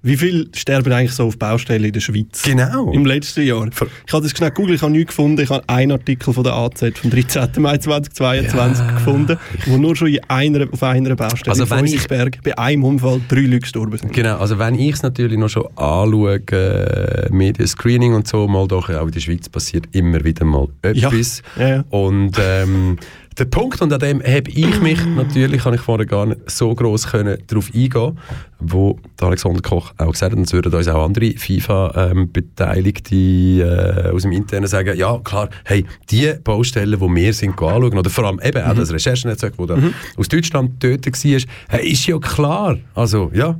[0.05, 2.43] Wie viel sterben eigentlich so auf Baustellen in der Schweiz?
[2.43, 2.90] Genau.
[2.90, 3.69] Im letzten Jahr.
[4.05, 5.40] Ich habe das schnell gegoogelt, ich habe nichts gefunden.
[5.40, 7.49] Ich habe einen Artikel von der AZ vom 13.
[7.59, 12.09] Mai 2022 gefunden, wo nur schon in einer, auf einer Baustelle Also in wenn ich-
[12.43, 14.12] bei einem Unfall drei Leute gestorben sind.
[14.12, 18.90] Genau, also wenn ich es natürlich noch schon anschaue, äh, Medienscreening und so, mal doch
[18.90, 21.43] auch in der Schweiz passiert immer wieder mal etwas.
[21.57, 21.85] Ja, ja.
[21.90, 22.99] Und ähm,
[23.38, 25.04] der Punkt, und an dem habe ich mich.
[25.16, 28.18] Natürlich, kann ich vorher gar nicht so gross können, darauf eingehen,
[28.59, 34.10] wo der Alexander Koch auch gesagt hat, und es würden uns auch andere FIFA-Beteiligte äh,
[34.12, 38.24] aus dem Internen sagen, ja klar, hey, die Baustellen, die wir sind anschauen, oder vor
[38.24, 39.78] allem eben auch das Recherchenetzwerk, das da
[40.16, 43.59] aus Deutschland tötet war, hey, ist ja klar, also ja,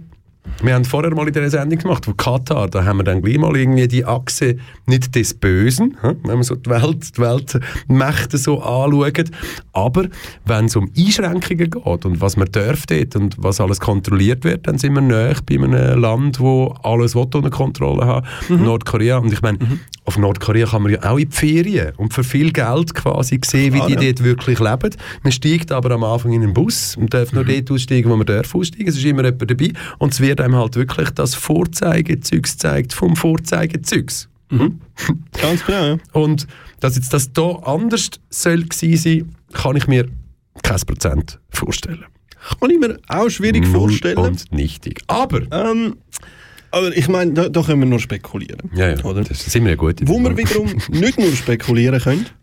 [0.63, 3.39] wir haben vorher mal in dieser Sendung gemacht, wo Katar, da haben wir dann gleich
[3.39, 4.57] mal irgendwie die Achse
[4.87, 9.31] nicht des Bösen, wenn man so die Welt, die Weltmächte so anschaut,
[9.73, 10.07] aber
[10.45, 14.67] wenn es um Einschränkungen geht und was man darf dort und was alles kontrolliert wird,
[14.67, 19.19] dann sind wir näher bei einem Land, wo alles unter Kontrolle haben, Nordkorea.
[19.19, 19.59] Und ich meine,
[20.05, 23.73] auf Nordkorea kann man ja auch in die Ferien und für viel Geld quasi sehen,
[23.73, 24.13] wie Klar, die ja.
[24.13, 24.97] dort wirklich leben.
[25.23, 28.27] Man steigt aber am Anfang in einen Bus und darf nur dort aussteigen, wo man
[28.27, 28.89] darf aussteigen.
[28.89, 33.17] Es ist immer jemand dabei und es wird einem halt wirklich das Vorzeigezeugs gezeigt vom
[33.17, 34.29] Vorzeigezeugs.
[34.51, 34.81] Mhm.
[35.41, 35.99] Ganz genau, ja.
[36.13, 36.47] Und
[36.81, 40.09] dass jetzt das hier anders soll sein, kann ich mir
[40.63, 42.05] kein Prozent vorstellen.
[42.61, 44.19] Kann ich mir auch schwierig Null vorstellen.
[44.19, 45.03] und nichtig.
[45.07, 45.43] Aber...
[45.53, 45.97] Ähm,
[46.75, 48.71] aber ich meine, da, da können wir nur spekulieren.
[48.75, 49.23] Ja, ja, Oder?
[49.23, 50.01] das sind wir ja gut.
[50.05, 52.27] Wo wir wiederum nicht nur spekulieren können,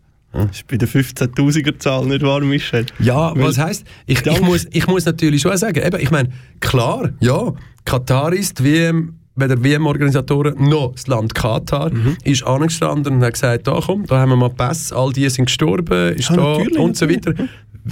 [0.50, 2.86] ist bei der 15.000er Zahl, nicht wahr, Michel?
[3.00, 6.30] Ja, Weil was heisst, ich, ich, muss, ich muss natürlich schon sagen, eben, ich meine,
[6.60, 7.52] klar, ja,
[7.84, 12.16] Katar ist die WM, weder WM-Organisatoren noch das Land Katar Mhm.
[12.24, 15.46] ist angestanden und hat gesagt, da komm, da haben wir mal Pass, all die sind
[15.46, 17.34] gestorben, ist Ja, da natürlich, und so weiter.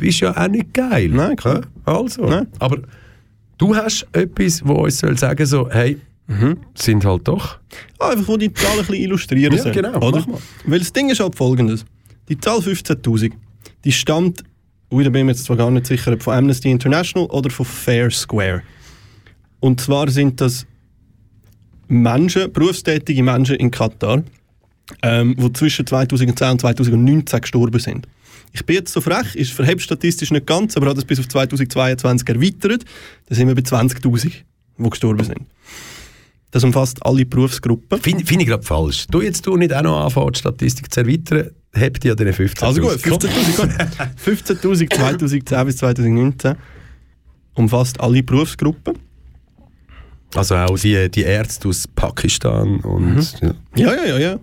[0.00, 1.08] Ist ja auch nicht geil.
[1.08, 1.62] Nein, klar.
[1.86, 2.78] Also, aber
[3.56, 5.98] du hast etwas, wo uns soll sagen so, hey,
[6.74, 7.58] sind halt doch.
[7.98, 10.24] Ah, einfach, wo die Zahl ein bisschen illustrieren Ja, genau, Oder?
[10.66, 11.86] Weil das Ding ist halt folgendes.
[12.28, 13.32] Die Zahl 15.000,
[13.84, 14.44] die stammt
[14.90, 17.50] ui, da bin ich mir jetzt zwar gar nicht sicher, ob von Amnesty International oder
[17.50, 18.62] von Fair Square.
[19.60, 20.66] Und zwar sind das
[21.88, 24.22] Menschen, berufstätige Menschen in Katar,
[25.02, 28.06] ähm, die zwischen 2010 und 2019 gestorben sind.
[28.52, 31.28] Ich bin jetzt so frech, ist verhebt statistisch nicht ganz, aber hat es bis auf
[31.28, 32.84] 2022 erweitert.
[33.26, 34.32] Da sind wir bei 20.000,
[34.78, 35.40] die gestorben sind.
[36.50, 38.00] Das umfasst alle Berufsgruppen.
[38.00, 39.06] Finde find ich gerade falsch.
[39.10, 42.32] Du jetzt du nicht auch noch anfangen, die Statistik zu erweitern, habt ihr ja den
[42.32, 42.64] 15.000.
[42.64, 43.56] Also gut, 15.000.
[43.56, 43.70] gut.
[44.24, 46.56] 15.000 2010 bis 2019
[47.54, 48.98] umfasst alle Berufsgruppen.
[50.34, 53.42] Also auch die, die Ärzte aus Pakistan und...
[53.42, 53.54] Mhm.
[53.76, 54.40] Ja, ja, ja, ja.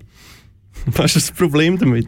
[0.88, 2.08] Was ist das Problem damit?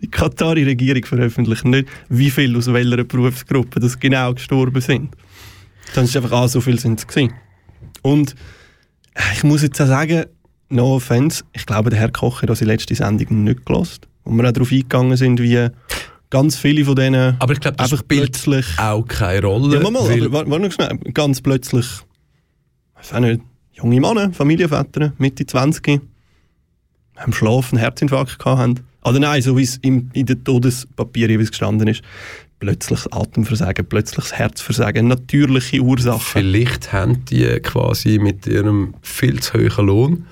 [0.00, 5.14] Die Katari-Regierung veröffentlicht nicht, wie viele aus welcher Berufsgruppe das genau gestorben sind.
[5.94, 7.34] Dann ist einfach, ah, so viele sind es gewesen.
[8.02, 8.34] Und
[9.14, 10.26] äh, ich muss jetzt auch sagen,
[10.68, 14.06] no offense, ich glaube, der Herr Koch hat unsere letzte Sendung nicht gelost.
[14.24, 15.68] Wo wir auch darauf eingegangen sind, wie
[16.30, 18.66] ganz viele von denen Aber ich glaube, das einfach plötzlich...
[18.78, 19.76] auch keine Rolle.
[19.76, 20.98] Ja, mal, mal, aber warte warte schnell.
[21.14, 21.86] Ganz plötzlich,
[23.00, 23.40] ich weiß nicht,
[23.72, 26.00] junge Männer, Familienväter, Mitte 20,
[27.16, 28.80] haben Schlaf, einen Herzinfarkt gehabt haben.
[29.04, 32.02] Oder nein, so wie es im, in den Todespapieren gestanden ist.
[32.58, 36.20] Plötzlich das Atemversagen, plötzlich das Herzversagen, natürliche Ursachen.
[36.20, 40.26] Vielleicht haben die quasi mit ihrem viel zu hohen Lohn,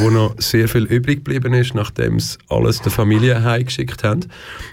[0.00, 4.20] wo noch sehr viel übrig geblieben ist, nachdem sie alles der Familie heimgeschickt haben,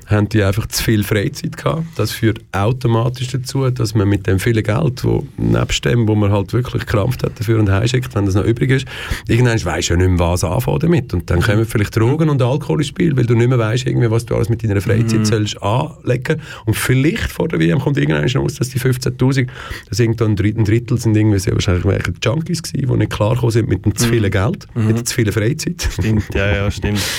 [0.08, 1.84] haben die einfach zu viel Freizeit gehabt.
[1.96, 6.32] Das führt automatisch dazu, dass man mit dem vielen Geld, wo nebst dem, wo man
[6.32, 8.86] halt wirklich Krampf hat dafür und heimschickt, wenn das noch übrig ist,
[9.28, 11.14] irgendwann weisst du ja nicht mehr, was anfangen damit.
[11.14, 14.12] Und dann kommen vielleicht Drogen und Alkohol ins Spiel, weil du nicht mehr weisst, irgendwie,
[14.12, 15.26] was du alles mit deiner Freizeit Mhm.
[15.26, 16.42] sollst anlegen.
[16.66, 19.48] Und vielleicht vor der WM kommt irgendwann raus, dass die 15'000,
[19.90, 21.84] das sind dann ein Drittel, sind irgendwie sehr wahrscheinlich
[22.24, 25.32] Junkies gewesen, die nicht klargekommen sind mit dem zu vielen Geld, mit der zu vielen
[25.34, 25.88] Freizeit.
[25.92, 27.00] Stimmt, ja, ja, stimmt.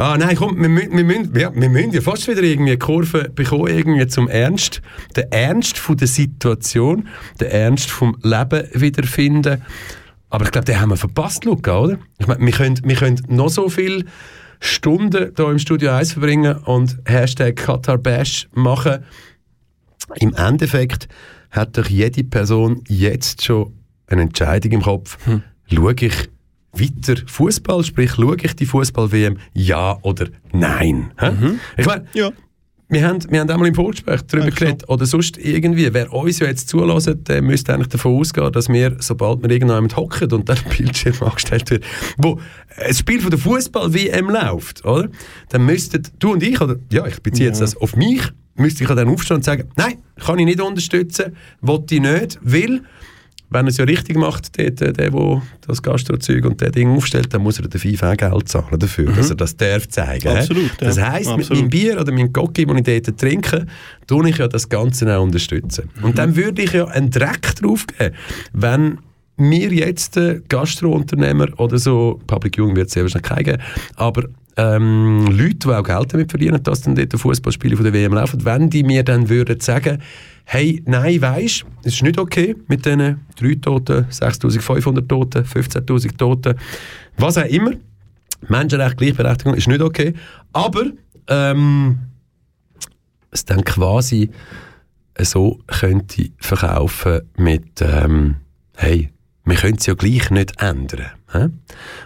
[0.00, 2.78] Ah, nein, komm, wir, mü- wir, müssen, ja, wir müssen ja fast wieder irgendwie eine
[2.78, 4.80] Kurve bekommen, irgendwie zum Ernst.
[5.16, 7.08] Der Ernst von der Situation,
[7.40, 9.60] der Ernst vom Leben wiederfinden.
[10.30, 11.98] Aber ich glaube, den haben wir verpasst, Luca, oder?
[12.18, 14.04] Ich meine, wir können, wir können noch so viele
[14.60, 18.98] Stunden hier im Studio 1 verbringen und Hashtag Qatar Bash machen.
[20.20, 21.08] Im Endeffekt
[21.50, 23.72] hat doch jede Person jetzt schon
[24.06, 25.18] eine Entscheidung im Kopf.
[25.72, 26.28] Schaue ich
[26.72, 31.12] weiter Fußball, sprich, schaue ich die Fußball-WM ja oder nein?
[31.18, 31.30] Hä?
[31.76, 32.04] Ich meine,
[32.90, 36.46] wir haben, wir haben einmal im Vorgespräch darüber geredet, oder sonst irgendwie, wer uns ja
[36.46, 40.54] jetzt zulässt, der müsste eigentlich davon ausgehen, dass wir, sobald wir irgendjemand hocken und der
[40.76, 41.84] Bildschirm angestellt wird,
[42.16, 42.40] wo
[42.76, 45.08] ein Spiel von der Fußball-WM läuft, oder?
[45.50, 47.64] Dann müssten du und ich, oder ja, ich beziehe jetzt Ja.
[47.66, 48.22] das auf mich,
[48.54, 52.38] müsste ich ja dann aufstehen und sagen, nein, kann ich nicht unterstützen, wollte ich nicht,
[52.42, 52.80] weil
[53.50, 56.90] wenn er es ja richtig macht, der, der, der, der das Gastrozeug und der Ding
[56.90, 60.28] aufstellt, dann muss er der FIFA auch Geld zahlen dafür, dass er das darf zeigen.
[60.28, 60.86] Absolut, ja.
[60.86, 61.62] Das heisst, mit Absolut.
[61.62, 63.66] meinem Bier oder meinem Gocki, den ich dort trinke,
[64.06, 65.90] tue ich ja das Ganze auch unterstützen.
[66.02, 68.14] Und dann würde ich ja einen Dreck drauf geben,
[68.52, 68.98] wenn
[69.38, 70.18] mir jetzt
[70.48, 73.62] Gastrounternehmer oder so, Public Viewing wird es sehr wahrscheinlich keinen geben,
[73.94, 74.24] aber
[74.58, 78.44] ähm, Leute, die auch Geld damit verdienen, dass dann dort Fußballspiele von der WM laufen,
[78.44, 80.02] wenn die mir dann würden sagen,
[80.50, 86.54] hey, nein, weisst, es ist nicht okay mit diesen 3 Toten, 6'500 Toten, 15'000 Toten,
[87.18, 87.72] was auch immer,
[88.48, 90.14] Menschenrecht, Gleichberechtigung ist nicht okay,
[90.54, 90.84] aber
[91.26, 91.98] ähm,
[93.30, 94.30] es dann quasi
[95.20, 98.36] so könnte verkaufen mit ähm,
[98.76, 99.10] hey,
[99.44, 101.10] wir können es ja gleich nicht ändern.
[101.30, 101.48] hä?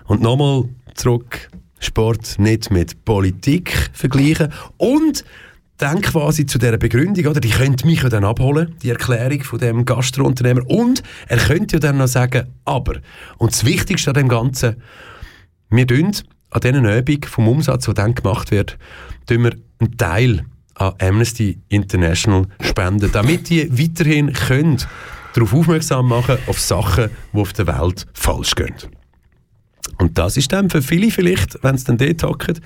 [0.07, 0.65] Und nochmal
[0.95, 1.49] zurück,
[1.79, 5.25] Sport nicht mit Politik vergleichen und
[5.83, 9.59] dann quasi zu dieser Begründung, oder, die könnte mich ja dann abholen, die Erklärung von
[9.59, 10.63] dem Gastrounternehmer.
[10.69, 13.01] Und er könnte ja dann noch sagen, aber,
[13.39, 14.77] und das Wichtigste an dem Ganzen,
[15.71, 16.13] wir tun
[16.51, 18.79] an diesen Übung vom Umsatz, der dann gemacht wird,
[19.27, 20.45] tun wir einen Teil
[20.75, 24.79] an Amnesty International spenden, damit die weiterhin können
[25.35, 28.75] darauf aufmerksam machen auf Sachen, die auf der Welt falsch gehen.
[30.03, 32.59] Und das ist dann für viele vielleicht, wenn es dann dort hocken,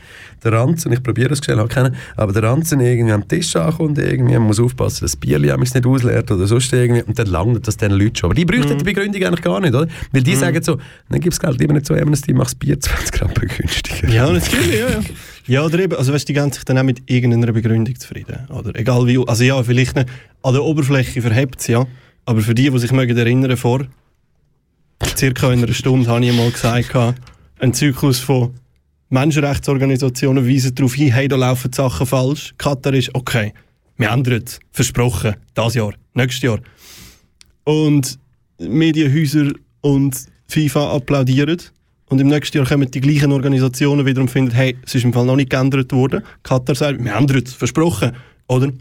[0.43, 4.33] der Ranzen, ich probiere das schnell kennen, aber der Ranzen irgendwie am Tisch ankommt, irgendwie,
[4.33, 7.69] man muss aufpassen, dass das Bierli es nicht ausleert oder sonst irgendwie, und dann langt
[7.69, 8.29] das den Leuten schon.
[8.29, 9.87] Aber die bräuchten die Begründung eigentlich gar nicht, oder?
[10.13, 10.79] Weil die sagen so,
[11.11, 14.09] dann gib das Geld lieber nicht zu Amnesty, mach das Bier 20 Gramm günstiger.
[14.09, 15.01] Ja, natürlich, ja, ja.
[15.47, 18.49] Ja, oder eben, also weißt, die geben sich dann auch mit irgendeiner Begründung zufrieden.
[18.49, 20.07] Oder egal wie, also ja, vielleicht an
[20.43, 21.87] der Oberfläche verhebt es ja,
[22.25, 23.87] aber für die, die sich mögen erinnern, vor
[25.17, 27.21] circa einer Stunde habe ich mal gesagt,
[27.59, 28.55] ein Zyklus von
[29.09, 32.55] Menschenrechtsorganisationen weisen darauf hin, hey, da laufen die Sachen falsch.
[32.59, 33.53] Katar ist, okay,
[33.97, 36.59] wir ändern es, versprochen, das Jahr, nächstes Jahr.
[37.65, 38.19] Und
[38.59, 40.17] Medienhäuser und
[40.49, 41.61] FIFA applaudieren.
[42.09, 45.13] Und im nächsten Jahr kommen die gleichen Organisationen wieder und finden, hey, es ist im
[45.13, 46.23] Fall noch nicht geändert worden.
[46.43, 48.13] Katar sagt, wir ändern es, versprochen.
[48.49, 48.73] Oder?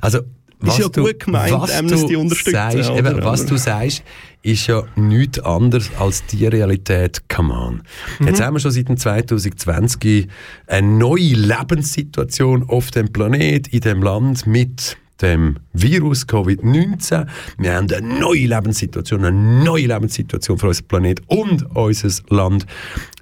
[0.00, 0.20] Also,
[0.66, 2.98] was ja du, gut gemeint, Amnesty du unterstützen, sagst, oder?
[3.12, 4.02] eben, was Aber- du sagst,
[4.42, 7.22] ist ja nichts anderes als die Realität.
[7.28, 7.82] Come on.
[8.24, 8.44] Jetzt Mhm.
[8.44, 10.28] haben wir schon seit dem 2020
[10.66, 17.26] eine neue Lebenssituation auf dem Planet, in dem Land mit dem Virus Covid-19.
[17.58, 22.66] Wir haben eine neue Lebenssituation, eine neue Lebenssituation für unseren Planet und unser Land.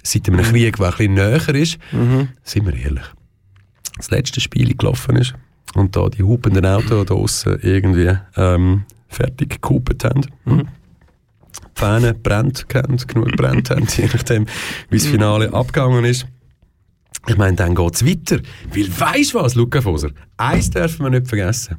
[0.03, 1.77] Seit einem Krieg, der ein bisschen näher ist,
[2.43, 3.05] sind wir ehrlich
[3.97, 5.35] das letzte Spiel gelaufen ist
[5.75, 10.25] und da die hupenden Autos da draussen irgendwie ähm, fertig gehupet haben.
[10.45, 10.67] Mhm.
[11.53, 14.45] Die Fähne brennt, kennt, genug brennt haben, je nachdem,
[14.89, 16.25] wie das Finale abgegangen ist.
[17.27, 18.39] Ich meine, dann geht es weiter.
[18.73, 20.11] Weil, weisst du was, Luca Foser?
[20.37, 21.77] Eins dürfen wir nicht vergessen.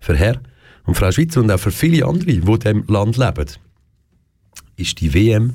[0.00, 0.40] Für Herr
[0.84, 3.46] und Frau Schweizer und auch für viele andere, die in diesem Land leben,
[4.76, 5.54] ist die WM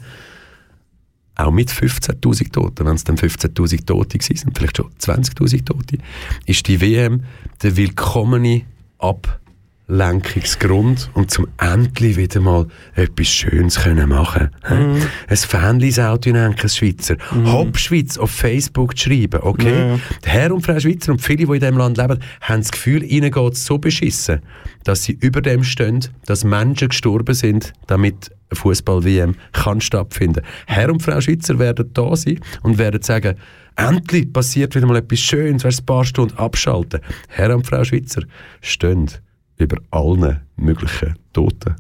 [1.36, 5.98] auch mit 15.000 Toten, wenn es dann 15.000 Tote sind, vielleicht schon 20.000 Tote,
[6.46, 7.24] ist die WM
[7.62, 8.62] der willkommene
[9.00, 15.02] Ablenkungsgrund und zum endlich wieder mal etwas Schönes können machen Mhm.
[15.28, 19.96] Ein Fanlis-Auto in ein Schweizer, Hopp Schweiz auf Facebook zu schreiben, okay?
[19.96, 20.00] Ja.
[20.26, 23.32] Herr und Frau Schweizer und viele, die in diesem Land leben, haben das Gefühl, ihnen
[23.32, 24.42] geht es so beschissen,
[24.84, 30.42] dass sie über dem stehen, dass Menschen gestorben sind, damit Fußball-WM kann stattfinden.
[30.68, 33.36] Herr und Frau Schweizer werden da sein und werden sagen,
[33.76, 37.02] endlich passiert wieder mal etwas Schönes, ein paar Stunden abschalten.
[37.28, 38.24] Herr und Frau Schweizer
[38.62, 39.10] stehen
[39.58, 41.76] über allen möglichen Toten.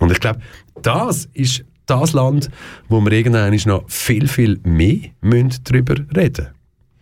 [0.00, 0.40] Und ich glaube,
[0.82, 2.50] das ist das Land,
[2.88, 6.48] wo wir irgendwann noch viel, viel mehr müssen darüber reden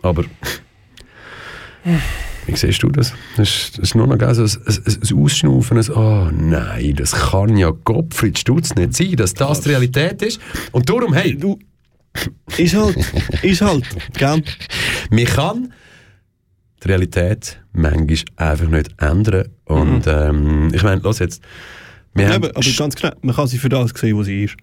[0.02, 0.24] Aber
[2.50, 3.12] wie siehst du das?
[3.36, 7.70] Das ist, nur noch so ein, ein, ein Ausschnaufen, ein «Oh nein, das kann ja
[7.70, 10.40] Gottfried Stutz nicht sein, dass das die Realität ist.»
[10.72, 11.36] Und darum, hey...
[11.36, 11.58] Du,
[12.56, 12.96] ist halt,
[13.42, 14.42] ist halt, gell?
[15.10, 15.72] Man kann
[16.82, 19.48] die Realität manchmal einfach nicht ändern.
[19.64, 21.42] Und ähm, ich meine, los jetzt.
[22.14, 24.44] Wir Ja, haben aber, aber ganz klar, man kann sie für das sehen, wo sie
[24.44, 24.56] ist.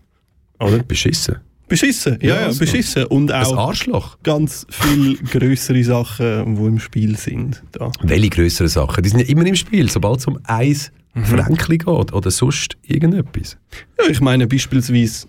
[0.59, 0.79] Oder?
[0.83, 1.37] beschissen.
[1.67, 2.59] Beschissen, ja, Ja, also.
[2.59, 3.05] beschissen.
[3.05, 7.61] Und auch ganz viel größere Sachen, die im Spiel sind.
[7.73, 7.91] Da.
[8.03, 9.03] Welche grösseren Sachen?
[9.03, 10.75] Die sind ja immer im Spiel, sobald es um ein
[11.13, 11.25] Mhm.
[11.25, 13.57] Fränkli geht oder sonst irgendetwas.
[13.99, 15.25] Ja, ich meine beispielsweise,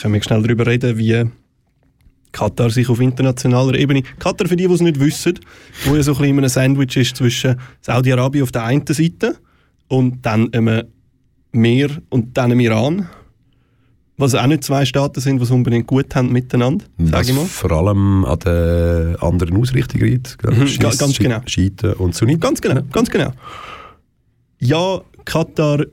[0.00, 1.24] können wir schnell darüber reden, wie
[2.32, 5.38] Katar sich auf internationaler Ebene, Katar für die, die es nicht wissen,
[5.84, 9.36] wo ja so ein bisschen ein Sandwich ist zwischen Saudi-Arabien auf der einen Seite
[9.88, 10.82] und dann einem
[11.52, 13.08] Meer und dann dem Iran,
[14.20, 17.44] was auch nicht zwei Staaten sind, die es unbedingt gut haben miteinander, sage ich mal.
[17.46, 20.36] vor allem an der anderen Ausrichtung liegt.
[20.44, 21.40] Mhm, Schiss- ga- ganz genau.
[21.46, 22.40] Schiiten und Sunniten.
[22.40, 23.32] Ganz genau, ganz genau.
[24.58, 25.84] Ja, Katar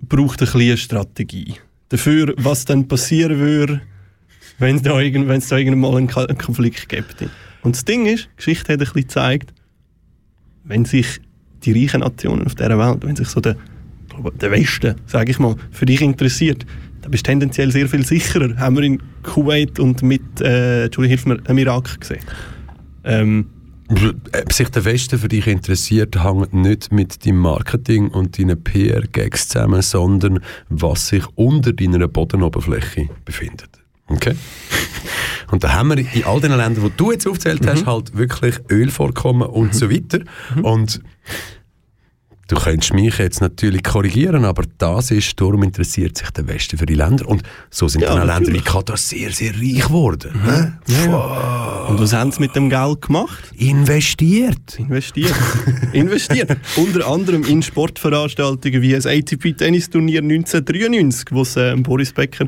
[0.00, 1.54] braucht ein bisschen eine Strategie.
[1.88, 3.80] Dafür, was dann passieren würde,
[4.58, 7.16] wenn es da, irgend, da irgendwann mal einen, Konflikt gibt.
[7.62, 9.52] Und das Ding ist, die Geschichte hat ein bisschen gezeigt,
[10.64, 11.20] wenn sich
[11.64, 13.56] die reichen Nationen auf dieser Welt, wenn sich so der,
[14.40, 16.66] der Westen, sage ich mal, für dich interessiert,
[17.02, 18.56] dann bist du tendenziell sehr viel sicherer.
[18.56, 22.22] Haben wir in Kuwait und mit, äh, Entschuldigung, hilf mir, im Irak gesehen.
[23.04, 23.46] Ähm,
[23.90, 29.48] Ob sich der Westen für dich interessiert, hängt nicht mit deinem Marketing und deinen PR-Gags
[29.48, 33.70] zusammen, sondern was sich unter deiner Bodenoberfläche befindet.
[34.08, 34.34] Okay?
[35.50, 38.58] Und da haben wir in all den Ländern, die du jetzt aufgezählt hast, halt wirklich
[38.70, 40.20] Ölvorkommen und so weiter.
[40.62, 41.02] Und
[42.52, 46.84] du könntest mich jetzt natürlich korrigieren, aber das ist, darum interessiert sich der Westen für
[46.86, 47.26] die Länder.
[47.26, 48.60] Und so sind Ja, dann auch Länder wie.
[48.60, 50.32] Katar sehr, sehr reich geworden.
[50.44, 50.78] ne?
[51.88, 53.42] Und was haben sie mit dem Geld gemacht?
[53.56, 54.78] Investiert.
[54.78, 55.34] Investiert.
[55.92, 56.56] Investiert.
[56.76, 62.46] Unter anderem in Sportveranstaltungen wie das ATP-Tennisturnier 1993, wo es äh, Boris Becker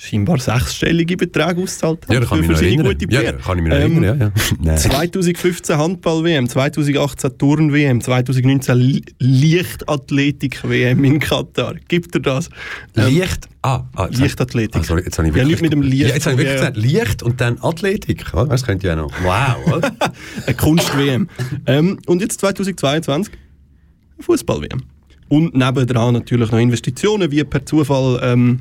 [0.00, 3.32] scheinbar sechsstellige Beträge auszahlt Ja, für noch seine gute Ja, PR.
[3.32, 4.32] da kann ich mich Ähm, erinnern, ja, ja.
[4.62, 4.78] Nein.
[4.78, 11.74] 2015 Handball-WM, 2018 Turn-WM, 2019 Li- Leichtathletik-WM in Katar.
[11.88, 12.48] Gibt er das?
[12.96, 14.80] Ähm, Licht, ah, ah jetzt Leichtathletik.
[14.82, 16.02] Ah, sorry, jetzt habe ich Ja, wirklich, nicht mit dem Licht.
[16.08, 16.70] Ja, jetzt habe ich wirklich Ja.
[16.70, 18.24] gesagt, Licht und dann Athletik.
[18.32, 19.10] Ja, Das könnte ja noch.
[19.24, 19.82] Wow,
[20.46, 21.28] eine Kunst-WM.
[21.66, 23.34] ähm, und jetzt 2022
[24.20, 24.80] Fußball-WM.
[25.28, 28.60] Und nebendran natürlich noch Investitionen, wie per Zufall ähm,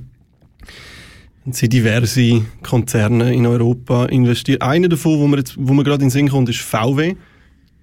[1.53, 4.61] sind diverse Konzerne in Europa investiert.
[4.61, 7.15] Einer davon, wo mir, jetzt, wo mir gerade in den Sinn kommt, ist VW.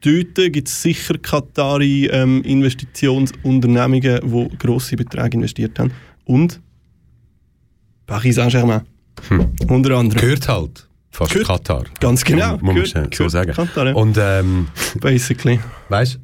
[0.01, 5.93] Dort gibt es sicher Katari ähm, Investitionsunternehmungen, die grosse Beträge investiert haben.
[6.27, 6.61] Und
[8.07, 8.83] Paris Saint-Germain.
[9.69, 10.21] Unter anderem.
[10.21, 10.89] Gehört halt.
[11.11, 11.85] Fast Gehört- Katar.
[12.01, 12.53] Ganz genau.
[12.55, 13.53] Muss man Gehört- so gehört sagen.
[13.53, 13.95] Katar, ja.
[13.95, 14.67] Und ähm,
[15.01, 15.61] Basically.
[15.89, 16.19] weißt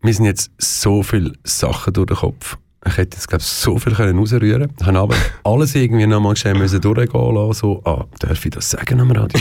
[0.00, 2.56] mir sind jetzt so viele Sachen durch den Kopf
[2.88, 4.96] Ich hätte jetzt, glaube so viel können rausrühren können.
[4.96, 7.52] Habe aber alles irgendwie nochmal schnell müssen durchgehen lassen.
[7.52, 9.40] So, ah, darf ich das sagen am Radio?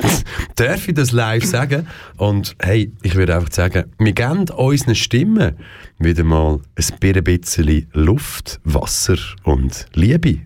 [0.56, 1.86] darf ich das live sagen?
[2.16, 5.54] Und hey, ich würde einfach sagen, wir geben unseren Stimmen
[5.98, 10.40] wieder mal ein bisschen Luft, Wasser und Liebe.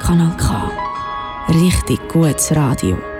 [0.00, 0.70] Kanal K.
[1.48, 3.13] Richtig gutes Radio.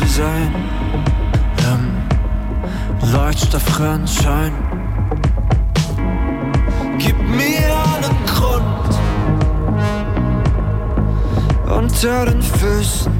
[0.00, 0.54] Zu sein,
[1.72, 4.52] im Leuchtstoffröhrenschein.
[6.98, 8.94] Gib mir einen Grund
[11.78, 13.12] unter den Füßen.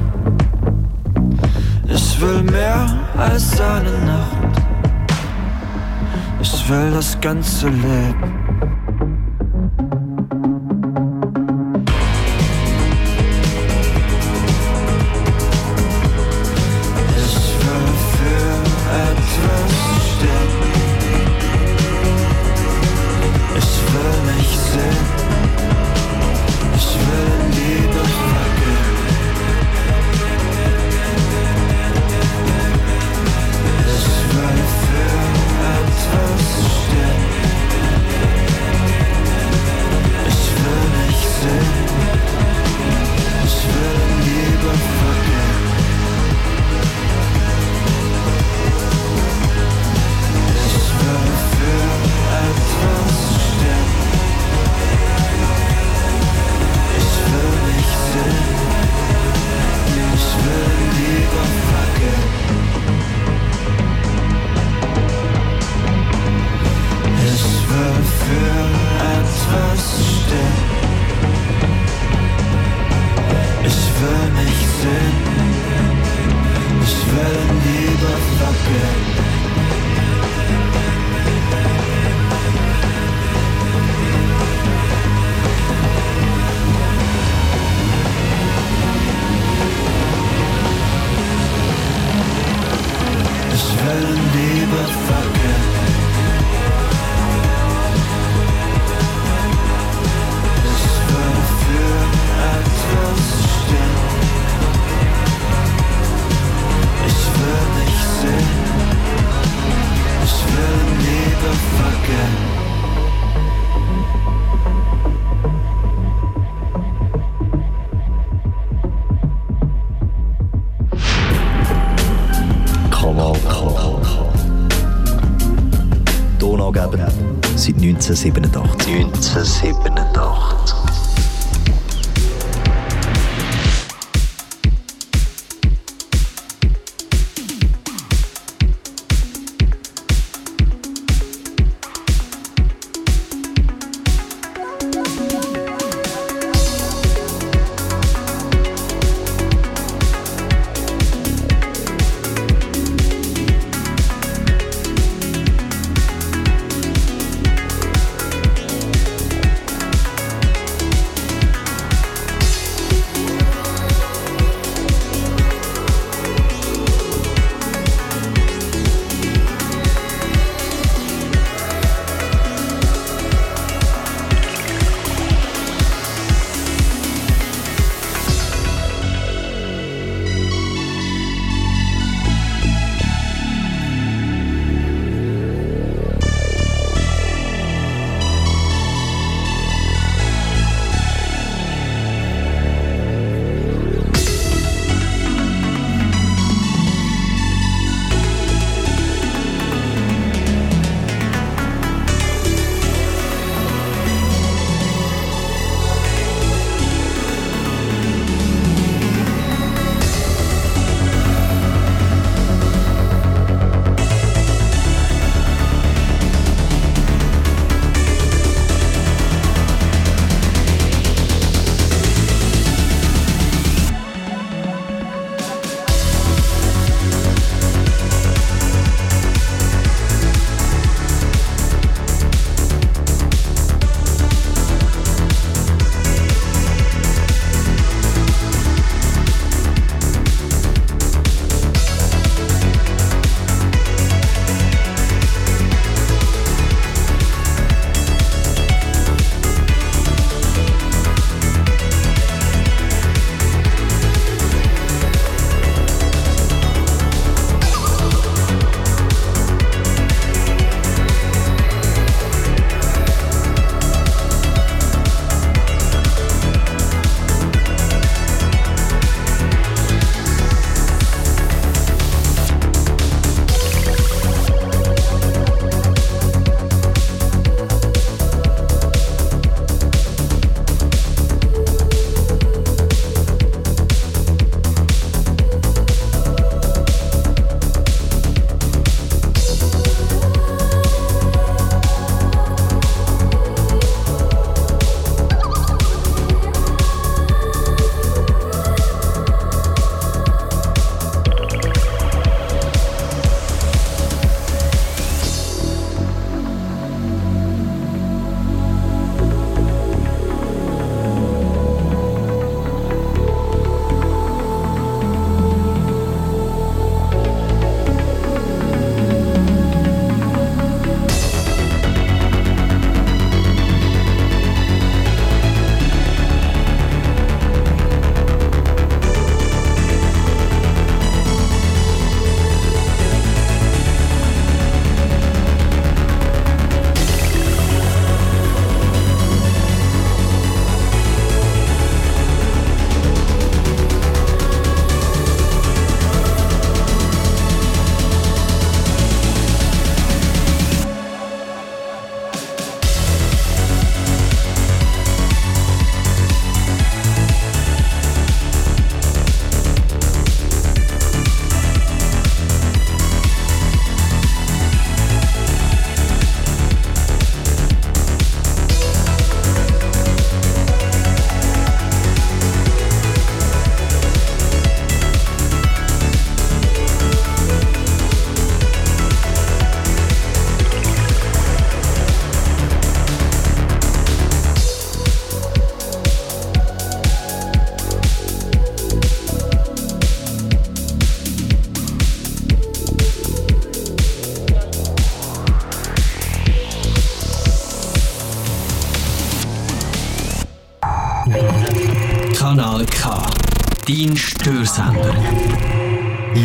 [1.87, 2.87] Ich will mehr
[3.17, 4.61] als eine Nacht.
[6.41, 8.40] Ich will das ganze Leben.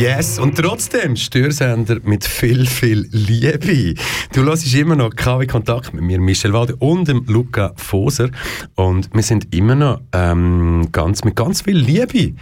[0.07, 4.01] Yes, und trotzdem Störsender mit viel, viel Liebe.
[4.33, 8.31] Du hörst immer noch KW Kontakt mit mir, Michel Walde und dem Luca Foser.
[8.77, 12.37] Und wir sind immer noch ähm, ganz, mit ganz viel Liebe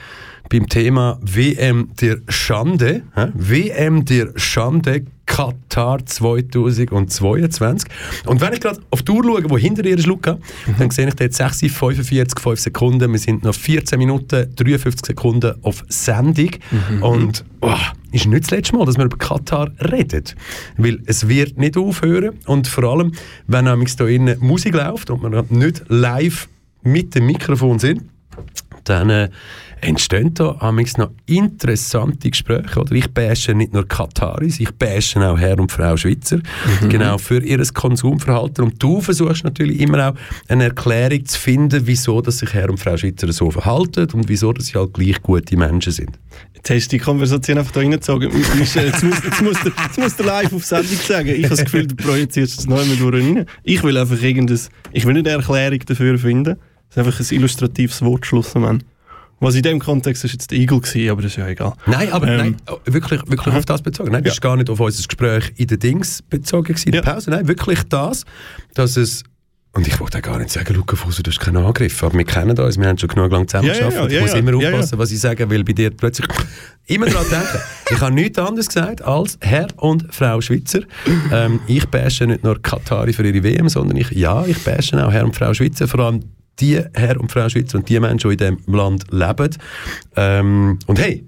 [0.51, 3.03] beim Thema WM der Schande.
[3.15, 3.29] hä?
[3.33, 7.91] WM der Schande Katar 2022.
[8.27, 10.39] Und wenn ich gerade auf die Uhr schaue, wo hinter ihr ist, Luca,
[10.79, 13.11] dann sehe ich dort 6, 45, 5 Sekunden.
[13.11, 16.51] Wir sind noch 14 Minuten, 53 Sekunden auf Sendung.
[17.01, 17.75] Und oh,
[18.13, 20.23] ist nicht das letzte Mal, dass wir über Katar reden.
[20.77, 22.39] Weil es wird nicht aufhören.
[22.47, 23.11] Und vor allem,
[23.49, 26.49] wenn nämlich da innen Musik läuft und wir nicht live
[26.85, 28.03] mit dem Mikrofon sind,
[28.85, 29.29] dann äh,
[29.81, 32.81] entstehen da amigs noch interessante Gespräche.
[32.81, 32.93] Oder?
[32.93, 36.41] Ich bashe nicht nur Kataris, ich bashe auch Herr und Frau Schweizer,
[36.89, 38.65] genau für ihr Konsumverhalten.
[38.65, 40.15] Und du versuchst natürlich immer auch
[40.49, 44.53] eine Erklärung zu finden, wieso dass sich Herr und Frau Schweizer so verhalten und wieso
[44.53, 46.19] dass sie halt gleich gute Menschen sind.
[46.55, 48.31] Jetzt hast du die Konversation einfach da reingezogen.
[48.59, 51.29] Michel, Jetzt musst, jetzt, musst du, jetzt musst du live auf Sendung sagen.
[51.29, 53.47] Ich habe das Gefühl, du projizierst es noch durch rein.
[53.63, 54.61] Ich will einfach irgendein,
[54.93, 56.57] ich will nicht eine Erklärung dafür finden.
[56.95, 58.83] Ist einfach ein illustratives Wort schlussendlich.
[59.41, 61.75] Was in dem Kontext ist jetzt der Igel gewesen, aber das ist ja egal.
[61.87, 64.13] Nein, aber Ähm, nein, oh, wirklich, wirklich auf das bezogen.
[64.13, 67.31] Nein, das ist gar nicht auf unser Gespräch in den Dings bezogen gewesen, der Pause.
[67.31, 68.25] Nein, wirklich das,
[68.75, 69.25] dass es
[69.73, 72.57] und ich wollte gar nicht sagen, Luca Fuser, du hast keinen Angriff, aber wir kennen
[72.57, 73.93] uns, wir haben schon genug lange zusammengearbeitet.
[73.93, 74.99] Ja, ja, ja, ich muss ja, immer ja, aufpassen, ja.
[75.01, 76.29] was ich sage, weil bei dir plötzlich
[76.87, 77.59] immer daran denken.
[77.91, 80.83] Ich habe nichts anderes gesagt als Herr und Frau Schweizer.
[81.33, 85.11] Ähm, ich bashe nicht nur Katari für ihre WM, sondern ich, ja, ich bashe auch
[85.11, 86.21] Herr und Frau Schweizer, vor allem
[86.61, 89.57] die Herr und Frau Schweizer und die Menschen, die in diesem Land leben.
[90.17, 91.25] Ähm, und hey,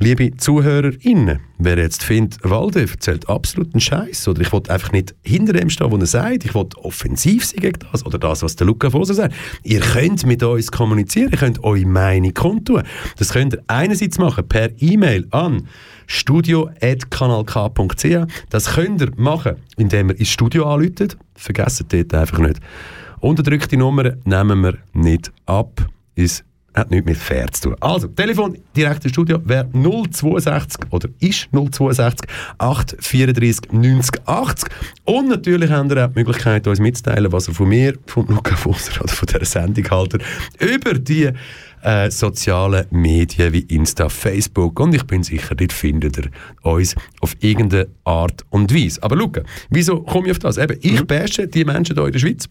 [0.00, 5.54] Liebe ZuhörerInnen, wer jetzt findet, Walde erzählt absoluten Scheiß oder ich will einfach nicht hinter
[5.54, 8.68] dem stehen, was er sagt, ich will offensiv sein gegen das oder das, was der
[8.68, 9.34] Luca Foser sagt.
[9.64, 12.84] Ihr könnt mit uns kommunizieren, ihr könnt eure Meinung kundtun.
[13.16, 15.66] Das könnt ihr einerseits machen per E-Mail an
[16.06, 18.32] studio.kanalk.ch.
[18.50, 21.16] Das könnt ihr machen, indem ihr ins Studio anruft.
[21.34, 22.60] Vergesst dort einfach nicht.
[23.20, 25.86] Unterdrückte Nummer nehmen wir nicht ab.
[26.14, 26.44] Ist
[26.78, 27.76] hat nichts mit fair zu tun.
[27.80, 32.28] Also, Telefon direkt ins Studio wäre 062 oder ist 062
[32.58, 34.68] 834 90 80.
[35.04, 38.56] Und natürlich habt ihr auch die Möglichkeit, uns mitzuteilen, was ihr von mir, von Luca
[38.56, 40.22] Fusser oder von dieser Sendung haltet,
[40.58, 41.30] über die
[41.82, 44.80] äh, sozialen Medien wie Insta, Facebook.
[44.80, 46.30] Und ich bin sicher, dort findet ihr
[46.62, 49.02] uns auf irgendeine Art und Weise.
[49.02, 50.58] Aber Luca, wieso komme ich auf das?
[50.58, 52.48] Eben, ich bashe die Menschen hier in der Schweiz.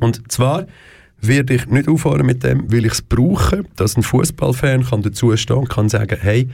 [0.00, 0.66] Und zwar
[1.20, 5.36] werde ich nicht aufhören mit dem, weil ich es brauche, dass ein Fußballfan kann dazu
[5.36, 6.48] stehen und kann sagen, hey,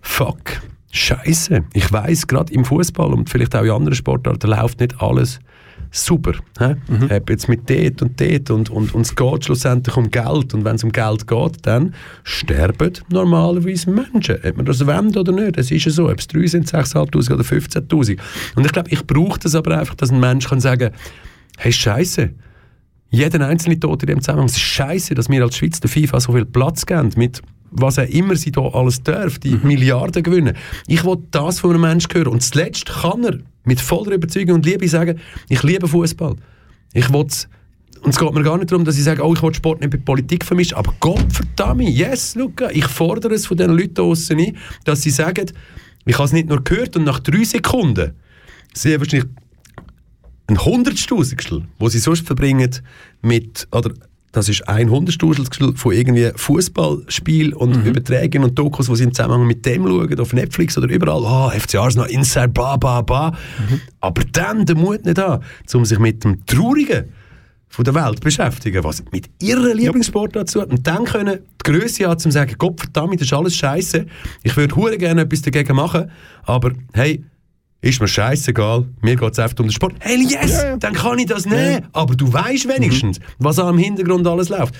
[0.00, 0.60] fuck,
[0.92, 1.64] Scheiße.
[1.72, 5.40] Ich weiß gerade im Fußball und vielleicht auch in anderen Sportarten läuft nicht alles
[5.90, 6.32] super.
[6.60, 10.54] Ich habe jetzt mit dort und dort und, und, und es geht schlussendlich um Geld
[10.54, 14.36] und wenn es um Geld geht, dann sterben normalerweise Menschen.
[14.44, 16.08] Ob man das wollen oder nicht, das ist ja so.
[16.08, 18.18] Ob es 3 sind, 6'500 oder 15'000.
[18.54, 20.90] Und ich glaube, ich brauche das aber einfach, dass ein Mensch kann sagen,
[21.58, 22.30] hey Scheiße,
[23.14, 24.46] jeder einzelne Tod in dem Zusammenhang.
[24.46, 27.42] Es ist scheiße, dass wir als Schweiz der FIFA so viel Platz geben mit
[27.76, 30.56] was auch immer sie da alles darf, die Milliarden gewinnen.
[30.86, 32.28] Ich will das von einem Menschen hören.
[32.28, 35.18] Und zuletzt kann er mit voller Überzeugung und Liebe sagen,
[35.48, 36.36] ich liebe Fußball.
[36.92, 37.48] Ich will's
[38.04, 39.92] und es geht mir gar nicht darum, dass ich sage, oh, ich will Sport nicht
[39.94, 44.38] mit Politik vermischen, aber Gott verdammt, yes, Luca, ich fordere es von den Leuten draussen
[44.38, 45.46] ein, dass sie sagen,
[46.04, 48.12] ich habe es nicht nur gehört und nach drei Sekunden
[48.74, 49.30] sehe wahrscheinlich
[50.46, 52.70] ein Hundertstausendstel, wo sie sonst verbringen
[53.22, 53.92] mit, oder
[54.32, 59.46] das ist ein Hundertstausendstel von irgendwie Fußballspiel und Überträgen und Dokus, die sie im Zusammenhang
[59.46, 63.36] mit dem schauen, auf Netflix oder überall, ah, FC Arsenal, Inside, bla bla bla.
[64.00, 65.40] Aber dann den Mut nicht an,
[65.72, 67.04] um sich mit dem Traurigen
[67.68, 70.70] von der Welt beschäftigen, was mit ihrer Lieblingssportart zu hat.
[70.70, 74.06] Und dann können die Größe haben, um zu sagen, Gott verdammt, das ist alles scheiße.
[74.42, 76.10] Ich würde hure gerne etwas dagegen machen,
[76.44, 77.24] aber hey,
[77.88, 79.94] ist mir scheißegal, mir geht es einfach um den Sport.
[80.00, 81.86] Hey, yes, dann kann ich das nehmen.
[81.92, 84.74] Aber du weißt wenigstens, was am Hintergrund alles läuft.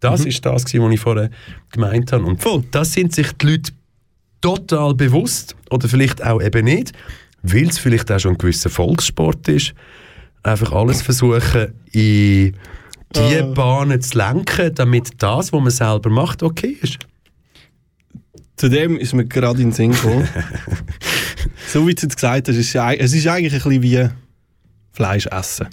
[0.00, 1.30] Das ist das, was ich vorher
[1.70, 2.24] gemeint habe.
[2.24, 3.72] Und das sind sich die Leute
[4.40, 6.92] total bewusst oder vielleicht auch eben nicht,
[7.42, 9.74] weil es vielleicht auch schon ein gewisser Volkssport ist,
[10.42, 12.56] einfach alles versuchen in
[13.14, 16.98] die Bahnen zu lenken, damit das, was man selber macht, okay ist.
[18.56, 20.28] Zu dem ist mir gerade in den Sinn gekommen.
[21.70, 24.08] so wie du es gesagt hast, ist es ist eigentlich ein bisschen wie
[24.92, 25.68] Fleisch essen.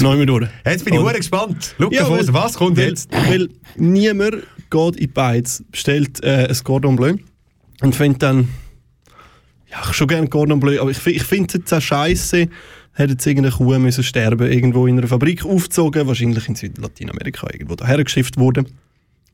[0.00, 0.48] Neu mit durch.
[0.64, 1.74] Jetzt bin ich sehr gespannt.
[1.76, 3.12] Luca Ja, Foser, was kommt weil, jetzt?
[3.12, 7.16] Weil niemand geht in Beiz, bestellt äh, ein Cordon Bleu
[7.82, 8.48] und findet dann,
[9.70, 12.48] ja, ich schon gerne Cordon Bleu, aber ich, ich finde es jetzt auch scheiße,
[12.92, 17.74] hätte jetzt irgendeine Kuh müssen sterben, irgendwo in einer Fabrik aufgezogen, wahrscheinlich in Südlateinamerika irgendwo
[17.74, 18.68] daher geschifft worden.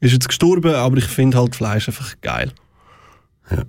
[0.01, 2.53] Ist jetzt gestorben, aber ich finde halt Fleisch einfach geil.
[3.51, 3.63] Ja.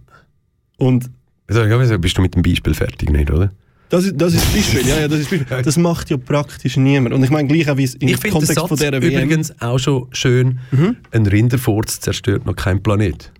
[0.77, 1.11] Und
[1.47, 3.51] bist du mit dem Beispiel fertig, nicht, oder?
[3.89, 5.45] Das ist, das ist das Beispiel, ja, ja, das ist Beispiel.
[5.63, 7.13] Das macht ja praktisch niemand.
[7.13, 9.03] Und ich meine, gleich auch wie es im Ich den Kontext Satz von dieser WM...
[9.25, 10.59] übrigens auch schon schön,
[11.11, 13.31] ein Rinderfurz zerstört noch kein Planet.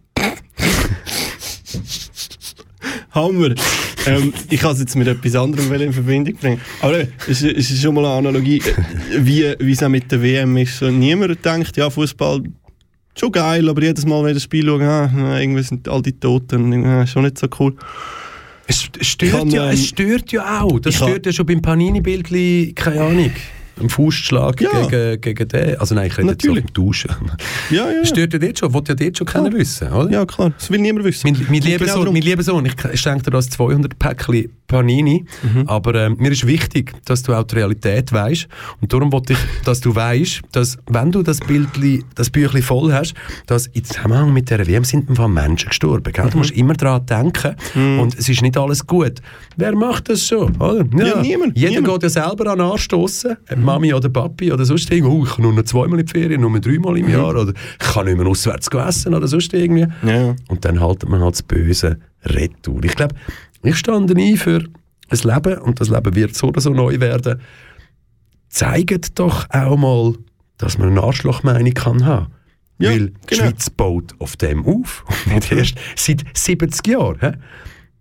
[3.12, 3.56] Hammer.
[4.06, 6.62] ähm, ich kann es jetzt mit etwas anderem in Verbindung bringen.
[6.82, 8.62] Aber es, ist- es ist schon mal eine Analogie,
[9.18, 10.78] wie, wie es auch mit der WM ist.
[10.78, 12.44] So, niemand denkt, ja, Fußball
[13.18, 16.14] schon geil, aber jedes Mal, wenn ich das Spiel schaue, ah, irgendwie sind all die
[16.14, 17.76] Toten, ah, schon nicht so cool.
[18.68, 20.80] Es stört, kann, ja, ähm, es stört ja auch.
[20.80, 23.32] Das stört ja schon beim Panini-Bildli, keine Ahnung.
[23.80, 24.88] Ein Faustschlag Ja.
[24.88, 25.80] gegen, gegen den.
[25.80, 26.64] Also nein, ich rede jetzt Natürlich.
[26.66, 27.12] auf dem Duschen.
[27.72, 28.00] Ja, ja.
[28.02, 30.12] Das stört ja dort schon, wollte ja dort schon keiner wissen, oder?
[30.12, 31.32] Ja, klar, das will niemand wissen.
[31.32, 35.26] Mein, mein, lieber genau Sohn, mein lieber Sohn, ich, schenke dir das 200 Päckchen Panini,
[35.44, 35.68] Mhm.
[35.68, 38.48] aber ähm, mir ist wichtig, dass du auch die Realität weißt
[38.82, 42.92] und darum wollte ich, dass du weißt, dass wenn du das Bildli, das Büchli voll
[42.94, 43.14] hast,
[43.48, 46.12] dass im Zusammenhang mit der WM sind ein paar Menschen gestorben.
[46.12, 46.26] Gell?
[46.26, 46.30] Mhm.
[46.32, 47.56] Du musst immer daran denken
[48.00, 49.22] und es ist nicht alles gut.
[49.58, 50.56] Wer macht das schon?
[50.58, 50.84] Oder?
[50.98, 51.88] Ja, niemand, Jeder niemand.
[51.88, 51.94] Mhm.
[51.94, 55.12] geht ja selber an Anstoßen, Mami oder Papi oder sonst irgendwie.
[55.12, 57.88] Oh, ich kann nur noch zweimal in die Ferien, nur dreimal im Jahr oder ich
[57.94, 59.88] kann nicht mehr auswärts essen oder sonst irgendwie.
[60.06, 60.36] Ja.
[60.48, 62.84] Und dann haltet man halt das Böse retour.
[62.84, 63.16] Ich glaube,
[63.64, 64.64] ich stand ein für
[65.10, 67.42] ein Leben und das Leben wird so oder so neu werden.
[68.50, 70.14] Zeigt doch auch mal,
[70.58, 72.32] dass man eine Arschlochmeinung kann haben.
[72.78, 73.44] Ja, Weil die genau.
[73.44, 75.06] Schweiz baut auf dem auf.
[75.26, 77.38] Und nicht erst seit 70 Jahren.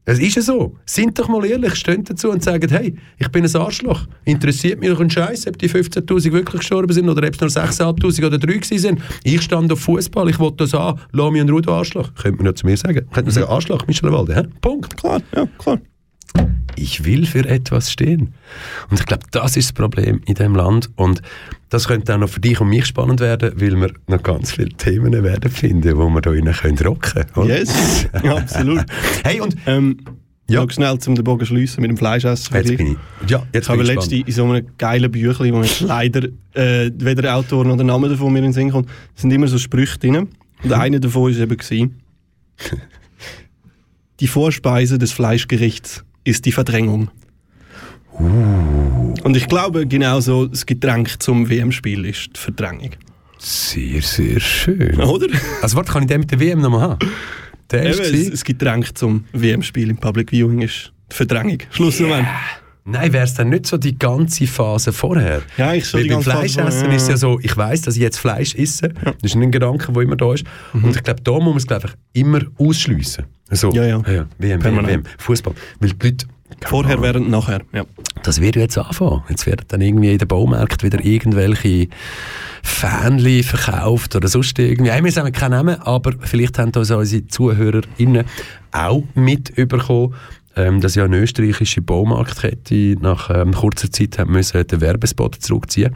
[0.07, 0.77] Es ist ja so.
[0.85, 4.07] Sind doch mal ehrlich, stehen dazu und sagen, hey, ich bin ein Arschloch.
[4.27, 7.49] Interessiert mich doch ein Scheiß, ob die 15'000 wirklich gestorben sind oder ob es nur
[7.49, 9.01] 6'500 oder 3 gewesen sind.
[9.23, 11.01] Ich stand auf Fußball, ich wollte das an.
[11.13, 12.15] Lass mich einen Rudo Arschloch.
[12.17, 13.07] Könnte man ja zu mir sagen.
[13.13, 14.35] Könnte man sagen, Arschloch, Michel Walde.
[14.37, 14.43] hä?
[14.61, 14.95] Punkt.
[14.95, 15.79] Klar, ja, klar.
[16.77, 18.35] Ich will für etwas stehen.
[18.91, 20.91] Und ich glaube, das ist das Problem in diesem Land.
[20.97, 21.23] Und
[21.71, 24.71] das könnte auch noch für dich und mich spannend werden, weil wir noch ganz viele
[24.71, 27.49] Themen werden finden, wo wir da rein können rocken können.
[27.49, 28.85] Yes, ja, absolut.
[29.23, 29.99] Hey, und ähm,
[30.49, 30.63] ja.
[30.63, 32.55] noch schnell zum den Bogen schließen mit dem Fleischessen.
[32.55, 33.31] Jetzt bin ich.
[33.31, 37.23] Ja, jetzt ich habe letztens in so einem geilen Büchlein, wo jetzt leider äh, weder
[37.23, 39.99] der Autor noch der Name davon mir in den Sinn kommt, sind immer so Sprüche
[39.99, 40.29] drin.
[40.63, 42.01] Und einer davon ist eben gewesen,
[44.21, 47.11] die Vorspeise des Fleischgerichts ist die Verdrängung.
[48.19, 52.91] Und ich glaube, genauso das Getränk zum WM-Spiel ist die Verdrängung.
[53.39, 55.01] Sehr, sehr schön.
[55.01, 55.27] Oder?
[55.61, 57.11] Also warte, kann ich den mit der WM nochmal haben?
[57.71, 61.59] Der ist Eben, das Getränk zum WM-Spiel im Public Viewing ist die Verdrängung.
[61.71, 62.27] Schlussmoment.
[62.87, 65.41] Nein, wäre es dann nicht so die ganze Phase vorher?
[65.57, 66.97] Ja, ich so Weil beim Fleischessen ja.
[66.97, 68.91] ist es ja so, ich weiß, dass ich jetzt Fleisch esse.
[68.91, 70.45] Das ist ein Gedanke, der immer da ist.
[70.75, 73.25] Und ich glaube, da muss man es ich, immer ausschliessen.
[73.51, 74.07] So, Ja, ja.
[74.07, 75.07] WM, WM, Permanent.
[75.07, 75.55] WM, Fußball.
[75.81, 76.27] Weil die Leute,
[76.69, 77.61] Vorher, während, nachher.
[77.73, 77.85] Ja.
[78.23, 79.23] das wird jetzt anfangen.
[79.29, 81.89] Jetzt werden dann irgendwie in den Baumärkten wieder irgendwelche
[82.63, 84.91] Fähnchen verkauft oder sonst irgendwie.
[84.91, 88.25] Ja, wir sagen keine Namen, aber vielleicht haben das unsere ZuhörerInnen
[88.73, 90.15] auch mitbekommen,
[90.57, 95.95] ähm, dass ja eine österreichische Baumarktkette nach ähm, kurzer Zeit haben müssen den Werbespot zurückziehen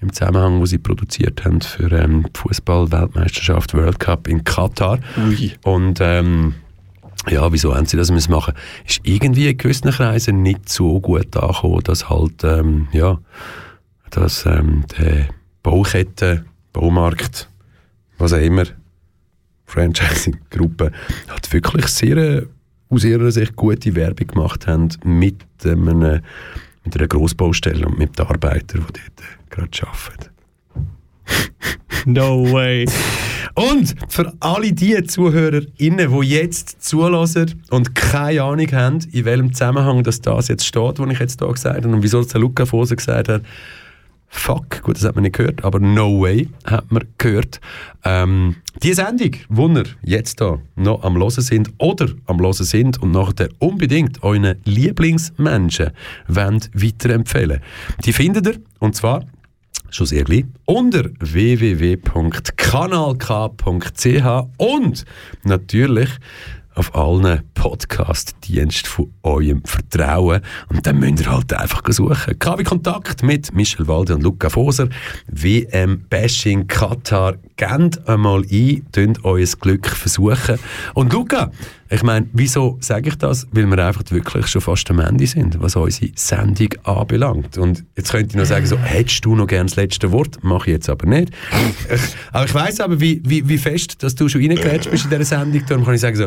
[0.00, 4.98] im Zusammenhang, wo sie produziert haben für ähm, die Fußball-Weltmeisterschaft World Cup in Katar.
[5.16, 5.52] Ui.
[5.64, 6.54] Und ähm,
[7.28, 8.54] ja, wieso haben sie das müssen machen?
[8.86, 13.18] Ist irgendwie in gewissen Kreisen nicht so gut angekommen, dass halt, ähm, ja,
[14.10, 15.24] dass ähm, die
[15.62, 17.48] Baukette, Baumarkt,
[18.18, 18.64] was auch immer,
[19.66, 20.92] Franchising-Gruppe,
[21.28, 22.44] hat wirklich sehr,
[22.88, 26.22] aus ihrer Sicht gute Werbung gemacht haben mit, ähm, einer-
[26.84, 30.30] mit einer Grossbaustelle und mit den Arbeitern, die dort äh, gerade arbeiten.
[32.04, 32.86] No way.
[33.56, 40.02] Und für alle die ZuhörerInnen, die jetzt zulassen und keine Ahnung haben, in welchem Zusammenhang
[40.02, 42.66] das, das jetzt steht, was ich jetzt hier gesagt habe und wieso es der Luca
[42.66, 43.42] Foser gesagt hat,
[44.28, 47.60] fuck, gut, das hat man nicht gehört, aber no way hat man gehört.
[48.04, 53.02] Ähm, die Sendung, wo ihr jetzt da noch am Hören sind oder am Hören sind
[53.02, 55.92] und nachher unbedingt euren Lieblingsmenschen
[56.28, 57.60] wollt weiterempfehlen
[58.04, 59.24] die findet ihr, und zwar
[59.90, 61.96] schon sehr gleich, unter www.kanalk.ch
[64.58, 65.04] und
[65.44, 66.10] natürlich
[66.76, 70.42] auf allen Podcast-Diensten von eurem Vertrauen.
[70.68, 72.38] Und dann müsst ihr halt einfach suchen.
[72.38, 74.88] KW Kontakt mit Michel Walde und Luca Foser.
[75.26, 77.36] WM Bashing Katar.
[77.56, 80.58] Gebt einmal ein, tönt euer Glück versuchen.
[80.92, 81.50] Und Luca,
[81.88, 83.46] ich meine, wieso sage ich das?
[83.50, 87.56] Weil wir einfach wirklich schon fast am Ende sind, was unsere Sendung anbelangt.
[87.56, 90.44] Und jetzt könnte ich noch sagen, so, hättest du noch gerne das letzte Wort?
[90.44, 91.30] Mache ich jetzt aber nicht.
[91.90, 92.00] Ich-
[92.32, 95.24] aber ich weiss aber, wie, wie, wie fest, dass du schon reingeratscht bist in dieser
[95.24, 95.62] Sendung.
[95.66, 96.26] Darum kann ich sagen, so,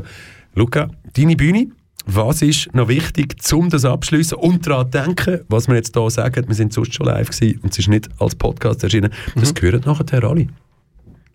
[0.56, 1.68] Luca, deine Bühne.
[2.12, 6.46] Was ist noch wichtig, um das abschließen und daran denken, was wir jetzt hier sagen?
[6.48, 9.12] Wir sind sonst schon live gewesen und es ist nicht als Podcast erschienen.
[9.36, 10.48] Das gehört nachher alle.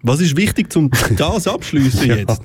[0.07, 2.43] Was ist wichtig, um das abschließen jetzt?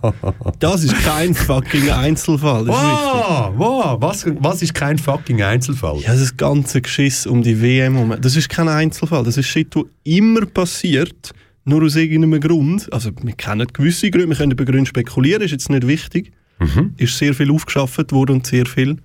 [0.60, 2.66] Das ist kein fucking Einzelfall.
[2.66, 2.74] Das.
[2.76, 6.00] Wow, wow, was, was ist kein fucking Einzelfall?
[6.00, 9.26] Ja, das ganze Geschiss um die WM, um- das ist kein Einzelfall.
[9.26, 11.32] Das ist Shit, wo immer passiert,
[11.66, 12.92] nur aus irgendeinem Grund.
[12.94, 16.32] Also, wir kennen gewisse Gründe, wir können über Gründe spekulieren, ist jetzt nicht wichtig.
[16.60, 16.94] Mhm.
[16.96, 18.98] Ist sehr viel aufgeschafft worden und sehr viel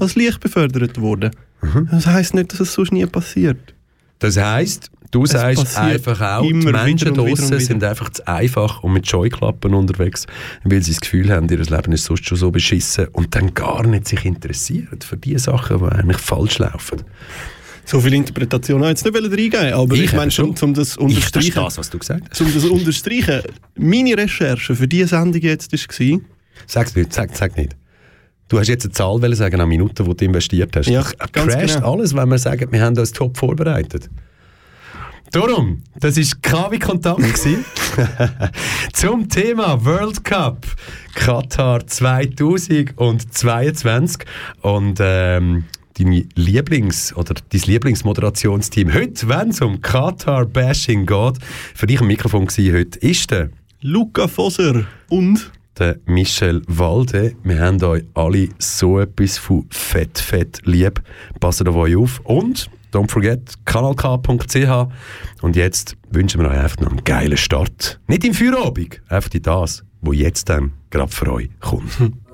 [0.00, 1.30] als Licht befördert worden.
[1.62, 1.88] Mhm.
[1.90, 3.74] Das heisst nicht, dass es sonst nie passiert.
[4.18, 7.60] Das heisst, du Es sagst einfach auch, die Menschen wieder.
[7.60, 10.26] sind einfach zu einfach und mit Scheuklappen unterwegs,
[10.64, 13.86] weil sie das Gefühl haben, ihr Leben ist sonst schon so beschissen und dann gar
[13.86, 17.02] nicht sich interessieren für die Sachen, die eigentlich falsch laufen.
[17.84, 20.96] So viel Interpretation habe ich jetzt nicht reingeben aber ich, Ich meine schon, um das
[20.96, 21.32] unterstreichen.
[21.32, 22.40] verstehe das, was du gesagt hast.
[22.40, 23.42] Um das unterstreichen,
[23.76, 26.18] meine Recherche für diese Sendung jetzt war,
[26.66, 27.76] Sag's nicht, sag, sag nicht.
[28.48, 30.86] Du hast jetzt eine Zahl sagen an Minuten, die du investiert hast.
[30.86, 31.92] Ja, crasht genau.
[31.94, 34.10] alles, wenn wir sagen, wir haben uns top vorbereitet.
[35.32, 37.64] Darum, das war KW Kontakt gewesen.
[38.92, 40.66] zum Thema World Cup
[41.14, 44.26] Katar 2022
[44.60, 45.64] und ähm,
[45.98, 48.92] deine Lieblings- oder dein Lieblingsmoderationsteam.
[48.92, 51.38] Heute, wenn es um Katar-Bashing geht,
[51.74, 53.48] für dich am Mikrofon gewesen heute ist der
[53.80, 57.34] Luca Foser und der Michel Walde.
[57.42, 61.00] Wir haben euch alle so etwas von fett, fett lieb.
[61.40, 62.20] Passt auf euch auf.
[62.24, 64.88] Und, don't forget, kanalk.ch.
[65.42, 68.00] Und jetzt wünschen wir euch einfach noch einen geilen Start.
[68.06, 71.90] Nicht im Feierabend, einfach in das, wo jetzt dann gerade für euch kommt.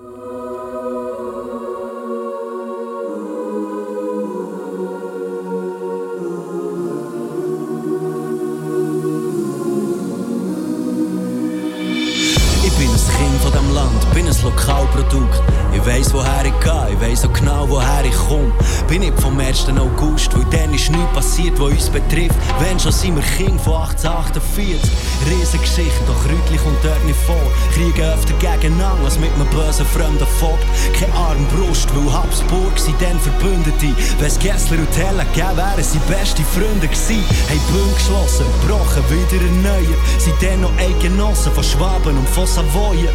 [15.08, 15.42] Lokalprodukt.
[15.74, 18.52] Ich weiss, woher ich gehe, ich weiss auch genau, woher ich komme.
[18.88, 19.66] Bin nicht vom 1.
[19.68, 22.36] August, weil dann ist nichts passiert, was uns betrifft.
[22.58, 24.90] Wenn schon sind wir Kind von 1848.
[25.28, 27.36] Riesengeschichte, doch Rütli kommt dort nicht vor.
[27.74, 30.64] Kriegen öfter gegeneinander als mit einem bösen fremden Vogt.
[30.98, 33.94] Keine Armbrust, weil Habsburg sind dann Verbündete.
[34.18, 37.22] Wenn's Gessler und Teller gegeben wären sie beste Freunde gewesen.
[37.48, 40.00] Haben Bund geschlossen, gebrochen, wieder erneuert.
[40.18, 43.14] Sind dann noch Eidgenossen von Schwaben und von Savoyen.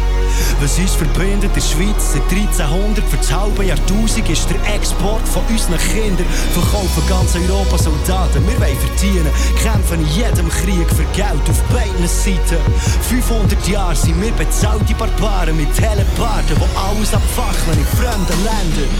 [0.60, 5.26] Was uns verbindet in der Schweiz seit 1300 für das halbe Jahrtausend ist der Export
[5.28, 6.26] von unseren Kindern.
[6.52, 9.30] Verkaufen ganz Europa Soldaten, wir wollen verdienen.
[9.62, 12.60] Kämpfen in jedem Krieg für Geld auf beiden Seiten.
[13.08, 18.94] 500 Jahre sind wir bezahlte Barbaren mit Telepaden, die alles abfackeln in fremden Ländern.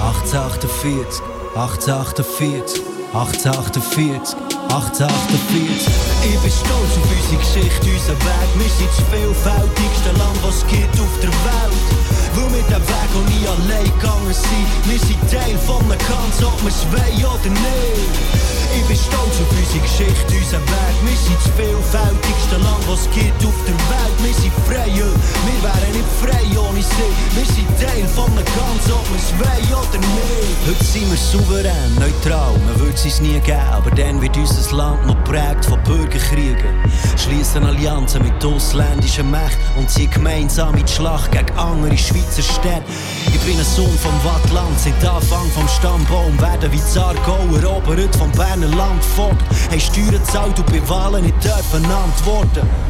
[0.00, 1.22] 1848,
[1.54, 2.82] 1848,
[3.14, 5.88] 1848, 1848.
[6.24, 8.48] Ich bin stolz auf unsere Geschichte, unseren Weg.
[8.60, 11.88] Wir sind das vielfältigste Land, was gibt auf der Welt.
[12.36, 14.68] Weil wir den Weg auch nie allein gegangen sind.
[14.84, 18.57] Wir sind Teil von einem Ganz, ob wir es wollen oder nicht.
[18.74, 20.94] Ich bin stolz auf unsere Geschichte, unseren Weg.
[21.04, 24.16] Wir sind das vielfältigste Land, was gibt auf der Welt.
[24.20, 25.08] Wir sind frei, ja.
[25.08, 27.10] wir wären nicht frei ohne sie.
[27.34, 30.68] Wir sind Teil von einem Ganz, ob wir es wollen oder nicht.
[30.68, 33.60] Heute sind wir souverän, neutral, man würde es nie geben.
[33.72, 36.74] Aber dann wird unser Land noch geprägt von Bürgerkriegen.
[37.16, 42.82] Schließen Allianzen mit ausländischen Mächten und ziehen gemeinsam in die Schlacht gegen andere Schweizer Städte.
[43.26, 48.16] Ich bin ein Sohn vom Wattland, seit Anfang vom Stammbaum werden wie Zargau erobert
[48.58, 49.42] vom Berner Landvogt.
[49.70, 52.87] Haben Steuern gezahlt und bei Wahlen nicht dürfen antworten.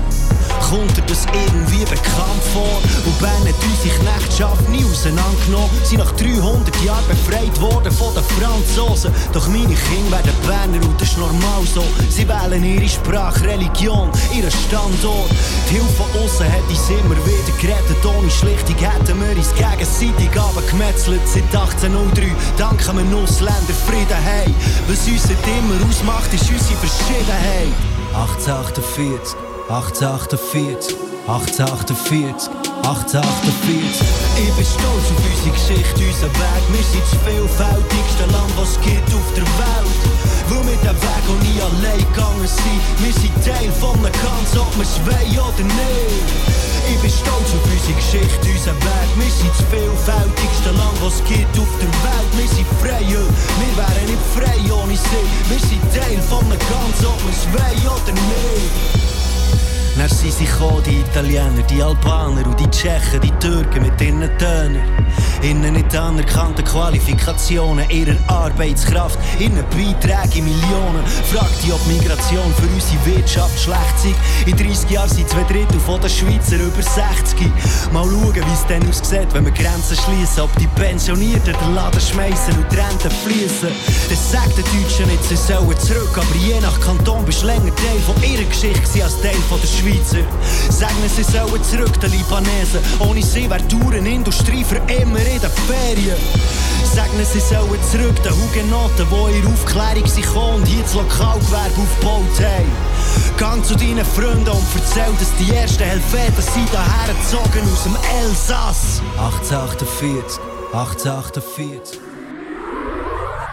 [0.69, 2.83] Kommt dir das irgendwie bekannt vor?
[3.07, 5.71] Und Bern hat unsere Knechtschaft nie auseinandergenommen.
[5.83, 9.13] Sind nach 300 Jahren befreit worden von den Franzosen.
[9.33, 11.85] Doch meine Kinder werden Berner und das ist normal so.
[12.11, 15.31] Sie wählen ihre Sprache, Religion, ihren Standort.
[15.71, 18.05] Die Hilfe von außen hat uns immer wieder gerettet.
[18.05, 21.23] Ohne Schlichtung hätten wir uns gegenseitig abgemetzelt.
[21.25, 22.29] Seit 1803
[22.59, 24.21] danken wir Ausländer Frieden.
[24.23, 24.53] Hey,
[24.87, 27.73] was uns immer ausmacht, ist unsere Verschiedenheit.
[28.13, 30.97] 1848 1848,
[31.29, 32.49] 1848,
[32.89, 34.01] 1848.
[34.41, 36.63] Ich bin stolz auf unsere Geschichte, unseren Weg.
[36.73, 39.93] Wir sind das vielfältigste Land, was es gibt auf der Welt.
[40.49, 42.81] Weil wir den Weg auch nie allein gegangen sind.
[43.05, 46.25] Wir sind Teil von einem Ganz, ob wir es wollen oder nicht.
[46.89, 49.09] Ich bin stolz auf unsere Geschichte, unseren Weg.
[49.21, 52.31] Wir sind das vielfältigste Land, was es gibt auf der Welt.
[52.41, 53.21] Wir sind frei, ja.
[53.21, 55.25] wir wären nicht frei ohne sie.
[55.53, 59.18] Wir sind Teil von einem Ganz, ob wir es wollen oder nicht.
[59.97, 64.21] Dann sind sie gekommen, die Italiener, die Albaner und die Tschechen, die Türken mit ihren
[64.39, 64.83] Tönern.
[65.43, 71.07] Innen nicht anerkannte Qualifikationen ihrer Arbeitskraft, innen Beiträge in Millionen.
[71.33, 74.15] Frag dich, ob Migration für unsere Wirtschaft schlecht sei.
[74.51, 77.47] In 30 Jahren sind zwei Drittel von den Schweizer über 60.
[77.93, 80.43] Mal schauen, wie es dann aussieht, wenn wir Grenzen schließen.
[80.43, 83.71] Ob die Pensionierten den Laden schmeißen und die Renten fließen.
[84.11, 86.11] Das sagt den Deutschen nicht, sie sollen zurück.
[86.15, 89.69] Aber je nach Kanton bist du länger Teil von ihrer Geschichte als Teil von der
[89.79, 90.25] Schweizer.
[90.71, 92.81] Sagen sie sollen zurück, den Libanesen.
[92.99, 96.17] Ohne sie wäre die Uhrenindustrie für immer in den Ferien.
[96.95, 102.41] Sagen sie sollen zurück, den Hugenotten, die in Aufklärung gekommen und hier das Lokalgewerbe aufgebaut
[102.41, 103.37] haben.
[103.37, 107.97] Gang zu deinen Freunden und erzähl, dass die ersten Helveten sind daher gezogen aus dem
[108.21, 109.01] Elsass.
[109.17, 110.41] 1848,
[110.73, 112.08] 1848.